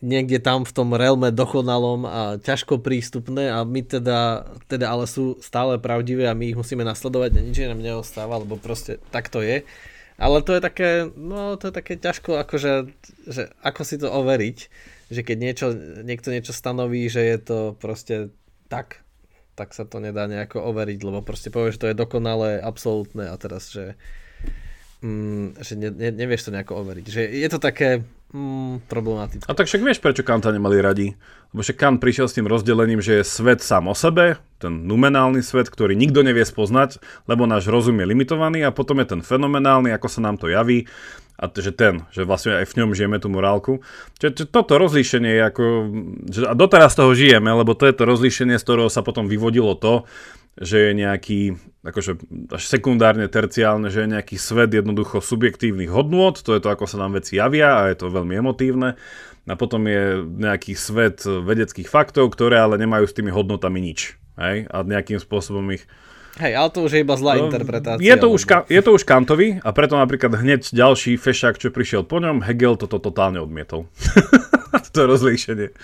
niekde 0.00 0.40
tam 0.40 0.64
v 0.64 0.72
tom 0.72 0.96
realme 0.96 1.28
dokonalom 1.28 2.08
a 2.08 2.20
ťažko 2.40 2.80
prístupné 2.80 3.52
a 3.52 3.68
my 3.68 3.84
teda, 3.84 4.48
teda 4.72 4.88
ale 4.88 5.04
sú 5.04 5.36
stále 5.44 5.76
pravdivé 5.76 6.30
a 6.30 6.38
my 6.38 6.48
ich 6.48 6.56
musíme 6.56 6.80
nasledovať 6.80 7.36
a 7.36 7.44
nič 7.44 7.60
nám 7.66 7.82
neostáva, 7.82 8.40
lebo 8.40 8.56
proste 8.56 8.96
tak 9.12 9.28
to 9.28 9.44
je. 9.44 9.68
Ale 10.16 10.40
to 10.40 10.56
je 10.56 10.64
také, 10.64 11.12
no 11.12 11.60
to 11.60 11.68
je 11.68 11.74
také 11.76 12.00
ťažko, 12.00 12.40
akože, 12.40 12.72
že 13.28 13.52
ako 13.60 13.82
si 13.84 14.00
to 14.00 14.08
overiť, 14.08 14.58
že 15.08 15.24
keď 15.24 15.36
niečo, 15.40 15.66
niekto 16.04 16.28
niečo 16.28 16.52
stanoví, 16.52 17.08
že 17.08 17.24
je 17.24 17.38
to 17.40 17.58
proste 17.80 18.32
tak, 18.68 19.00
tak 19.56 19.74
sa 19.74 19.88
to 19.88 19.98
nedá 19.98 20.28
nejako 20.28 20.62
overiť, 20.70 21.00
lebo 21.02 21.24
proste 21.24 21.50
povie, 21.50 21.74
že 21.74 21.82
to 21.82 21.90
je 21.90 21.96
dokonalé, 21.96 22.60
absolútne 22.60 23.26
a 23.26 23.34
teraz, 23.40 23.72
že, 23.72 23.96
mm, 25.02 25.58
že 25.58 25.74
ne, 25.74 25.90
ne, 25.90 26.10
nevieš 26.14 26.46
to 26.46 26.54
nejako 26.54 26.84
overiť. 26.84 27.04
Že 27.08 27.22
je 27.24 27.48
to 27.50 27.58
také 27.58 28.06
mm, 28.30 28.86
problematické. 28.86 29.48
A 29.48 29.56
tak 29.56 29.66
však 29.66 29.82
vieš, 29.82 29.98
prečo 29.98 30.22
Kanta 30.22 30.52
nemali 30.52 30.78
radi? 30.78 31.16
Lebo 31.50 31.64
však 31.64 31.80
Kant 31.80 31.98
prišiel 31.98 32.28
s 32.28 32.36
tým 32.36 32.46
rozdelením, 32.46 33.00
že 33.00 33.18
je 33.18 33.24
svet 33.24 33.64
sám 33.64 33.88
o 33.88 33.96
sebe, 33.96 34.38
ten 34.60 34.84
numenálny 34.84 35.40
svet, 35.40 35.72
ktorý 35.72 35.96
nikto 35.96 36.20
nevie 36.20 36.44
spoznať, 36.44 37.00
lebo 37.26 37.48
náš 37.48 37.66
rozum 37.66 37.98
je 37.98 38.06
limitovaný 38.06 38.62
a 38.62 38.70
potom 38.70 39.00
je 39.00 39.16
ten 39.16 39.24
fenomenálny, 39.24 39.90
ako 39.90 40.06
sa 40.06 40.20
nám 40.22 40.36
to 40.36 40.46
javí 40.52 40.84
a 41.38 41.46
že 41.54 41.70
ten, 41.70 42.02
že 42.10 42.26
vlastne 42.26 42.58
aj 42.58 42.66
v 42.66 42.76
ňom 42.82 42.90
žijeme 42.98 43.22
tú 43.22 43.30
morálku. 43.30 43.86
Čiže 44.18 44.50
toto 44.50 44.74
rozlíšenie 44.74 45.38
je 45.38 45.42
ako, 45.46 45.64
že, 46.26 46.40
a 46.50 46.54
doteraz 46.58 46.98
toho 46.98 47.14
žijeme, 47.14 47.46
lebo 47.54 47.78
to 47.78 47.86
je 47.86 47.94
to 47.94 48.02
rozlíšenie, 48.02 48.58
z 48.58 48.66
ktorého 48.66 48.90
sa 48.90 49.06
potom 49.06 49.30
vyvodilo 49.30 49.78
to, 49.78 50.02
že 50.58 50.90
je 50.90 50.92
nejaký, 50.98 51.40
akože 51.86 52.18
až 52.50 52.62
sekundárne, 52.66 53.30
terciálne, 53.30 53.86
že 53.86 54.02
je 54.02 54.12
nejaký 54.18 54.34
svet 54.34 54.74
jednoducho 54.74 55.22
subjektívnych 55.22 55.94
hodnôt, 55.94 56.34
to 56.34 56.58
je 56.58 56.60
to, 56.60 56.68
ako 56.74 56.90
sa 56.90 56.98
nám 56.98 57.14
veci 57.14 57.38
javia 57.38 57.86
a 57.86 57.94
je 57.94 58.02
to 58.02 58.10
veľmi 58.10 58.34
emotívne. 58.42 58.98
A 59.48 59.54
potom 59.56 59.86
je 59.88 60.20
nejaký 60.20 60.74
svet 60.74 61.22
vedeckých 61.24 61.88
faktov, 61.88 62.34
ktoré 62.34 62.60
ale 62.60 62.76
nemajú 62.76 63.08
s 63.08 63.16
tými 63.16 63.32
hodnotami 63.32 63.80
nič. 63.80 64.18
Hej? 64.36 64.68
A 64.68 64.84
nejakým 64.84 65.22
spôsobom 65.22 65.64
ich 65.72 65.88
Hej, 66.38 66.54
ale 66.54 66.68
to 66.70 66.86
už 66.86 66.92
je 66.94 67.00
iba 67.02 67.18
zlá 67.18 67.34
no, 67.34 67.50
interpretácia. 67.50 68.02
Je 68.02 68.14
to, 68.14 68.30
už, 68.30 68.42
je 68.70 68.82
to 68.82 68.90
už 68.94 69.02
Kantovi 69.02 69.58
a 69.58 69.74
preto 69.74 69.98
napríklad 69.98 70.38
hneď 70.38 70.70
ďalší 70.70 71.18
fešák, 71.18 71.58
čo 71.58 71.74
prišiel 71.74 72.06
po 72.06 72.22
ňom, 72.22 72.46
Hegel 72.46 72.78
toto 72.78 73.02
totálne 73.02 73.42
odmietol. 73.42 73.90
to 74.98 75.06
rozlíšenie. 75.06 75.74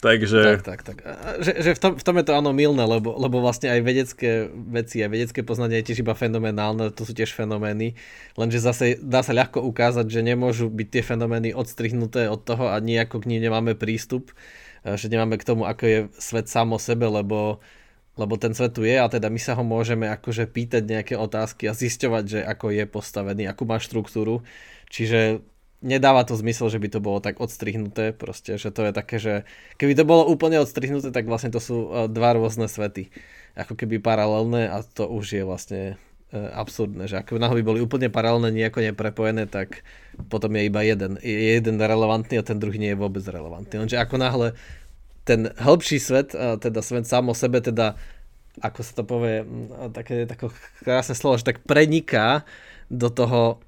Takže... 0.00 0.60
Tak, 0.60 0.62
tak, 0.64 0.80
tak. 0.84 0.98
Že, 1.44 1.52
že 1.60 1.70
v, 1.76 1.80
tom, 1.80 1.92
v 2.00 2.04
tom 2.04 2.14
je 2.20 2.24
to 2.24 2.32
áno 2.32 2.50
milné, 2.56 2.84
lebo, 2.84 3.12
lebo 3.16 3.44
vlastne 3.44 3.68
aj 3.68 3.80
vedecké 3.84 4.30
veci, 4.52 5.04
aj 5.04 5.10
vedecké 5.12 5.40
poznanie 5.44 5.80
je 5.80 5.92
tiež 5.92 6.00
iba 6.00 6.16
fenomenálne, 6.16 6.88
to 6.92 7.04
sú 7.04 7.12
tiež 7.12 7.36
fenomény, 7.36 7.94
lenže 8.36 8.58
zase 8.62 8.96
dá 9.00 9.20
sa 9.20 9.36
ľahko 9.36 9.60
ukázať, 9.60 10.08
že 10.08 10.20
nemôžu 10.24 10.72
byť 10.72 10.88
tie 10.88 11.02
fenomény 11.04 11.52
odstrihnuté 11.52 12.32
od 12.32 12.40
toho 12.42 12.72
a 12.72 12.80
nejako 12.80 13.20
k 13.22 13.28
ním 13.32 13.44
nemáme 13.44 13.76
prístup, 13.76 14.32
že 14.82 15.06
nemáme 15.06 15.38
k 15.38 15.46
tomu, 15.46 15.68
ako 15.68 15.84
je 15.86 15.98
svet 16.18 16.50
sám 16.50 16.74
o 16.74 16.78
sebe, 16.80 17.06
lebo 17.06 17.62
lebo 18.12 18.36
ten 18.36 18.52
svet 18.52 18.76
tu 18.76 18.84
je 18.84 19.00
a 19.00 19.08
teda 19.08 19.32
my 19.32 19.40
sa 19.40 19.56
ho 19.56 19.64
môžeme 19.64 20.04
akože 20.12 20.44
pýtať 20.44 20.82
nejaké 20.84 21.14
otázky 21.16 21.64
a 21.68 21.76
zisťovať, 21.76 22.24
že 22.28 22.40
ako 22.44 22.68
je 22.68 22.84
postavený, 22.84 23.48
akú 23.48 23.64
má 23.64 23.80
štruktúru. 23.80 24.44
Čiže 24.92 25.40
nedáva 25.80 26.22
to 26.28 26.38
zmysel, 26.38 26.68
že 26.68 26.78
by 26.78 26.88
to 26.88 27.00
bolo 27.02 27.18
tak 27.18 27.42
odstrihnuté, 27.42 28.14
proste, 28.14 28.60
že 28.60 28.70
to 28.70 28.86
je 28.88 28.92
také, 28.94 29.16
že 29.18 29.34
keby 29.76 29.98
to 29.98 30.04
bolo 30.04 30.28
úplne 30.28 30.62
odstrihnuté, 30.62 31.10
tak 31.10 31.26
vlastne 31.26 31.50
to 31.50 31.58
sú 31.58 31.76
e, 31.90 32.08
dva 32.12 32.38
rôzne 32.38 32.70
svety. 32.70 33.10
Ako 33.58 33.76
keby 33.76 34.00
paralelné 34.00 34.68
a 34.68 34.80
to 34.80 35.10
už 35.10 35.42
je 35.42 35.42
vlastne 35.42 35.82
e, 36.30 36.38
absurdné, 36.38 37.10
že 37.10 37.20
ako 37.20 37.40
náhle 37.40 37.60
by 37.60 37.64
boli 37.64 37.80
úplne 37.80 38.08
paralelné, 38.12 38.54
nejako 38.54 38.92
neprepojené, 38.92 39.50
tak 39.50 39.82
potom 40.30 40.54
je 40.54 40.68
iba 40.70 40.80
jeden. 40.86 41.18
Je 41.20 41.58
jeden 41.58 41.76
relevantný 41.80 42.38
a 42.38 42.46
ten 42.46 42.62
druhý 42.62 42.78
nie 42.78 42.94
je 42.94 43.02
vôbec 43.02 43.24
relevantný. 43.26 43.82
Lenže 43.82 43.98
ako 43.98 44.16
náhle 44.22 44.48
ten 45.24 45.50
hĺbší 45.54 45.98
svet, 46.00 46.34
teda 46.34 46.82
svet 46.82 47.06
sám 47.06 47.30
o 47.30 47.34
sebe, 47.34 47.60
teda 47.60 47.94
ako 48.60 48.80
sa 48.84 48.92
to 48.92 49.04
povie, 49.08 49.48
také, 49.96 50.28
také 50.28 50.52
krásne 50.84 51.16
slovo, 51.16 51.40
že 51.40 51.48
tak 51.48 51.64
preniká 51.64 52.44
do 52.92 53.08
toho 53.08 53.64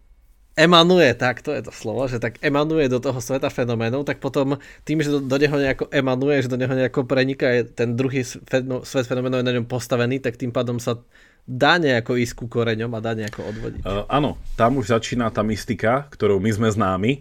emanuje, 0.55 1.11
tak 1.19 1.43
to 1.43 1.51
je 1.51 1.67
to 1.67 1.73
slovo, 1.75 2.07
že 2.07 2.23
tak 2.23 2.39
emanuje 2.39 2.87
do 2.87 3.03
toho 3.03 3.19
sveta 3.19 3.51
fenoménov, 3.51 4.07
tak 4.07 4.23
potom 4.23 4.61
tým, 4.87 5.03
že 5.03 5.11
do, 5.11 5.19
do 5.19 5.37
neho 5.41 5.57
nejako 5.57 5.91
emanuje, 5.91 6.47
že 6.47 6.53
do 6.53 6.61
neho 6.61 6.71
nejako 6.71 7.09
preniká, 7.09 7.51
je 7.51 7.63
ten 7.65 7.99
druhý 7.99 8.23
svet 8.23 9.07
fenoménov 9.09 9.43
je 9.43 9.49
na 9.51 9.57
ňom 9.57 9.67
postavený, 9.67 10.23
tak 10.23 10.39
tým 10.39 10.55
pádom 10.55 10.79
sa 10.79 11.03
dá 11.45 11.77
nejako 11.77 12.17
ísť 12.17 12.35
ku 12.41 12.47
koreňom 12.49 12.93
a 12.97 13.05
dá 13.05 13.13
nejako 13.13 13.45
odvodiť. 13.53 13.83
Uh, 13.85 14.09
áno, 14.09 14.41
tam 14.57 14.81
už 14.81 14.97
začína 14.97 15.29
tá 15.29 15.45
mystika, 15.45 16.09
ktorou 16.09 16.41
my 16.41 16.51
sme 16.51 16.69
známi. 16.73 17.13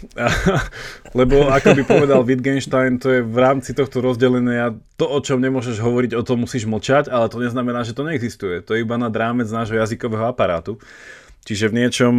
Lebo 1.18 1.52
ako 1.52 1.76
by 1.76 1.82
povedal 1.84 2.24
Wittgenstein, 2.24 2.96
to 2.96 3.12
je 3.12 3.20
v 3.20 3.36
rámci 3.36 3.76
tohto 3.76 4.00
rozdelenia 4.00 4.72
to, 4.96 5.04
o 5.04 5.20
čom 5.20 5.36
nemôžeš 5.44 5.76
hovoriť, 5.76 6.16
o 6.16 6.24
tom 6.24 6.48
musíš 6.48 6.64
mlčať, 6.64 7.12
ale 7.12 7.28
to 7.28 7.36
neznamená, 7.36 7.84
že 7.84 7.92
to 7.92 8.08
neexistuje. 8.08 8.64
To 8.64 8.72
je 8.72 8.80
iba 8.80 8.96
nad 8.96 9.12
rámec 9.12 9.52
nášho 9.52 9.76
jazykového 9.76 10.32
aparátu. 10.32 10.80
Čiže 11.44 11.72
v 11.72 11.84
niečom, 11.84 12.16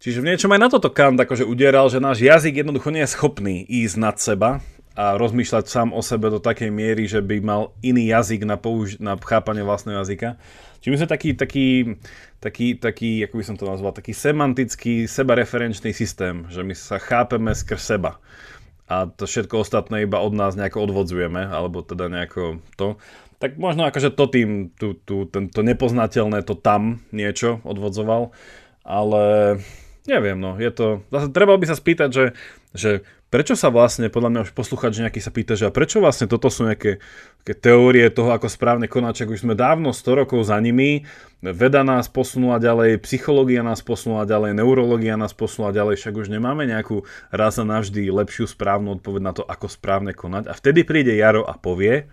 čiže 0.00 0.20
v 0.20 0.28
niečom 0.32 0.52
aj 0.52 0.60
na 0.60 0.68
toto 0.68 0.92
Kant 0.92 1.20
akože 1.20 1.44
udieral, 1.44 1.88
že 1.88 2.00
náš 2.00 2.20
jazyk 2.20 2.64
jednoducho 2.64 2.92
nie 2.92 3.04
je 3.04 3.12
schopný 3.12 3.64
ísť 3.64 3.96
nad 3.96 4.16
seba 4.16 4.60
a 4.96 5.20
rozmýšľať 5.20 5.64
sám 5.68 5.88
o 5.92 6.00
sebe 6.00 6.32
do 6.32 6.40
takej 6.40 6.72
miery, 6.72 7.04
že 7.04 7.20
by 7.20 7.44
mal 7.44 7.76
iný 7.84 8.08
jazyk 8.08 8.48
na, 8.48 8.56
použ- 8.56 8.96
na 8.96 9.20
chápanie 9.20 9.60
vlastného 9.60 10.00
jazyka. 10.00 10.40
Čiže 10.80 10.90
my 10.90 10.98
sme 11.04 11.08
taký, 11.12 11.30
taký, 11.36 11.66
taký, 12.40 12.66
taký, 12.80 13.10
ako 13.28 13.34
by 13.36 13.44
som 13.44 13.56
to 13.60 13.68
nazval, 13.68 13.92
taký 13.92 14.16
semantický, 14.16 15.04
sebareferenčný 15.04 15.92
systém, 15.92 16.48
že 16.48 16.64
my 16.64 16.72
sa 16.72 16.96
chápeme 16.96 17.52
skrz 17.52 17.82
seba. 17.84 18.16
A 18.88 19.04
to 19.04 19.28
všetko 19.28 19.60
ostatné 19.60 20.08
iba 20.08 20.16
od 20.22 20.32
nás 20.32 20.56
nejako 20.56 20.88
odvodzujeme, 20.88 21.44
alebo 21.44 21.84
teda 21.84 22.08
nejako 22.08 22.64
to. 22.80 22.96
Tak 23.36 23.60
možno 23.60 23.84
akože 23.84 24.16
to 24.16 24.24
tým, 24.32 24.72
tu, 24.80 24.96
tu, 24.96 25.28
to 25.28 25.60
nepoznateľné, 25.60 26.40
to 26.40 26.56
tam 26.56 27.04
niečo 27.12 27.60
odvodzoval, 27.68 28.32
ale 28.80 29.58
neviem, 30.08 30.38
no, 30.38 30.56
je 30.56 30.70
to, 30.72 31.04
zase 31.12 31.34
treba 31.34 31.58
by 31.58 31.66
sa 31.66 31.76
spýtať, 31.76 32.08
že, 32.14 32.24
že 32.72 32.90
prečo 33.36 33.52
sa 33.52 33.68
vlastne, 33.68 34.08
podľa 34.08 34.32
mňa 34.32 34.40
už 34.48 34.52
posluchač 34.56 34.96
nejaký 34.96 35.20
sa 35.20 35.28
pýta, 35.28 35.60
že 35.60 35.68
a 35.68 35.74
prečo 35.74 36.00
vlastne 36.00 36.24
toto 36.24 36.48
sú 36.48 36.64
nejaké, 36.64 37.04
nejaké 37.44 37.54
teórie 37.60 38.08
toho, 38.08 38.32
ako 38.32 38.48
správne 38.48 38.88
konať, 38.88 39.28
už 39.28 39.44
sme 39.44 39.52
dávno 39.52 39.92
100 39.92 40.24
rokov 40.24 40.48
za 40.48 40.56
nimi, 40.56 41.04
veda 41.44 41.84
nás 41.84 42.08
posunula 42.08 42.56
ďalej, 42.56 42.96
psychológia 43.04 43.60
nás 43.60 43.84
posunula 43.84 44.24
ďalej, 44.24 44.56
neurológia 44.56 45.20
nás 45.20 45.36
posunula 45.36 45.76
ďalej, 45.76 46.00
však 46.00 46.16
už 46.16 46.32
nemáme 46.32 46.64
nejakú 46.64 47.04
raz 47.28 47.60
a 47.60 47.68
navždy 47.68 48.08
lepšiu 48.08 48.48
správnu 48.48 48.96
odpoveď 48.96 49.20
na 49.20 49.36
to, 49.36 49.44
ako 49.44 49.68
správne 49.68 50.16
konať. 50.16 50.48
A 50.48 50.56
vtedy 50.56 50.88
príde 50.88 51.12
Jaro 51.12 51.44
a 51.44 51.60
povie, 51.60 52.08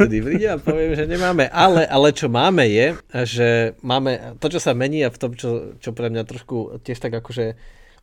Vtedy 0.00 0.16
príde 0.24 0.48
a 0.48 0.56
poviem, 0.56 0.96
že 0.96 1.04
nemáme. 1.04 1.48
Ale, 1.52 1.84
ale 1.84 2.08
čo 2.16 2.32
máme 2.32 2.64
je, 2.64 2.96
že 3.28 3.48
máme 3.84 4.40
to, 4.40 4.48
čo 4.48 4.60
sa 4.60 4.72
mení 4.72 5.04
a 5.04 5.12
v 5.12 5.20
tom, 5.20 5.36
čo, 5.36 5.76
čo 5.76 5.92
pre 5.92 6.08
mňa 6.08 6.24
trošku 6.24 6.80
tiež 6.80 6.98
tak 7.04 7.12
akože 7.12 7.54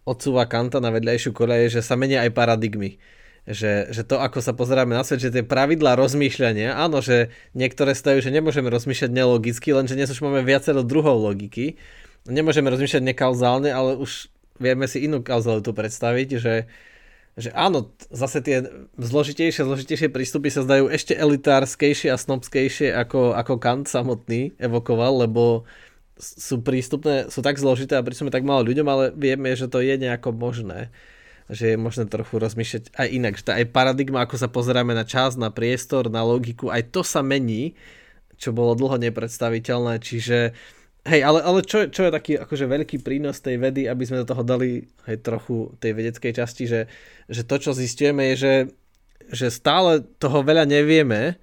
odsúva 0.05 0.45
Kanta 0.45 0.81
na 0.81 0.93
vedľajšiu 0.93 1.33
je, 1.33 1.77
že 1.77 1.85
sa 1.85 1.97
menia 1.97 2.21
aj 2.25 2.31
paradigmy. 2.33 3.01
Že, 3.41 3.89
že 3.89 4.05
to, 4.05 4.21
ako 4.21 4.37
sa 4.37 4.53
pozeráme 4.53 4.93
na 4.93 5.01
svet, 5.01 5.17
že 5.17 5.33
tie 5.33 5.41
pravidlá 5.41 5.97
rozmýšľania, 5.97 6.77
áno, 6.77 7.01
že 7.01 7.33
niektoré 7.57 7.97
stajú, 7.97 8.21
že 8.21 8.29
nemôžeme 8.29 8.69
rozmýšľať 8.69 9.09
nelogicky, 9.09 9.73
lenže 9.73 9.97
dnes 9.97 10.13
už 10.13 10.21
máme 10.21 10.45
viacero 10.45 10.85
druhov 10.85 11.17
logiky. 11.25 11.81
Nemôžeme 12.29 12.69
rozmýšľať 12.69 13.01
nekauzálne, 13.01 13.73
ale 13.73 13.97
už 13.97 14.29
vieme 14.61 14.85
si 14.85 15.09
inú 15.09 15.25
kauzalitu 15.25 15.73
predstaviť, 15.73 16.29
že, 16.37 16.69
že 17.41 17.51
áno, 17.57 17.89
zase 18.13 18.39
tie 18.45 18.63
zložitejšie, 18.95 19.65
zložitejšie 19.65 20.09
prístupy 20.13 20.53
sa 20.53 20.61
zdajú 20.61 20.87
ešte 20.87 21.17
elitárskejšie 21.17 22.13
a 22.13 22.21
snobskejšie 22.21 22.93
ako, 22.93 23.33
ako 23.33 23.57
Kant 23.57 23.89
samotný 23.89 24.53
evokoval, 24.61 25.25
lebo 25.25 25.65
sú 26.21 26.61
prístupné, 26.61 27.33
sú 27.33 27.41
tak 27.41 27.57
zložité 27.57 27.97
a 27.97 28.05
pritom 28.05 28.29
tak 28.29 28.45
málo 28.45 28.69
ľuďom, 28.69 28.87
ale 28.87 29.05
vieme, 29.17 29.49
že 29.57 29.65
to 29.65 29.81
je 29.81 29.97
nejako 29.97 30.37
možné. 30.37 30.93
Že 31.49 31.75
je 31.75 31.77
možné 31.81 32.05
trochu 32.07 32.37
rozmýšľať 32.37 32.95
aj 32.95 33.07
inak, 33.09 33.33
že 33.35 33.43
tá 33.43 33.57
aj 33.57 33.73
paradigma, 33.73 34.23
ako 34.23 34.37
sa 34.37 34.47
pozeráme 34.47 34.93
na 34.93 35.03
čas, 35.03 35.35
na 35.35 35.49
priestor, 35.49 36.07
na 36.13 36.21
logiku, 36.21 36.69
aj 36.69 36.93
to 36.93 37.01
sa 37.01 37.25
mení, 37.25 37.73
čo 38.37 38.53
bolo 38.53 38.77
dlho 38.77 39.01
nepredstaviteľné, 39.01 39.99
čiže 39.99 40.53
Hej, 41.01 41.25
ale, 41.25 41.41
ale 41.41 41.65
čo, 41.65 41.89
čo 41.89 42.05
je 42.05 42.13
taký 42.13 42.37
akože 42.37 42.69
veľký 42.69 43.01
prínos 43.01 43.41
tej 43.41 43.57
vedy, 43.57 43.89
aby 43.89 44.05
sme 44.05 44.21
do 44.21 44.29
toho 44.29 44.45
dali 44.45 44.85
hej, 45.09 45.17
trochu 45.25 45.73
tej 45.81 45.97
vedeckej 45.97 46.29
časti, 46.37 46.69
že, 46.69 46.85
že 47.25 47.41
to, 47.41 47.57
čo 47.57 47.73
zistujeme, 47.73 48.29
je, 48.33 48.35
že, 48.37 48.53
že 49.33 49.47
stále 49.49 50.05
toho 50.21 50.45
veľa 50.45 50.69
nevieme 50.69 51.41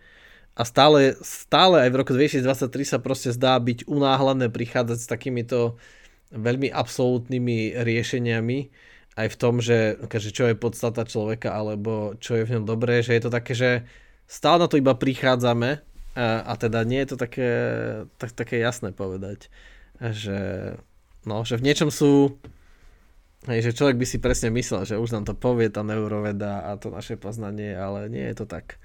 a 0.54 0.62
stále, 0.62 1.18
stále 1.26 1.82
aj 1.82 1.90
v 1.90 1.98
roku 1.98 2.14
2023 2.14 2.70
sa 2.86 2.98
proste 3.02 3.34
zdá 3.34 3.58
byť 3.58 3.90
unáhlené 3.90 4.46
prichádzať 4.46 4.98
s 5.02 5.10
takýmito 5.10 5.74
veľmi 6.30 6.70
absolútnymi 6.70 7.82
riešeniami 7.82 8.58
aj 9.18 9.26
v 9.26 9.36
tom, 9.42 9.58
že, 9.58 9.98
že 10.06 10.30
čo 10.30 10.46
je 10.46 10.54
podstata 10.54 11.02
človeka, 11.02 11.50
alebo 11.50 12.14
čo 12.22 12.38
je 12.38 12.46
v 12.46 12.52
ňom 12.58 12.64
dobré, 12.64 13.02
že 13.02 13.18
je 13.18 13.22
to 13.26 13.34
také, 13.34 13.58
že 13.58 13.70
stále 14.30 14.62
na 14.62 14.70
to 14.70 14.78
iba 14.78 14.94
prichádzame 14.94 15.82
a, 16.18 16.42
a 16.42 16.52
teda 16.58 16.82
nie 16.82 16.98
je 17.06 17.14
to 17.14 17.16
také, 17.16 17.50
tak, 18.18 18.34
také 18.34 18.58
jasné 18.58 18.90
povedať, 18.90 19.46
že, 20.02 20.74
no, 21.22 21.46
že 21.46 21.54
v 21.54 21.66
niečom 21.70 21.94
sú 21.94 22.34
Hej, 23.46 23.70
že 23.70 23.76
človek 23.78 24.02
by 24.02 24.06
si 24.08 24.18
presne 24.18 24.50
myslel, 24.50 24.82
že 24.82 24.98
už 24.98 25.14
nám 25.14 25.22
to 25.22 25.30
povie 25.30 25.70
tá 25.70 25.86
neuroveda 25.86 26.58
a 26.58 26.74
to 26.74 26.90
naše 26.90 27.14
poznanie, 27.14 27.70
ale 27.70 28.10
nie 28.10 28.26
je 28.34 28.42
to 28.42 28.46
tak. 28.50 28.82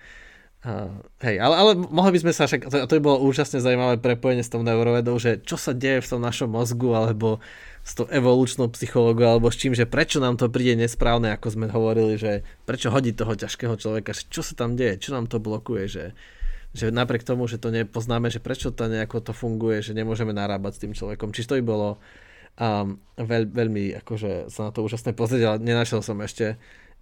Uh, 0.63 1.03
hej, 1.19 1.41
ale, 1.43 1.55
ale 1.59 1.71
mohli 1.75 2.15
by 2.15 2.19
sme 2.23 2.31
sa 2.31 2.47
však, 2.47 2.71
to, 2.71 2.77
to 2.87 2.95
by 2.95 3.01
bolo 3.03 3.25
úžasne 3.27 3.59
zaujímavé 3.59 3.99
prepojenie 3.99 4.45
s 4.45 4.53
tou 4.53 4.63
neurovedou, 4.63 5.19
že 5.19 5.41
čo 5.43 5.59
sa 5.59 5.75
deje 5.75 5.99
v 5.99 6.09
tom 6.15 6.21
našom 6.23 6.47
mozgu, 6.47 6.95
alebo 6.95 7.43
s 7.83 7.97
tou 7.99 8.07
evolučnou 8.07 8.71
psychológiou, 8.71 9.35
alebo 9.35 9.51
s 9.51 9.59
čím, 9.59 9.75
že 9.75 9.83
prečo 9.89 10.23
nám 10.23 10.39
to 10.39 10.47
príde 10.47 10.79
nesprávne, 10.79 11.35
ako 11.35 11.51
sme 11.51 11.67
hovorili, 11.67 12.15
že 12.15 12.47
prečo 12.63 12.93
hodí 12.93 13.11
toho 13.11 13.35
ťažkého 13.35 13.75
človeka, 13.75 14.15
že 14.15 14.23
čo 14.31 14.39
sa 14.39 14.55
tam 14.55 14.79
deje, 14.79 15.03
čo 15.03 15.11
nám 15.11 15.27
to 15.27 15.43
blokuje, 15.43 15.91
že, 15.91 16.05
že 16.73 16.89
napriek 16.89 17.21
tomu, 17.21 17.45
že 17.45 17.61
to 17.61 17.69
nepoznáme, 17.69 18.33
že 18.33 18.41
prečo 18.41 18.73
to 18.73 18.89
nejako 18.89 19.21
to 19.21 19.33
funguje, 19.33 19.85
že 19.85 19.93
nemôžeme 19.93 20.33
narábať 20.33 20.77
s 20.77 20.81
tým 20.81 20.93
človekom. 20.97 21.29
Čiže 21.29 21.49
to 21.53 21.57
by 21.61 21.65
bolo 21.65 21.89
a 22.53 22.85
veľ, 23.17 23.49
veľmi 23.49 23.97
akože 24.05 24.53
sa 24.53 24.69
na 24.69 24.71
to 24.73 24.85
úžasné 24.85 25.17
pozrieť, 25.17 25.41
ale 25.41 25.57
nenašiel 25.57 26.05
som 26.05 26.21
ešte, 26.21 26.53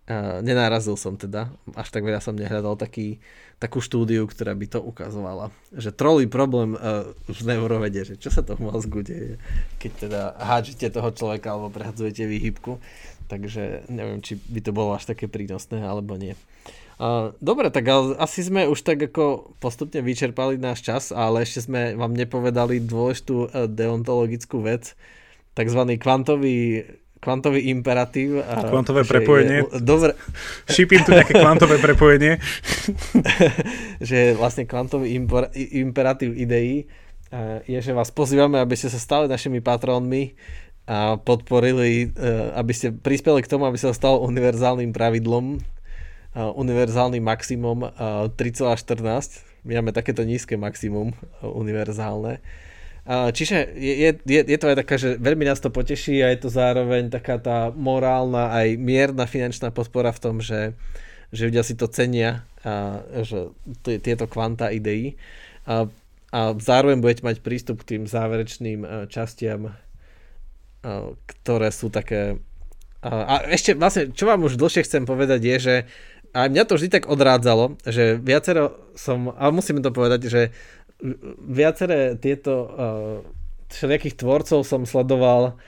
uh, 0.07 0.39
nenarazil 0.39 0.95
som 0.95 1.19
teda, 1.19 1.51
až 1.75 1.91
tak 1.91 2.07
veľa 2.07 2.23
som 2.23 2.39
nehľadal 2.39 2.79
taký, 2.79 3.19
takú 3.59 3.83
štúdiu, 3.83 4.23
ktorá 4.31 4.55
by 4.55 4.67
to 4.71 4.79
ukazovala. 4.79 5.51
Že 5.75 5.91
trolí 5.91 6.25
problém 6.31 6.79
uh, 6.79 7.11
v 7.27 7.41
neurovede, 7.43 7.99
že 8.07 8.15
čo 8.15 8.31
sa 8.31 8.47
to 8.47 8.55
v 8.55 8.71
mozgu 8.71 9.03
deje, 9.03 9.35
keď 9.83 9.91
teda 9.99 10.21
hádžete 10.39 10.87
toho 10.95 11.11
človeka 11.11 11.51
alebo 11.51 11.67
prehadzujete 11.67 12.23
výhybku. 12.31 12.79
Takže 13.27 13.91
neviem, 13.91 14.23
či 14.23 14.39
by 14.39 14.59
to 14.63 14.71
bolo 14.71 14.95
až 14.95 15.03
také 15.07 15.27
prínosné, 15.27 15.83
alebo 15.83 16.15
nie. 16.15 16.39
Dobre, 17.41 17.73
tak 17.73 17.89
asi 18.21 18.45
sme 18.45 18.69
už 18.69 18.85
tak 18.85 19.01
ako 19.01 19.57
postupne 19.57 20.05
vyčerpali 20.05 20.61
náš 20.61 20.85
čas, 20.85 21.03
ale 21.09 21.41
ešte 21.41 21.65
sme 21.65 21.97
vám 21.97 22.13
nepovedali 22.13 22.77
dôležitú 22.77 23.49
uh, 23.49 23.65
deontologickú 23.65 24.61
vec, 24.61 24.93
tzv. 25.57 25.81
kvantový 25.97 26.85
kvantový 27.21 27.69
imperatív. 27.69 28.41
Kvantové 28.41 29.05
prepojenie. 29.05 29.61
Je, 29.61 29.81
dobre. 29.85 30.17
Šípim 30.73 31.05
tu 31.05 31.13
nejaké 31.13 31.37
kvantové 31.37 31.77
prepojenie. 31.77 32.41
že 34.09 34.33
vlastne 34.33 34.65
kvantový 34.65 35.13
imper, 35.13 35.53
imperatív 35.53 36.33
ideí 36.33 36.89
je, 37.63 37.79
že 37.79 37.95
vás 37.95 38.11
pozývame, 38.11 38.59
aby 38.59 38.75
ste 38.75 38.91
sa 38.91 38.99
stali 38.99 39.31
našimi 39.31 39.63
patrónmi 39.63 40.35
a 40.89 41.15
podporili, 41.15 42.11
e, 42.11 42.27
aby 42.57 42.73
ste 42.75 42.91
prispeli 42.91 43.39
k 43.39 43.47
tomu, 43.47 43.63
aby 43.63 43.79
sa 43.79 43.95
stalo 43.95 44.19
univerzálnym 44.27 44.91
pravidlom, 44.91 45.63
univerzálnym 46.35 47.23
maximum 47.23 47.91
3,14. 48.37 49.67
My 49.67 49.77
máme 49.77 49.91
takéto 49.91 50.23
nízke 50.23 50.57
maximum 50.57 51.13
univerzálne 51.43 52.39
Čiže 53.11 53.73
je, 53.73 54.13
je, 54.21 54.41
je 54.45 54.57
to 54.61 54.69
aj 54.69 54.77
taká, 54.85 54.95
že 55.01 55.17
veľmi 55.17 55.41
nás 55.41 55.57
to 55.57 55.73
poteší 55.73 56.21
a 56.21 56.29
je 56.37 56.45
to 56.45 56.53
zároveň 56.53 57.09
taká 57.09 57.41
tá 57.41 57.73
morálna 57.73 58.53
aj 58.53 58.77
mierna 58.77 59.25
finančná 59.25 59.73
podpora 59.73 60.13
v 60.13 60.21
tom, 60.21 60.35
že, 60.37 60.77
že 61.33 61.49
ľudia 61.49 61.65
si 61.65 61.73
to 61.73 61.89
cenia 61.89 62.45
a 62.61 63.01
že 63.25 63.49
tieto 63.81 64.29
kvanta 64.29 64.69
ideí 64.69 65.17
a, 65.65 65.89
a 66.29 66.53
zároveň 66.61 67.01
budete 67.01 67.25
mať 67.25 67.41
prístup 67.41 67.81
k 67.81 67.97
tým 67.97 68.03
záverečným 68.05 69.09
častiam, 69.09 69.73
ktoré 71.25 71.73
sú 71.73 71.89
také 71.89 72.37
a 73.01 73.49
ešte 73.49 73.73
vlastne, 73.73 74.13
čo 74.13 74.29
vám 74.29 74.45
už 74.45 74.61
dlhšie 74.61 74.85
chcem 74.85 75.09
povedať 75.09 75.41
je, 75.41 75.57
že 75.57 75.75
a 76.31 76.47
mňa 76.47 76.63
to 76.63 76.79
vždy 76.79 76.89
tak 76.89 77.11
odrádzalo, 77.11 77.75
že 77.83 78.15
viacero 78.15 78.79
som, 78.95 79.35
ale 79.35 79.51
musím 79.51 79.83
to 79.83 79.91
povedať, 79.91 80.31
že 80.31 80.41
viaceré 81.43 82.15
tieto 82.15 82.53
uh, 82.53 82.69
všelijakých 83.67 84.15
tvorcov 84.15 84.63
som 84.63 84.87
sledoval 84.87 85.59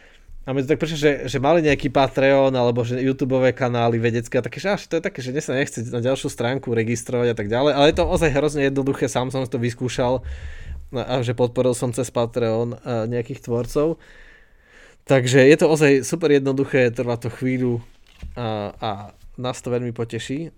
a 0.44 0.52
mi 0.52 0.60
to 0.60 0.76
tak 0.76 0.80
prečo, 0.84 1.00
že, 1.00 1.28
že 1.32 1.40
mali 1.40 1.64
nejaký 1.64 1.88
Patreon 1.88 2.52
alebo 2.52 2.84
že 2.84 3.00
YouTube 3.00 3.40
kanály 3.56 3.96
vedecké 3.96 4.40
a 4.40 4.46
také, 4.46 4.60
že 4.60 4.76
až 4.76 4.84
to 4.92 5.00
je 5.00 5.04
také, 5.04 5.20
že 5.24 5.32
dnes 5.32 5.48
sa 5.48 5.56
nechce 5.56 5.84
na 5.88 6.04
ďalšiu 6.04 6.28
stránku 6.28 6.72
registrovať 6.76 7.32
a 7.32 7.36
tak 7.36 7.48
ďalej, 7.48 7.72
ale 7.76 7.86
je 7.92 7.96
to 7.96 8.06
ozaj 8.08 8.30
hrozne 8.32 8.68
jednoduché, 8.68 9.08
sám 9.08 9.32
som 9.32 9.48
to 9.48 9.60
vyskúšal 9.60 10.24
a 10.94 11.26
že 11.26 11.34
podporil 11.34 11.74
som 11.74 11.96
cez 11.96 12.12
Patreon 12.12 12.78
uh, 12.78 13.10
nejakých 13.10 13.44
tvorcov. 13.44 13.98
Takže 15.04 15.44
je 15.44 15.58
to 15.60 15.68
ozaj 15.68 16.08
super 16.08 16.32
jednoduché, 16.32 16.88
trvá 16.94 17.20
to 17.20 17.28
chvíľu 17.28 17.84
a, 18.40 18.72
a 18.80 18.90
nás 19.38 19.62
to 19.62 19.74
veľmi 19.74 19.94
poteší. 19.96 20.54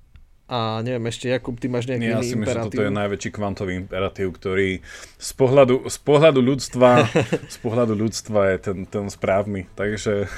A 0.45 0.85
neviem 0.85 1.09
ešte, 1.09 1.25
Jakub, 1.25 1.57
ty 1.57 1.65
máš 1.65 1.89
nejaký 1.89 2.05
ja 2.05 2.21
si 2.21 2.37
myslím, 2.37 2.45
že 2.45 2.69
toto 2.69 2.85
je 2.85 2.93
najväčší 2.93 3.29
kvantový 3.33 3.81
imperatív, 3.81 4.37
ktorý 4.37 4.77
z 5.17 5.31
pohľadu, 5.33 5.89
z 5.89 5.97
pohľadu 6.05 6.37
ľudstva 6.37 7.09
z 7.55 7.57
pohľadu 7.65 7.97
ľudstva 7.97 8.53
je 8.53 8.57
ten, 8.61 8.77
ten 8.85 9.09
správny. 9.09 9.65
Takže 9.73 10.29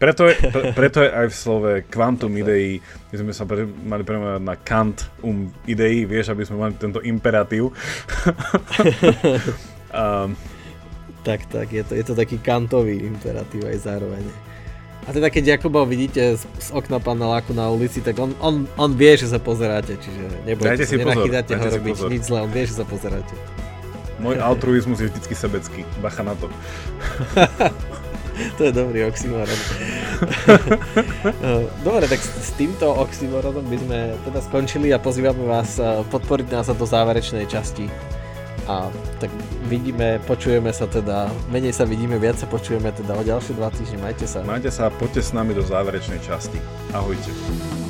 preto 0.00 0.24
je, 0.24 0.40
pre, 0.40 0.72
preto 0.72 1.04
je 1.04 1.12
aj 1.12 1.26
v 1.28 1.36
slove 1.36 1.70
kvantum 1.92 2.32
ideí, 2.32 2.80
my 3.12 3.16
sme 3.20 3.32
sa 3.36 3.44
pre, 3.44 3.68
mali 3.68 4.08
premenovať 4.08 4.40
na 4.40 4.56
kant 4.56 5.04
um 5.20 5.52
ideí, 5.68 6.08
vieš, 6.08 6.32
aby 6.32 6.48
sme 6.48 6.56
mali 6.56 6.72
tento 6.80 7.04
imperatív. 7.04 7.68
um, 9.92 10.32
tak, 11.20 11.44
tak, 11.52 11.68
je 11.68 11.84
to, 11.84 11.92
je 11.92 12.04
to 12.08 12.16
taký 12.16 12.40
kantový 12.40 13.04
imperatív 13.04 13.68
aj 13.68 13.84
zároveň. 13.84 14.49
A 15.08 15.16
teda 15.16 15.32
keď 15.32 15.56
Jakuba 15.56 15.88
vidíte 15.88 16.36
z, 16.36 16.44
z 16.44 16.68
okna 16.76 17.00
paneláku 17.00 17.56
na 17.56 17.72
ulici, 17.72 18.04
tak 18.04 18.20
on, 18.20 18.36
on, 18.38 18.68
on 18.76 18.90
vie, 18.92 19.16
že 19.16 19.32
sa 19.32 19.40
pozeráte, 19.40 19.96
čiže 19.96 20.44
nebojte 20.44 20.84
sa, 20.84 20.96
nenachydajte 21.00 21.52
ho 21.56 21.66
robiť 21.80 21.96
pozor. 21.96 22.08
nič 22.12 22.22
zle, 22.28 22.38
on 22.44 22.52
vie, 22.52 22.64
že 22.68 22.74
sa 22.76 22.84
pozeráte. 22.84 23.32
Môj 24.20 24.36
altruizmus 24.48 25.00
je 25.00 25.08
vždycky 25.08 25.32
sebecký, 25.32 25.80
bacha 26.04 26.20
na 26.20 26.36
to. 26.36 26.52
to 28.60 28.68
je 28.68 28.72
dobrý 28.76 29.08
oxymoron. 29.08 29.60
Dobre, 31.86 32.04
tak 32.04 32.20
s 32.20 32.52
týmto 32.60 32.92
oxymoronom 32.92 33.64
by 33.64 33.76
sme 33.80 33.98
teda 34.28 34.40
skončili 34.44 34.92
a 34.92 35.00
pozývame 35.00 35.48
vás 35.48 35.80
eh, 35.80 36.04
podporiť 36.12 36.52
nás 36.52 36.68
do 36.68 36.84
záverečnej 36.84 37.48
časti 37.48 37.88
a 38.70 38.86
tak 39.18 39.30
vidíme, 39.66 40.22
počujeme 40.30 40.70
sa 40.70 40.86
teda, 40.86 41.26
menej 41.50 41.74
sa 41.74 41.82
vidíme, 41.82 42.22
viac 42.22 42.38
sa 42.38 42.46
počujeme 42.46 42.94
teda 42.94 43.18
o 43.18 43.22
ďalšie 43.26 43.58
dva 43.58 43.68
týždne. 43.74 43.98
Majte 43.98 44.26
sa. 44.30 44.46
Majte 44.46 44.70
sa 44.70 44.86
a 44.86 44.94
poďte 44.94 45.26
s 45.26 45.30
nami 45.34 45.52
do 45.58 45.62
záverečnej 45.66 46.22
časti. 46.22 46.62
Ahojte. 46.94 47.89